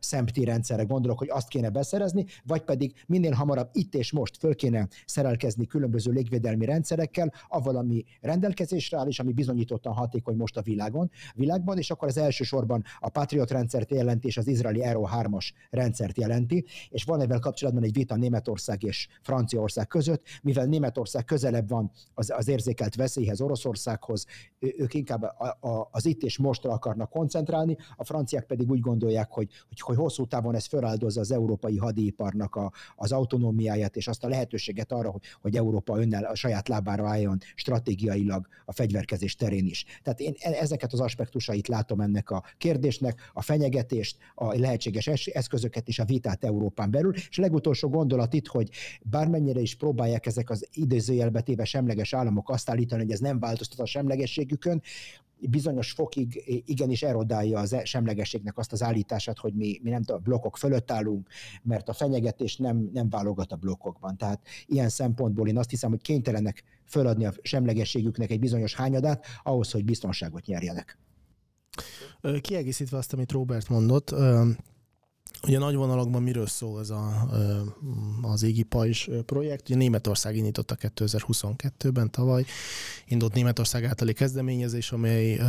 SEMPTI 0.00 0.44
rendszerre 0.44 0.82
gondolok, 0.82 1.18
hogy 1.18 1.28
azt 1.30 1.48
kéne 1.48 1.68
beszerezni, 1.68 2.24
vagy 2.44 2.62
pedig 2.62 2.94
minél 3.06 3.32
hamarabb 3.32 3.68
itt 3.72 3.94
és 3.94 4.12
most 4.12 4.36
föl 4.36 4.54
kéne 4.54 4.88
szerelkezni 5.06 5.66
különböző 5.66 6.12
légvédelmi 6.12 6.64
rendszerekkel, 6.64 7.32
avval, 7.48 7.76
ami 7.76 8.04
rendelkezésre 8.20 8.98
áll, 8.98 9.06
és 9.06 9.18
ami 9.18 9.32
bizonyítottan 9.32 9.92
hatékony 9.92 10.36
most 10.36 10.56
a 10.56 10.62
világon, 10.62 11.10
világban, 11.34 11.78
és 11.78 11.90
akkor 11.90 12.08
az 12.08 12.16
elsősorban 12.16 12.84
a 12.98 13.08
Patriot 13.08 13.50
rendszert 13.50 13.90
jelenti, 13.90 14.26
és 14.26 14.36
az 14.36 14.46
izraeli 14.46 14.82
Aero 14.82 15.08
3-as 15.12 15.50
rendszert 15.70 16.18
jelenti, 16.18 16.64
és 16.88 17.04
van 17.04 17.20
ebben 17.20 17.40
kapcsolatban 17.40 17.82
egy 17.82 17.92
vita 17.92 18.15
Németország 18.16 18.82
és 18.82 19.08
Franciaország 19.22 19.86
között, 19.86 20.22
mivel 20.42 20.66
Németország 20.66 21.24
közelebb 21.24 21.68
van 21.68 21.90
az, 22.14 22.30
az 22.36 22.48
érzékelt 22.48 22.94
veszélyhez 22.94 23.40
Oroszországhoz, 23.40 24.24
ők 24.58 24.94
inkább 24.94 25.22
a, 25.22 25.68
a, 25.68 25.88
az 25.90 26.06
itt 26.06 26.22
és 26.22 26.38
mostra 26.38 26.72
akarnak 26.72 27.10
koncentrálni, 27.10 27.76
a 27.96 28.04
franciák 28.04 28.44
pedig 28.46 28.70
úgy 28.70 28.80
gondolják, 28.80 29.32
hogy, 29.32 29.50
hogy, 29.68 29.80
hogy 29.80 29.96
hosszú 29.96 30.26
távon 30.26 30.54
ez 30.54 30.66
feláldozza 30.66 31.20
az 31.20 31.30
európai 31.30 31.76
hadiiparnak 31.76 32.54
a, 32.54 32.72
az 32.96 33.12
autonómiáját 33.12 33.96
és 33.96 34.08
azt 34.08 34.24
a 34.24 34.28
lehetőséget 34.28 34.92
arra, 34.92 35.10
hogy, 35.10 35.22
hogy 35.40 35.56
Európa 35.56 35.98
önnel 35.98 36.24
a 36.24 36.34
saját 36.34 36.68
lábára 36.68 37.08
álljon 37.08 37.38
stratégiailag 37.54 38.46
a 38.64 38.72
fegyverkezés 38.72 39.34
terén 39.36 39.66
is. 39.66 39.84
Tehát 40.02 40.20
én 40.20 40.34
e, 40.38 40.50
ezeket 40.50 40.92
az 40.92 41.00
aspektusait 41.00 41.68
látom 41.68 42.00
ennek 42.00 42.30
a 42.30 42.44
kérdésnek, 42.58 43.30
a 43.32 43.42
fenyegetést, 43.42 44.16
a 44.34 44.58
lehetséges 44.58 45.06
eszközöket 45.06 45.88
és 45.88 45.98
a 45.98 46.04
vitát 46.04 46.44
Európán 46.44 46.90
belül, 46.90 47.14
és 47.14 47.36
legutolsó 47.36 47.88
gond 47.88 48.05
gondolat 48.06 48.34
itt, 48.34 48.46
hogy 48.46 48.70
bármennyire 49.02 49.60
is 49.60 49.74
próbálják 49.74 50.26
ezek 50.26 50.50
az 50.50 50.68
idézőjelbe 50.72 51.40
téve 51.40 51.64
semleges 51.64 52.14
államok 52.14 52.50
azt 52.50 52.70
állítani, 52.70 53.02
hogy 53.02 53.12
ez 53.12 53.18
nem 53.18 53.38
változtat 53.38 53.80
a 53.80 53.86
semlegességükön, 53.86 54.82
bizonyos 55.40 55.92
fokig 55.92 56.42
igenis 56.66 57.02
erodálja 57.02 57.58
az 57.58 57.76
semlegességnek 57.84 58.58
azt 58.58 58.72
az 58.72 58.82
állítását, 58.82 59.38
hogy 59.38 59.54
mi, 59.54 59.80
mi 59.82 59.90
nem 59.90 60.02
a 60.06 60.16
blokkok 60.16 60.56
fölött 60.56 60.90
állunk, 60.90 61.28
mert 61.62 61.88
a 61.88 61.92
fenyegetés 61.92 62.56
nem, 62.56 62.90
nem 62.92 63.08
válogat 63.08 63.52
a 63.52 63.56
blokkokban. 63.56 64.16
Tehát 64.16 64.40
ilyen 64.66 64.88
szempontból 64.88 65.48
én 65.48 65.58
azt 65.58 65.70
hiszem, 65.70 65.90
hogy 65.90 66.02
kénytelenek 66.02 66.62
föladni 66.84 67.26
a 67.26 67.32
semlegességüknek 67.42 68.30
egy 68.30 68.40
bizonyos 68.40 68.74
hányadát 68.74 69.24
ahhoz, 69.42 69.70
hogy 69.70 69.84
biztonságot 69.84 70.46
nyerjenek. 70.46 70.98
Kiegészítve 72.40 72.96
azt, 72.96 73.12
amit 73.12 73.32
Robert 73.32 73.68
mondott, 73.68 74.14
Ugye 75.42 75.58
nagy 75.58 75.74
vonalakban 75.74 76.22
miről 76.22 76.46
szól 76.46 76.80
ez 76.80 76.90
a, 76.90 77.28
az 78.22 78.42
égi 78.42 78.62
pajzs 78.62 79.08
projekt? 79.26 79.68
Ugye 79.68 79.78
Németország 79.78 80.36
indította 80.36 80.76
2022-ben 80.80 82.10
tavaly, 82.10 82.44
indult 83.06 83.34
Németország 83.34 83.84
általi 83.84 84.12
kezdeményezés, 84.12 84.92
amely 84.92 85.40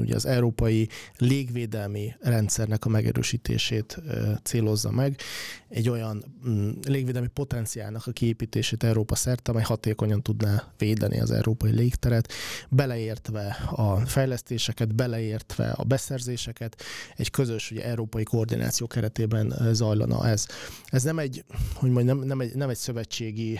ugye 0.00 0.14
az 0.14 0.26
európai 0.26 0.88
légvédelmi 1.16 2.14
rendszernek 2.20 2.84
a 2.84 2.88
megerősítését 2.88 4.00
célozza 4.42 4.90
meg, 4.90 5.20
egy 5.68 5.88
olyan 5.88 6.24
mm, 6.48 6.70
légvédelmi 6.84 7.28
potenciálnak 7.28 8.06
a 8.06 8.12
kiépítését 8.12 8.82
Európa 8.84 9.14
szerte, 9.14 9.50
amely 9.50 9.64
hatékonyan 9.64 10.22
tudná 10.22 10.72
védeni 10.78 11.20
az 11.20 11.30
európai 11.30 11.70
légteret, 11.70 12.32
beleértve 12.68 13.56
a 13.70 13.96
fejlesztéseket, 13.96 14.94
beleértve 14.94 15.70
a 15.70 15.84
beszerzéseket, 15.84 16.82
egy 17.16 17.30
közös 17.30 17.70
ugye, 17.70 17.84
európai 17.84 18.22
koordináció 18.22 18.86
keretében 18.86 19.54
zajlana 19.72 20.28
ez. 20.28 20.46
Ez 20.86 21.02
nem 21.02 21.18
egy, 21.18 21.44
hogy 21.74 21.90
mondjam, 21.90 22.18
nem, 22.18 22.26
nem 22.26 22.40
egy, 22.40 22.54
nem 22.54 22.68
egy 22.68 22.76
szövetségi 22.76 23.58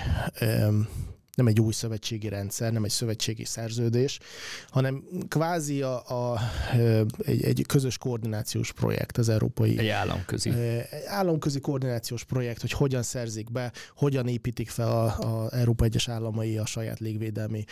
nem 1.36 1.46
egy 1.46 1.60
új 1.60 1.72
szövetségi 1.72 2.28
rendszer, 2.28 2.72
nem 2.72 2.84
egy 2.84 2.90
szövetségi 2.90 3.44
szerződés, 3.44 4.18
hanem 4.68 5.04
kvázi 5.28 5.82
a, 5.82 6.08
a, 6.32 6.40
egy, 7.24 7.44
egy 7.44 7.64
közös 7.66 7.98
koordinációs 7.98 8.72
projekt 8.72 9.18
az 9.18 9.28
európai. 9.28 9.78
Egy 9.78 9.88
államközi. 9.88 10.52
Államközi 11.06 11.60
koordinációs 11.60 12.24
projekt, 12.24 12.60
hogy 12.60 12.72
hogyan 12.72 13.02
szerzik 13.02 13.52
be, 13.52 13.72
hogyan 13.96 14.28
építik 14.28 14.70
fel 14.70 14.88
a, 14.88 15.04
a 15.04 15.48
Európa 15.54 15.84
egyes 15.84 16.08
államai 16.08 16.58
a 16.58 16.66
saját 16.66 16.98
légvédelmi 16.98 17.64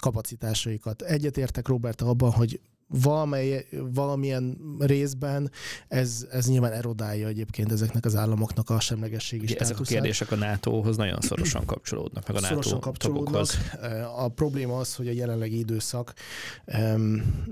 kapacitásaikat. 0.00 1.02
Egyetértek 1.02 1.68
Robert 1.68 2.00
abban, 2.00 2.30
hogy 2.30 2.60
valamely, 3.02 3.66
valamilyen 3.94 4.58
részben 4.78 5.50
ez, 5.88 6.26
ez 6.30 6.46
nyilván 6.46 6.72
erodálja 6.72 7.28
egyébként 7.28 7.72
ezeknek 7.72 8.04
az 8.04 8.16
államoknak 8.16 8.70
a 8.70 8.80
semlegességi 8.80 9.44
Ugye 9.44 9.58
Ezek 9.58 9.80
a 9.80 9.82
kérdések 9.82 10.30
a 10.30 10.36
NATO-hoz 10.36 10.96
nagyon 10.96 11.20
szorosan 11.20 11.64
kapcsolódnak, 11.64 12.26
meg 12.26 12.36
a 12.36 12.40
szorosan 12.40 12.72
NATO 12.72 12.90
kapcsolódnak. 12.90 13.46
A 14.16 14.28
probléma 14.28 14.78
az, 14.78 14.94
hogy 14.94 15.08
a 15.08 15.12
jelenlegi 15.12 15.58
időszak 15.58 16.14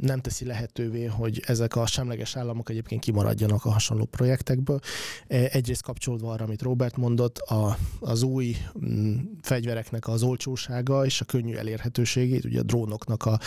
nem 0.00 0.20
teszi 0.20 0.44
lehetővé, 0.44 1.04
hogy 1.04 1.42
ezek 1.46 1.76
a 1.76 1.86
semleges 1.86 2.36
államok 2.36 2.70
egyébként 2.70 3.00
kimaradjanak 3.00 3.64
a 3.64 3.70
hasonló 3.70 4.04
projektekből. 4.04 4.80
E, 5.28 5.48
egyrészt 5.52 5.82
kapcsolódva 5.82 6.32
arra, 6.32 6.44
amit 6.44 6.62
Robert 6.62 6.96
mondott, 6.96 7.38
a, 7.38 7.76
az 8.00 8.22
új 8.22 8.56
mm, 8.84 9.16
fegyvereknek 9.42 10.08
az 10.08 10.22
olcsósága 10.22 11.04
és 11.04 11.20
a 11.20 11.24
könnyű 11.24 11.54
elérhetőségét, 11.54 12.44
ugye 12.44 12.60
a 12.60 12.62
drónoknak 12.62 13.24
a, 13.24 13.38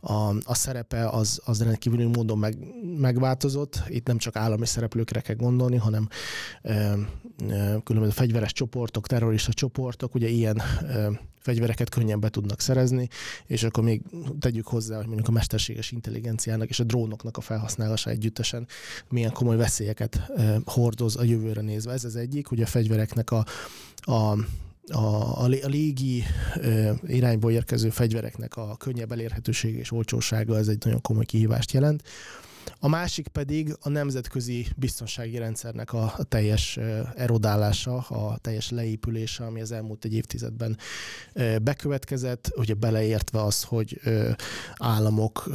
a, 0.00 0.34
a 0.44 0.54
szerepe 0.54 1.08
az 1.08 1.31
az, 1.32 1.40
az 1.44 1.62
rendkívüli 1.62 2.04
módon 2.04 2.38
meg, 2.38 2.56
megváltozott. 2.98 3.82
Itt 3.88 4.06
nem 4.06 4.18
csak 4.18 4.36
állami 4.36 4.66
szereplőkre 4.66 5.20
kell 5.20 5.36
gondolni, 5.36 5.76
hanem 5.76 6.08
e, 6.62 6.72
e, 6.72 7.80
különböző 7.84 8.12
fegyveres 8.12 8.52
csoportok, 8.52 9.06
terrorista 9.06 9.52
csoportok, 9.52 10.14
ugye 10.14 10.28
ilyen 10.28 10.58
e, 10.58 11.20
fegyvereket 11.38 11.88
könnyen 11.88 12.20
be 12.20 12.28
tudnak 12.28 12.60
szerezni, 12.60 13.08
és 13.46 13.62
akkor 13.62 13.84
még 13.84 14.02
tegyük 14.38 14.66
hozzá, 14.66 14.96
hogy 14.96 15.06
mondjuk 15.06 15.28
a 15.28 15.32
mesterséges 15.32 15.90
intelligenciának 15.90 16.68
és 16.68 16.80
a 16.80 16.84
drónoknak 16.84 17.36
a 17.36 17.40
felhasználása 17.40 18.10
együttesen 18.10 18.66
milyen 19.08 19.32
komoly 19.32 19.56
veszélyeket 19.56 20.32
hordoz 20.64 21.16
a 21.16 21.22
jövőre 21.22 21.60
nézve. 21.60 21.92
Ez 21.92 22.04
az 22.04 22.16
egyik, 22.16 22.50
ugye 22.50 22.62
a 22.62 22.66
fegyvereknek 22.66 23.30
a, 23.30 23.44
a 23.96 24.36
a, 24.90 25.42
a 25.42 25.46
légi 25.46 26.24
irányból 27.02 27.52
érkező 27.52 27.90
fegyvereknek 27.90 28.56
a 28.56 28.76
könnyebb 28.76 29.12
elérhetőség 29.12 29.74
és 29.74 29.92
olcsósága, 29.92 30.56
ez 30.56 30.68
egy 30.68 30.84
nagyon 30.84 31.00
komoly 31.00 31.24
kihívást 31.24 31.72
jelent. 31.72 32.02
A 32.78 32.88
másik 32.88 33.28
pedig 33.28 33.76
a 33.80 33.88
nemzetközi 33.88 34.66
biztonsági 34.76 35.38
rendszernek 35.38 35.92
a, 35.92 36.14
a 36.16 36.22
teljes 36.22 36.78
erodálása, 37.16 37.96
a 37.96 38.36
teljes 38.36 38.70
leépülése, 38.70 39.44
ami 39.44 39.60
az 39.60 39.72
elmúlt 39.72 40.04
egy 40.04 40.14
évtizedben 40.14 40.78
bekövetkezett, 41.62 42.52
ugye 42.56 42.74
beleértve 42.74 43.42
az, 43.42 43.62
hogy 43.62 44.00
államok 44.76 45.50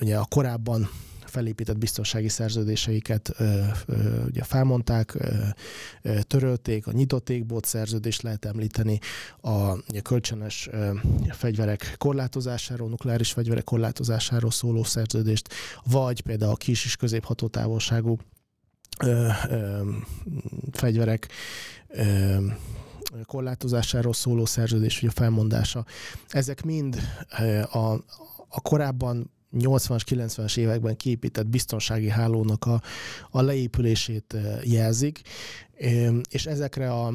ugye 0.00 0.16
a 0.16 0.24
korábban 0.24 0.88
felépített 1.26 1.78
biztonsági 1.78 2.28
szerződéseiket 2.28 3.34
ugye 4.26 4.42
felmondták, 4.42 5.16
törölték, 6.20 6.86
a 6.86 6.92
nyitott 6.92 7.30
égbót 7.30 7.64
szerződést 7.64 8.22
lehet 8.22 8.44
említeni, 8.44 8.98
a, 9.40 9.50
a 9.50 9.78
kölcsönös 10.02 10.68
fegyverek 11.30 11.94
korlátozásáról, 11.98 12.88
nukleáris 12.88 13.32
fegyverek 13.32 13.64
korlátozásáról 13.64 14.50
szóló 14.50 14.84
szerződést, 14.84 15.48
vagy 15.84 16.20
például 16.20 16.52
a 16.52 16.56
kis 16.56 16.84
és 16.84 16.96
középhatótávolságú 16.96 18.18
fegyverek 20.72 21.28
korlátozásáról 23.24 24.12
szóló 24.12 24.44
szerződés, 24.44 25.00
vagy 25.00 25.08
a 25.08 25.18
felmondása. 25.18 25.84
Ezek 26.28 26.64
mind 26.64 26.98
a, 27.70 27.92
a 28.48 28.60
korábban 28.62 29.30
80-as, 29.58 30.00
90-es 30.06 30.56
években 30.56 30.96
kiépített 30.96 31.46
biztonsági 31.46 32.08
hálónak 32.08 32.64
a, 32.64 32.82
a 33.30 33.42
leépülését 33.42 34.34
eh, 34.34 34.70
jelzik, 34.70 35.20
és 36.30 36.46
ezekre 36.46 36.92
a 36.92 37.12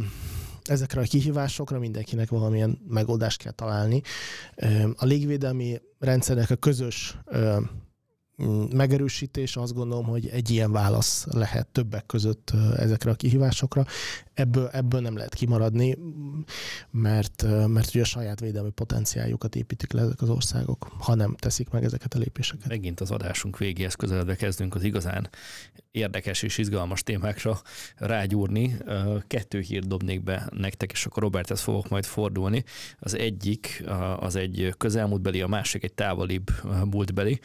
ezekre 0.64 1.02
a 1.02 1.04
kihívásokra 1.04 1.80
mindenkinek 1.80 2.30
valamilyen 2.30 2.80
megoldást 2.88 3.42
kell 3.42 3.52
találni. 3.52 4.02
A 4.96 5.06
légvédelmi 5.06 5.82
rendszernek 6.00 6.50
a 6.50 6.56
közös 6.56 7.18
megerősítés 8.72 9.56
azt 9.56 9.74
gondolom, 9.74 10.06
hogy 10.06 10.28
egy 10.28 10.50
ilyen 10.50 10.72
válasz 10.72 11.26
lehet 11.32 11.68
többek 11.68 12.06
között 12.06 12.52
ezekre 12.76 13.12
a 13.12 13.16
kihívásokra. 13.16 13.86
Ebből, 14.34 14.68
ebből 14.68 15.02
nem 15.02 15.16
lehet 15.16 15.34
kimaradni, 15.34 15.98
mert, 16.92 17.46
mert 17.68 17.88
ugye 17.88 18.02
a 18.02 18.06
saját 18.06 18.40
védelmi 18.40 18.70
potenciáljukat 18.70 19.56
építik 19.56 19.92
le 19.92 20.02
ezek 20.02 20.22
az 20.22 20.30
országok, 20.30 20.88
ha 21.00 21.16
nem 21.16 21.36
teszik 21.36 21.70
meg 21.70 21.84
ezeket 21.84 22.14
a 22.14 22.18
lépéseket. 22.18 22.68
Megint 22.68 23.00
az 23.00 23.12
adásunk 23.12 23.58
végéhez 23.58 23.96
közeledve 23.96 24.36
kezdünk 24.36 24.76
az 24.76 24.84
igazán 24.84 25.30
érdekes 25.92 26.42
és 26.42 26.58
izgalmas 26.58 27.04
témákra 27.04 27.62
rágyúrni. 27.96 28.78
Kettő 29.28 29.60
hírt 29.60 29.88
dobnék 29.88 30.24
be 30.24 30.50
nektek, 30.52 30.92
és 30.92 31.06
akkor 31.06 31.24
Roberthez 31.24 31.62
fogok 31.62 31.90
majd 31.90 32.06
fordulni. 32.06 32.64
Az 33.00 33.14
egyik 33.14 33.84
az 34.20 34.36
egy 34.36 34.74
közelmúltbeli, 34.78 35.42
a 35.42 35.48
másik 35.48 35.84
egy 35.84 35.94
távolibb 35.94 36.52
múltbeli. 36.92 37.40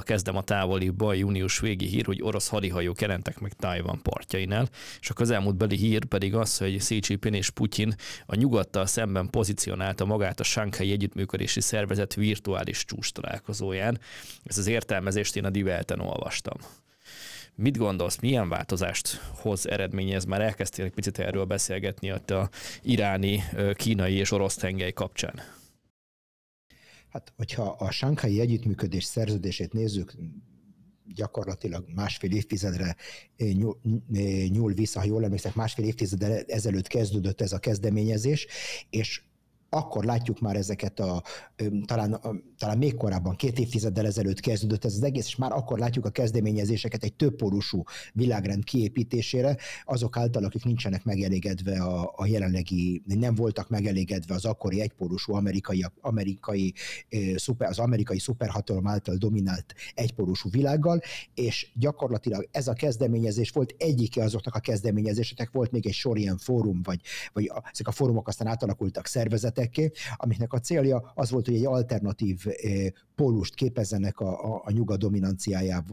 Kezdem 0.00 0.36
a 0.36 0.42
távolibbba, 0.42 1.06
a 1.06 1.12
június 1.12 1.58
végi 1.58 1.86
hír, 1.86 2.04
hogy 2.04 2.22
orosz 2.22 2.48
hadihajók 2.48 3.00
jelentek 3.00 3.40
meg 3.40 3.52
Tajvan 3.52 4.02
partjainál, 4.02 4.68
és 5.00 5.10
a 5.10 5.14
közelmúltbeli 5.14 5.76
hír 5.76 6.04
pedig 6.04 6.33
az, 6.34 6.58
hogy 6.58 6.76
Xi 6.76 7.00
Jinping 7.02 7.34
és 7.34 7.50
Putyin 7.50 7.94
a 8.26 8.34
nyugattal 8.34 8.86
szemben 8.86 9.30
pozícionálta 9.30 10.04
magát 10.04 10.40
a 10.40 10.44
Shanghai 10.44 10.90
Együttműködési 10.92 11.60
Szervezet 11.60 12.14
virtuális 12.14 12.84
csúcs 12.84 13.12
találkozóján. 13.12 14.00
Ez 14.44 14.58
az 14.58 14.66
értelmezést 14.66 15.36
én 15.36 15.44
a 15.44 15.50
Divelten 15.50 16.00
olvastam. 16.00 16.56
Mit 17.54 17.76
gondolsz, 17.76 18.18
milyen 18.20 18.48
változást 18.48 19.20
hoz 19.36 19.68
eredményez? 19.68 20.24
Már 20.24 20.40
elkezdtél 20.40 20.84
egy 20.84 20.92
picit 20.92 21.18
erről 21.18 21.44
beszélgetni 21.44 22.10
a 22.10 22.48
iráni, 22.82 23.42
kínai 23.74 24.14
és 24.14 24.30
orosz 24.30 24.54
tengely 24.54 24.92
kapcsán. 24.92 25.40
Hát, 27.08 27.32
hogyha 27.36 27.62
a 27.62 27.90
Sánkhái 27.90 28.40
Együttműködés 28.40 29.04
szerződését 29.04 29.72
nézzük, 29.72 30.14
gyakorlatilag 31.14 31.84
másfél 31.94 32.32
évtizedre 32.32 32.96
nyúl, 33.36 33.80
nyúl 34.48 34.72
vissza, 34.72 35.00
ha 35.00 35.06
jól 35.06 35.24
emlékszek, 35.24 35.54
másfél 35.54 35.84
évtizedre 35.84 36.42
ezelőtt 36.46 36.86
kezdődött 36.86 37.40
ez 37.40 37.52
a 37.52 37.58
kezdeményezés, 37.58 38.46
és 38.90 39.22
akkor 39.74 40.04
látjuk 40.04 40.40
már 40.40 40.56
ezeket 40.56 41.00
a, 41.00 41.22
talán, 41.84 42.20
talán 42.58 42.78
még 42.78 42.96
korábban, 42.96 43.36
két 43.36 43.58
évtizeddel 43.58 44.06
ezelőtt 44.06 44.40
kezdődött 44.40 44.84
ez 44.84 44.94
az 44.94 45.02
egész, 45.02 45.26
és 45.26 45.36
már 45.36 45.52
akkor 45.52 45.78
látjuk 45.78 46.04
a 46.04 46.10
kezdeményezéseket 46.10 47.04
egy 47.04 47.14
többpórusú 47.14 47.82
világrend 48.12 48.64
kiépítésére, 48.64 49.56
azok 49.84 50.16
által, 50.16 50.44
akik 50.44 50.64
nincsenek 50.64 51.04
megelégedve 51.04 51.82
a, 51.82 52.12
a 52.16 52.26
jelenlegi, 52.26 53.02
nem 53.04 53.34
voltak 53.34 53.68
megelégedve 53.68 54.34
az 54.34 54.44
akkori 54.44 54.80
egypórusú 54.80 55.34
amerikai, 55.34 55.84
amerikai 56.00 56.74
szuper, 57.36 57.68
az 57.68 57.78
amerikai 57.78 58.18
szuperhatalom 58.18 58.86
által 58.86 59.16
dominált 59.16 59.74
egypórusú 59.94 60.50
világgal, 60.50 61.00
és 61.34 61.72
gyakorlatilag 61.74 62.48
ez 62.50 62.68
a 62.68 62.72
kezdeményezés 62.72 63.50
volt 63.50 63.74
egyike 63.78 64.22
azoknak 64.22 64.54
a 64.54 64.58
kezdeményezéseknek, 64.58 65.50
volt 65.52 65.70
még 65.70 65.86
egy 65.86 65.92
sor 65.92 66.18
ilyen 66.18 66.38
fórum, 66.38 66.82
vagy, 66.82 67.00
vagy 67.32 67.52
ezek 67.72 67.88
a 67.88 67.92
fórumok 67.92 68.28
aztán 68.28 68.46
átalakultak 68.46 69.06
szervezetek, 69.06 69.63
szervezetekké, 69.64 69.90
amiknek 70.16 70.52
a 70.52 70.58
célja 70.58 71.12
az 71.14 71.30
volt, 71.30 71.46
hogy 71.46 71.54
egy 71.54 71.66
alternatív 71.66 72.46
pólust 73.14 73.54
képezzenek 73.54 74.20
a, 74.20 74.54
a, 74.54 74.62
a 74.64 74.70
nyugat 74.70 74.98
dominanciája, 74.98 75.84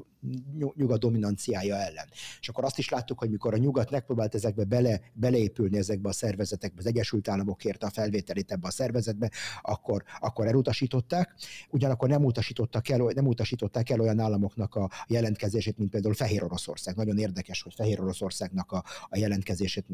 nyugat 0.76 1.00
dominanciája 1.00 1.76
ellen. 1.76 2.06
És 2.40 2.50
akkor 2.50 2.64
azt 2.64 2.78
is 2.78 2.90
láttuk, 2.90 3.20
hogy 3.20 3.30
mikor 3.30 3.54
a 3.54 3.58
nyugat 3.58 3.92
megpróbált 3.92 4.36
ezekbe 4.36 4.64
bele, 4.64 5.02
beleépülni 5.14 5.78
ezekbe 5.78 6.10
a 6.10 6.12
szervezetekbe, 6.12 6.80
az 6.80 6.88
Egyesült 6.88 7.28
Államok 7.28 7.58
kérte 7.58 7.86
a 7.86 7.90
felvételét 7.90 8.52
ebbe 8.52 8.68
a 8.68 8.72
szervezetbe, 8.72 9.32
akkor, 9.62 10.04
akkor 10.20 10.48
elutasították. 10.48 11.36
Ugyanakkor 11.70 12.10
nem 12.10 12.26
utasítottak 12.26 12.90
el, 12.90 13.00
nem 13.16 13.28
utasították 13.28 13.90
el 13.90 14.00
olyan 14.00 14.20
államoknak 14.20 14.76
a 14.76 14.90
jelentkezését, 15.08 15.78
mint 15.78 15.90
például 15.90 16.14
Fehér 16.14 16.44
Oroszország. 16.44 16.96
Nagyon 16.96 17.18
érdekes, 17.18 17.62
hogy 17.62 17.74
Fehér 17.74 18.02
Oroszországnak 18.02 18.72
a, 18.72 18.84
a 19.10 19.18
jelentkezését 19.18 19.86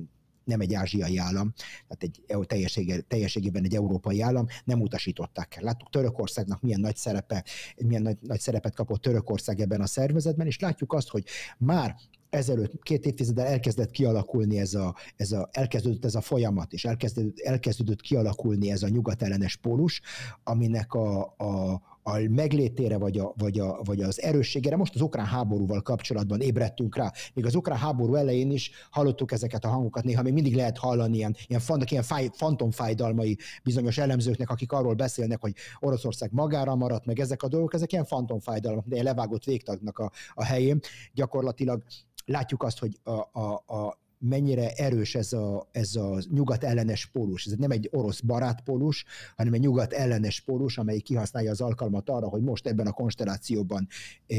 nem 0.48 0.60
egy 0.60 0.74
ázsiai 0.74 1.18
állam, 1.18 1.54
tehát 1.88 2.04
egy 2.04 2.48
teljessége, 2.48 3.02
teljességében 3.02 3.64
egy 3.64 3.76
európai 3.76 4.22
állam, 4.22 4.46
nem 4.64 4.82
utasították 4.82 5.56
el. 5.56 5.64
Láttuk 5.64 5.90
Törökországnak 5.90 6.62
milyen 6.62 6.80
nagy 6.80 6.96
szerepe, 6.96 7.44
milyen 7.86 8.02
nagy, 8.02 8.18
nagy 8.22 8.40
szerepet 8.40 8.76
kapott 8.76 9.02
Törökország 9.02 9.60
ebben 9.60 9.82
a 9.82 9.88
szervezetben, 9.88 10.48
és 10.48 10.60
látjuk 10.60 10.94
azt, 10.94 11.10
hogy 11.10 11.24
már 11.58 11.96
ezelőtt 12.30 12.84
két 12.84 13.06
évtizeddel 13.06 13.46
elkezdett 13.46 13.92
kialakulni 13.92 14.60
ez 14.60 14.74
a, 14.74 14.96
ez 15.16 15.32
a, 15.32 15.50
elkezdődött 15.52 16.06
ez 16.06 16.16
a 16.16 16.22
folyamat, 16.22 16.74
és 16.74 16.86
elkezdődött, 16.86 17.40
elkezdődött 17.40 18.02
kialakulni 18.02 18.72
ez 18.72 18.84
a 18.84 18.88
nyugatellenes 18.88 19.56
pólus, 19.56 20.02
aminek 20.44 20.94
a, 20.94 21.22
a, 21.38 21.82
a 22.08 22.20
meglétére, 22.30 22.98
vagy, 22.98 23.18
a, 23.18 23.34
vagy, 23.38 23.60
a, 23.60 23.82
vagy 23.84 24.02
az 24.02 24.22
erősségére. 24.22 24.76
Most 24.76 24.96
az 24.96 25.02
ukrán 25.02 25.26
háborúval 25.26 25.82
kapcsolatban 25.82 26.42
ébredtünk 26.42 26.96
rá. 26.96 27.12
Még 27.34 27.46
az 27.46 27.56
ukrán 27.56 27.78
háború 27.78 28.16
elején 28.16 28.52
is 28.52 28.72
hallottuk 28.90 29.32
ezeket 29.32 29.66
a 29.66 29.68
hangokat, 29.68 30.04
néha 30.04 30.22
még 30.22 30.34
mindig 30.34 30.56
lehet 30.56 30.78
hallani 30.78 31.16
ilyen, 31.16 31.36
ilyen, 31.48 31.62
ilyen 31.90 32.04
fáj, 32.04 32.30
fantomfájdalmai 32.34 33.38
bizonyos 33.64 33.98
elemzőknek, 33.98 34.50
akik 34.50 34.72
arról 34.72 34.94
beszélnek, 34.94 35.42
hogy 35.42 35.54
Oroszország 35.80 36.30
magára 36.34 36.76
maradt, 36.76 37.06
meg 37.06 37.20
ezek 37.20 37.44
a 37.44 37.48
dolgok, 37.48 37.74
ezek 37.74 37.92
ilyen 37.92 38.06
fantomfájdalmak, 38.06 38.86
de 38.86 39.04
levágott 39.04 39.44
végtagnak 39.44 40.00
a, 40.00 40.12
a 40.34 40.44
helyén. 40.44 40.80
Gyakorlatilag 41.14 41.84
látjuk 42.26 42.64
azt, 42.64 42.80
hogy 42.80 43.00
a, 43.04 43.40
a, 43.40 43.64
a 43.68 43.98
mennyire 44.20 44.72
erős 44.72 45.16
ez 45.16 45.34
a, 45.34 45.70
ez 45.72 45.96
a 45.96 46.20
nyugat 46.32 46.64
ellenes 46.64 47.06
pólus. 47.06 47.46
Ez 47.46 47.54
nem 47.58 47.72
egy 47.72 47.90
orosz 47.92 48.20
barát 48.20 48.62
pólus, 48.62 49.06
hanem 49.36 49.54
egy 49.54 49.60
nyugat 49.60 49.94
ellenes 49.94 50.42
pólus, 50.42 50.78
amely 50.78 51.00
kihasználja 51.00 51.52
az 51.52 51.62
alkalmat 51.62 52.10
arra, 52.10 52.28
hogy 52.28 52.42
most 52.42 52.68
ebben 52.68 52.88
a 52.88 52.92
konstellációban 52.92 53.88
eh, 54.28 54.38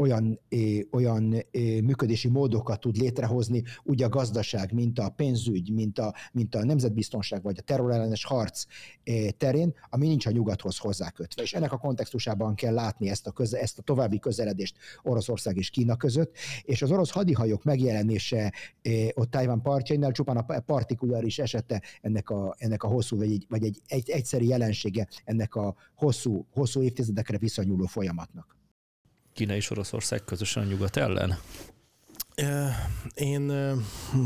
olyan, 0.00 0.40
olyan 0.90 1.44
működési 1.82 2.28
módokat 2.28 2.80
tud 2.80 2.96
létrehozni, 2.96 3.62
úgy 3.82 4.02
a 4.02 4.08
gazdaság, 4.08 4.72
mint 4.72 4.98
a 4.98 5.08
pénzügy, 5.08 5.72
mint 5.72 5.98
a, 5.98 6.14
mint 6.32 6.54
a 6.54 6.64
nemzetbiztonság, 6.64 7.42
vagy 7.42 7.56
a 7.58 7.62
terrorellenes 7.62 8.24
harc 8.24 8.64
terén, 9.36 9.74
ami 9.90 10.06
nincs 10.06 10.26
a 10.26 10.30
nyugathoz 10.30 10.78
hozzákötve. 10.78 11.42
És 11.42 11.52
ennek 11.52 11.72
a 11.72 11.78
kontextusában 11.78 12.54
kell 12.54 12.74
látni 12.74 13.08
ezt 13.08 13.26
a, 13.26 13.30
köze, 13.30 13.60
ezt 13.60 13.78
a 13.78 13.82
további 13.82 14.18
közeledést 14.18 14.76
Oroszország 15.02 15.56
és 15.56 15.70
Kína 15.70 15.96
között, 15.96 16.36
és 16.62 16.82
az 16.82 16.90
orosz 16.90 17.10
hadihajók 17.10 17.64
megjelenése 17.64 18.52
ott 19.14 19.30
Tajvan 19.30 19.62
partjainál 19.62 20.12
csupán 20.12 20.36
a 20.36 20.60
partikuláris 20.60 21.38
esete 21.38 21.82
ennek 22.00 22.30
a, 22.30 22.54
ennek 22.58 22.82
a 22.82 22.88
hosszú, 22.88 23.16
vagy 23.16 23.32
egy, 23.32 23.46
vagy 23.48 23.64
egy, 23.64 23.80
egy 23.86 24.10
egyszeri 24.10 24.46
jelensége 24.46 25.08
ennek 25.24 25.54
a 25.54 25.74
hosszú, 25.94 26.46
hosszú 26.52 26.82
évtizedekre 26.82 27.38
visszanyúló 27.38 27.86
folyamatnak. 27.86 28.59
Kína 29.32 29.54
és 29.54 29.70
Oroszország 29.70 30.24
közösen 30.24 30.62
a 30.62 30.66
nyugat 30.66 30.96
ellen? 30.96 31.38
Én 33.14 33.52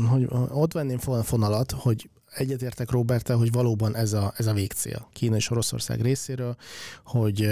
hogy 0.09 0.27
ott 0.49 0.73
venném 0.73 0.97
fonalat, 1.23 1.71
hogy 1.71 2.09
egyetértek 2.35 2.91
Robert, 2.91 3.29
hogy 3.29 3.51
valóban 3.51 3.95
ez 3.95 4.13
a, 4.13 4.33
ez 4.37 4.47
a 4.47 4.53
végcél 4.53 5.07
Kína 5.13 5.35
és 5.35 5.49
Oroszország 5.49 6.01
részéről, 6.01 6.55
hogy 7.05 7.49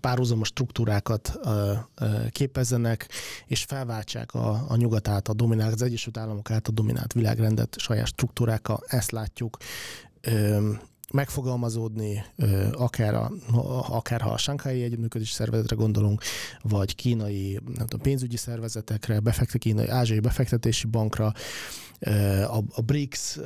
párhuzamos 0.00 0.48
struktúrákat 0.48 1.38
képezzenek, 2.30 3.08
és 3.46 3.64
felváltsák 3.64 4.34
a, 4.34 4.64
a 4.68 4.76
nyugat 4.76 5.08
által 5.08 5.34
dominált, 5.34 5.72
az 5.72 5.82
Egyesült 5.82 6.16
Államok 6.16 6.50
által 6.50 6.74
dominált 6.74 7.12
világrendet 7.12 7.78
saját 7.78 8.06
struktúrákkal, 8.06 8.84
ezt 8.86 9.10
látjuk 9.10 9.56
megfogalmazódni, 11.12 12.24
akár, 12.72 13.14
a, 13.14 13.30
akár 13.88 14.20
ha 14.20 14.30
a 14.30 14.38
Shanghai 14.38 14.82
Együttműködési 14.82 15.32
Szervezetre 15.32 15.76
gondolunk, 15.76 16.22
vagy 16.62 16.94
kínai 16.94 17.58
nem 17.64 17.86
tudom, 17.86 18.00
pénzügyi 18.00 18.36
szervezetekre, 18.36 19.20
befektet, 19.20 19.60
kínai 19.60 19.88
ázsiai 19.88 20.20
befektetési 20.20 20.86
bankra, 20.86 21.32
a, 22.46 22.62
a 22.70 22.80
BRICS 22.86 23.38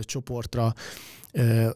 csoportra, 0.00 0.74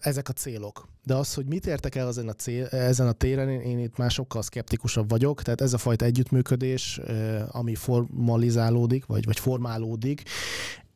ezek 0.00 0.28
a 0.28 0.32
célok. 0.32 0.88
De 1.04 1.14
az, 1.14 1.34
hogy 1.34 1.46
mit 1.46 1.66
értek 1.66 1.94
el 1.94 2.08
ezen 2.08 2.28
a, 2.28 2.32
cél, 2.32 2.66
ezen 2.66 3.06
a 3.06 3.12
téren, 3.12 3.48
én 3.48 3.78
itt 3.78 3.96
már 3.96 4.10
sokkal 4.10 4.42
szkeptikusabb 4.42 5.08
vagyok, 5.08 5.42
tehát 5.42 5.60
ez 5.60 5.72
a 5.72 5.78
fajta 5.78 6.04
együttműködés, 6.04 7.00
ami 7.48 7.74
formalizálódik, 7.74 9.06
vagy, 9.06 9.24
vagy 9.24 9.38
formálódik, 9.38 10.22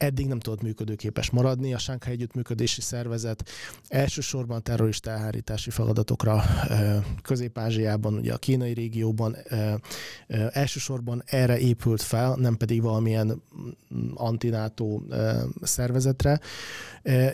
eddig 0.04 0.26
nem 0.26 0.38
tudott 0.38 0.62
működőképes 0.62 1.30
maradni. 1.30 1.74
A 1.74 1.78
Sánkhely 1.78 2.12
Együttműködési 2.12 2.80
Szervezet 2.80 3.48
elsősorban 3.88 4.62
terrorista 4.62 5.10
elhárítási 5.10 5.70
feladatokra 5.70 6.44
Közép-Ázsiában, 7.22 8.14
ugye 8.14 8.32
a 8.32 8.36
kínai 8.36 8.72
régióban 8.72 9.36
elsősorban 10.50 11.22
erre 11.26 11.58
épült 11.58 12.02
fel, 12.02 12.34
nem 12.34 12.56
pedig 12.56 12.82
valamilyen 12.82 13.42
antinátó 14.14 15.02
szervezetre 15.62 16.40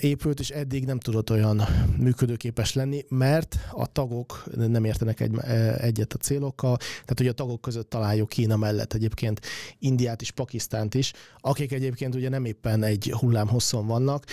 épült, 0.00 0.40
és 0.40 0.50
eddig 0.50 0.84
nem 0.84 0.98
tudott 0.98 1.30
olyan 1.30 1.62
működőképes 1.98 2.74
lenni, 2.74 3.04
mert 3.08 3.58
a 3.72 3.86
tagok 3.86 4.44
nem 4.54 4.84
értenek 4.84 5.20
egy, 5.20 5.38
egyet 5.78 6.12
a 6.12 6.16
célokkal, 6.16 6.76
tehát 6.76 7.14
hogy 7.16 7.26
a 7.26 7.32
tagok 7.32 7.60
között 7.60 7.90
találjuk 7.90 8.28
Kína 8.28 8.56
mellett 8.56 8.92
egyébként 8.92 9.40
Indiát 9.78 10.20
és 10.20 10.30
Pakisztánt 10.30 10.94
is, 10.94 11.12
akik 11.40 11.72
egyébként 11.72 12.14
ugye 12.14 12.28
nem 12.28 12.44
éppen 12.60 12.82
egy 12.82 13.12
hullám 13.18 13.48
hosszon 13.48 13.86
vannak, 13.86 14.24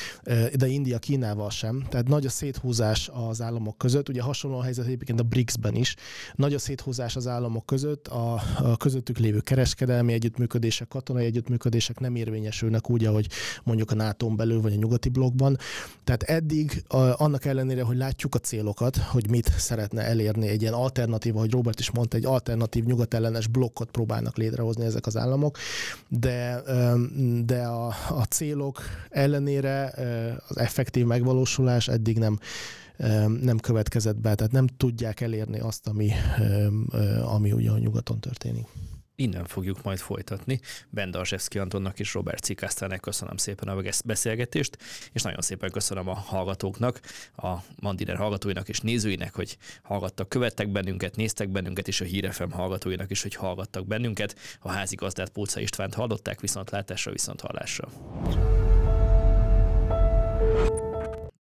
de 0.56 0.68
India 0.68 1.00
Kínával 1.00 1.50
sem. 1.50 1.86
Tehát 1.90 2.08
nagy 2.08 2.26
a 2.26 2.30
széthúzás 2.30 3.10
az 3.14 3.42
államok 3.42 3.78
között. 3.78 4.10
Ugye 4.10 4.22
hasonló 4.22 4.58
a 4.58 4.64
helyzet 4.64 4.86
egyébként 4.86 5.20
a 5.20 5.24
BRICS-ben 5.24 5.76
is. 5.76 5.96
Nagy 6.36 6.54
a 6.54 6.60
széthúzás 6.60 7.16
az 7.16 7.28
államok 7.28 7.66
között, 7.66 8.08
a, 8.08 8.42
a 8.58 8.78
közöttük 8.78 9.18
lévő 9.18 9.40
kereskedelmi 9.40 10.14
együttműködések, 10.14 10.88
katonai 10.88 11.26
együttműködések 11.26 12.00
nem 12.00 12.16
érvényesülnek 12.16 12.90
úgy, 12.90 13.06
ahogy 13.06 13.28
mondjuk 13.64 13.92
a 13.92 13.96
nato 13.96 14.30
belül 14.30 14.62
vagy 14.62 14.74
a 14.74 14.76
nyugati 14.76 15.10
blokkban. 15.10 15.58
Tehát 16.04 16.24
eddig 16.24 16.84
annak 17.18 17.46
ellenére, 17.46 17.84
hogy 17.84 17.98
látjuk 17.98 18.36
a 18.36 18.40
célokat, 18.40 18.98
hogy 18.98 19.30
mit 19.30 19.52
szeretne 19.58 20.02
elérni 20.02 20.48
egy 20.48 20.62
ilyen 20.62 20.74
alternatív, 20.74 21.36
ahogy 21.36 21.52
Robert 21.52 21.80
is 21.80 21.92
mondta, 21.92 22.18
egy 22.18 22.26
alternatív 22.26 22.84
nyugatellenes 22.84 23.48
blokkot 23.48 23.92
próbálnak 23.92 24.38
létrehozni 24.38 24.86
ezek 24.86 25.06
az 25.06 25.18
államok, 25.18 25.58
de, 26.10 26.62
de 27.46 27.64
a, 27.64 27.94
a 28.10 28.24
célok 28.24 28.82
ellenére 29.10 29.94
az 30.48 30.58
effektív 30.58 31.06
megvalósulás 31.06 31.88
eddig 31.88 32.18
nem 32.18 32.40
nem 33.42 33.58
következett 33.58 34.18
be, 34.18 34.36
tehát 34.36 34.52
nem 34.52 34.68
tudják 34.68 35.22
elérni 35.22 35.60
azt, 35.60 35.88
ami, 35.88 36.12
ami 37.24 37.52
ugye 37.52 37.72
a 37.72 37.78
nyugaton 37.78 38.20
történik 38.20 38.68
innen 39.18 39.46
fogjuk 39.46 39.84
majd 39.84 39.98
folytatni. 39.98 40.60
Benda 40.90 41.26
Zseszki 41.26 41.60
Antonnak 41.60 42.00
és 42.00 42.14
Robert 42.14 42.44
Cikásztának 42.44 43.02
köszönöm 43.02 43.38
szépen 43.38 43.68
a 43.68 43.82
beszélgetést, 44.06 44.78
és 45.14 45.22
nagyon 45.22 45.42
szépen 45.42 45.72
köszönöm 45.72 46.08
a 46.08 46.14
hallgatóknak, 46.14 47.02
a 47.36 47.56
Mandiner 47.80 48.16
hallgatóinak 48.16 48.70
és 48.70 48.80
nézőinek, 48.80 49.36
hogy 49.36 49.58
hallgattak, 49.84 50.30
követtek 50.30 50.70
bennünket, 50.70 51.16
néztek 51.16 51.50
bennünket, 51.50 51.88
és 51.88 52.02
a 52.02 52.06
Hírefem 52.06 52.52
hallgatóinak 52.52 53.12
is, 53.12 53.22
hogy 53.22 53.36
hallgattak 53.36 53.88
bennünket. 53.88 54.36
A 54.60 54.72
házigazdát 54.72 55.30
Pulca 55.30 55.60
Istvánt 55.60 55.94
hallották, 55.94 56.40
viszont 56.40 56.70
látásra, 56.70 57.12
viszont 57.12 57.42
hallásra. 57.42 57.88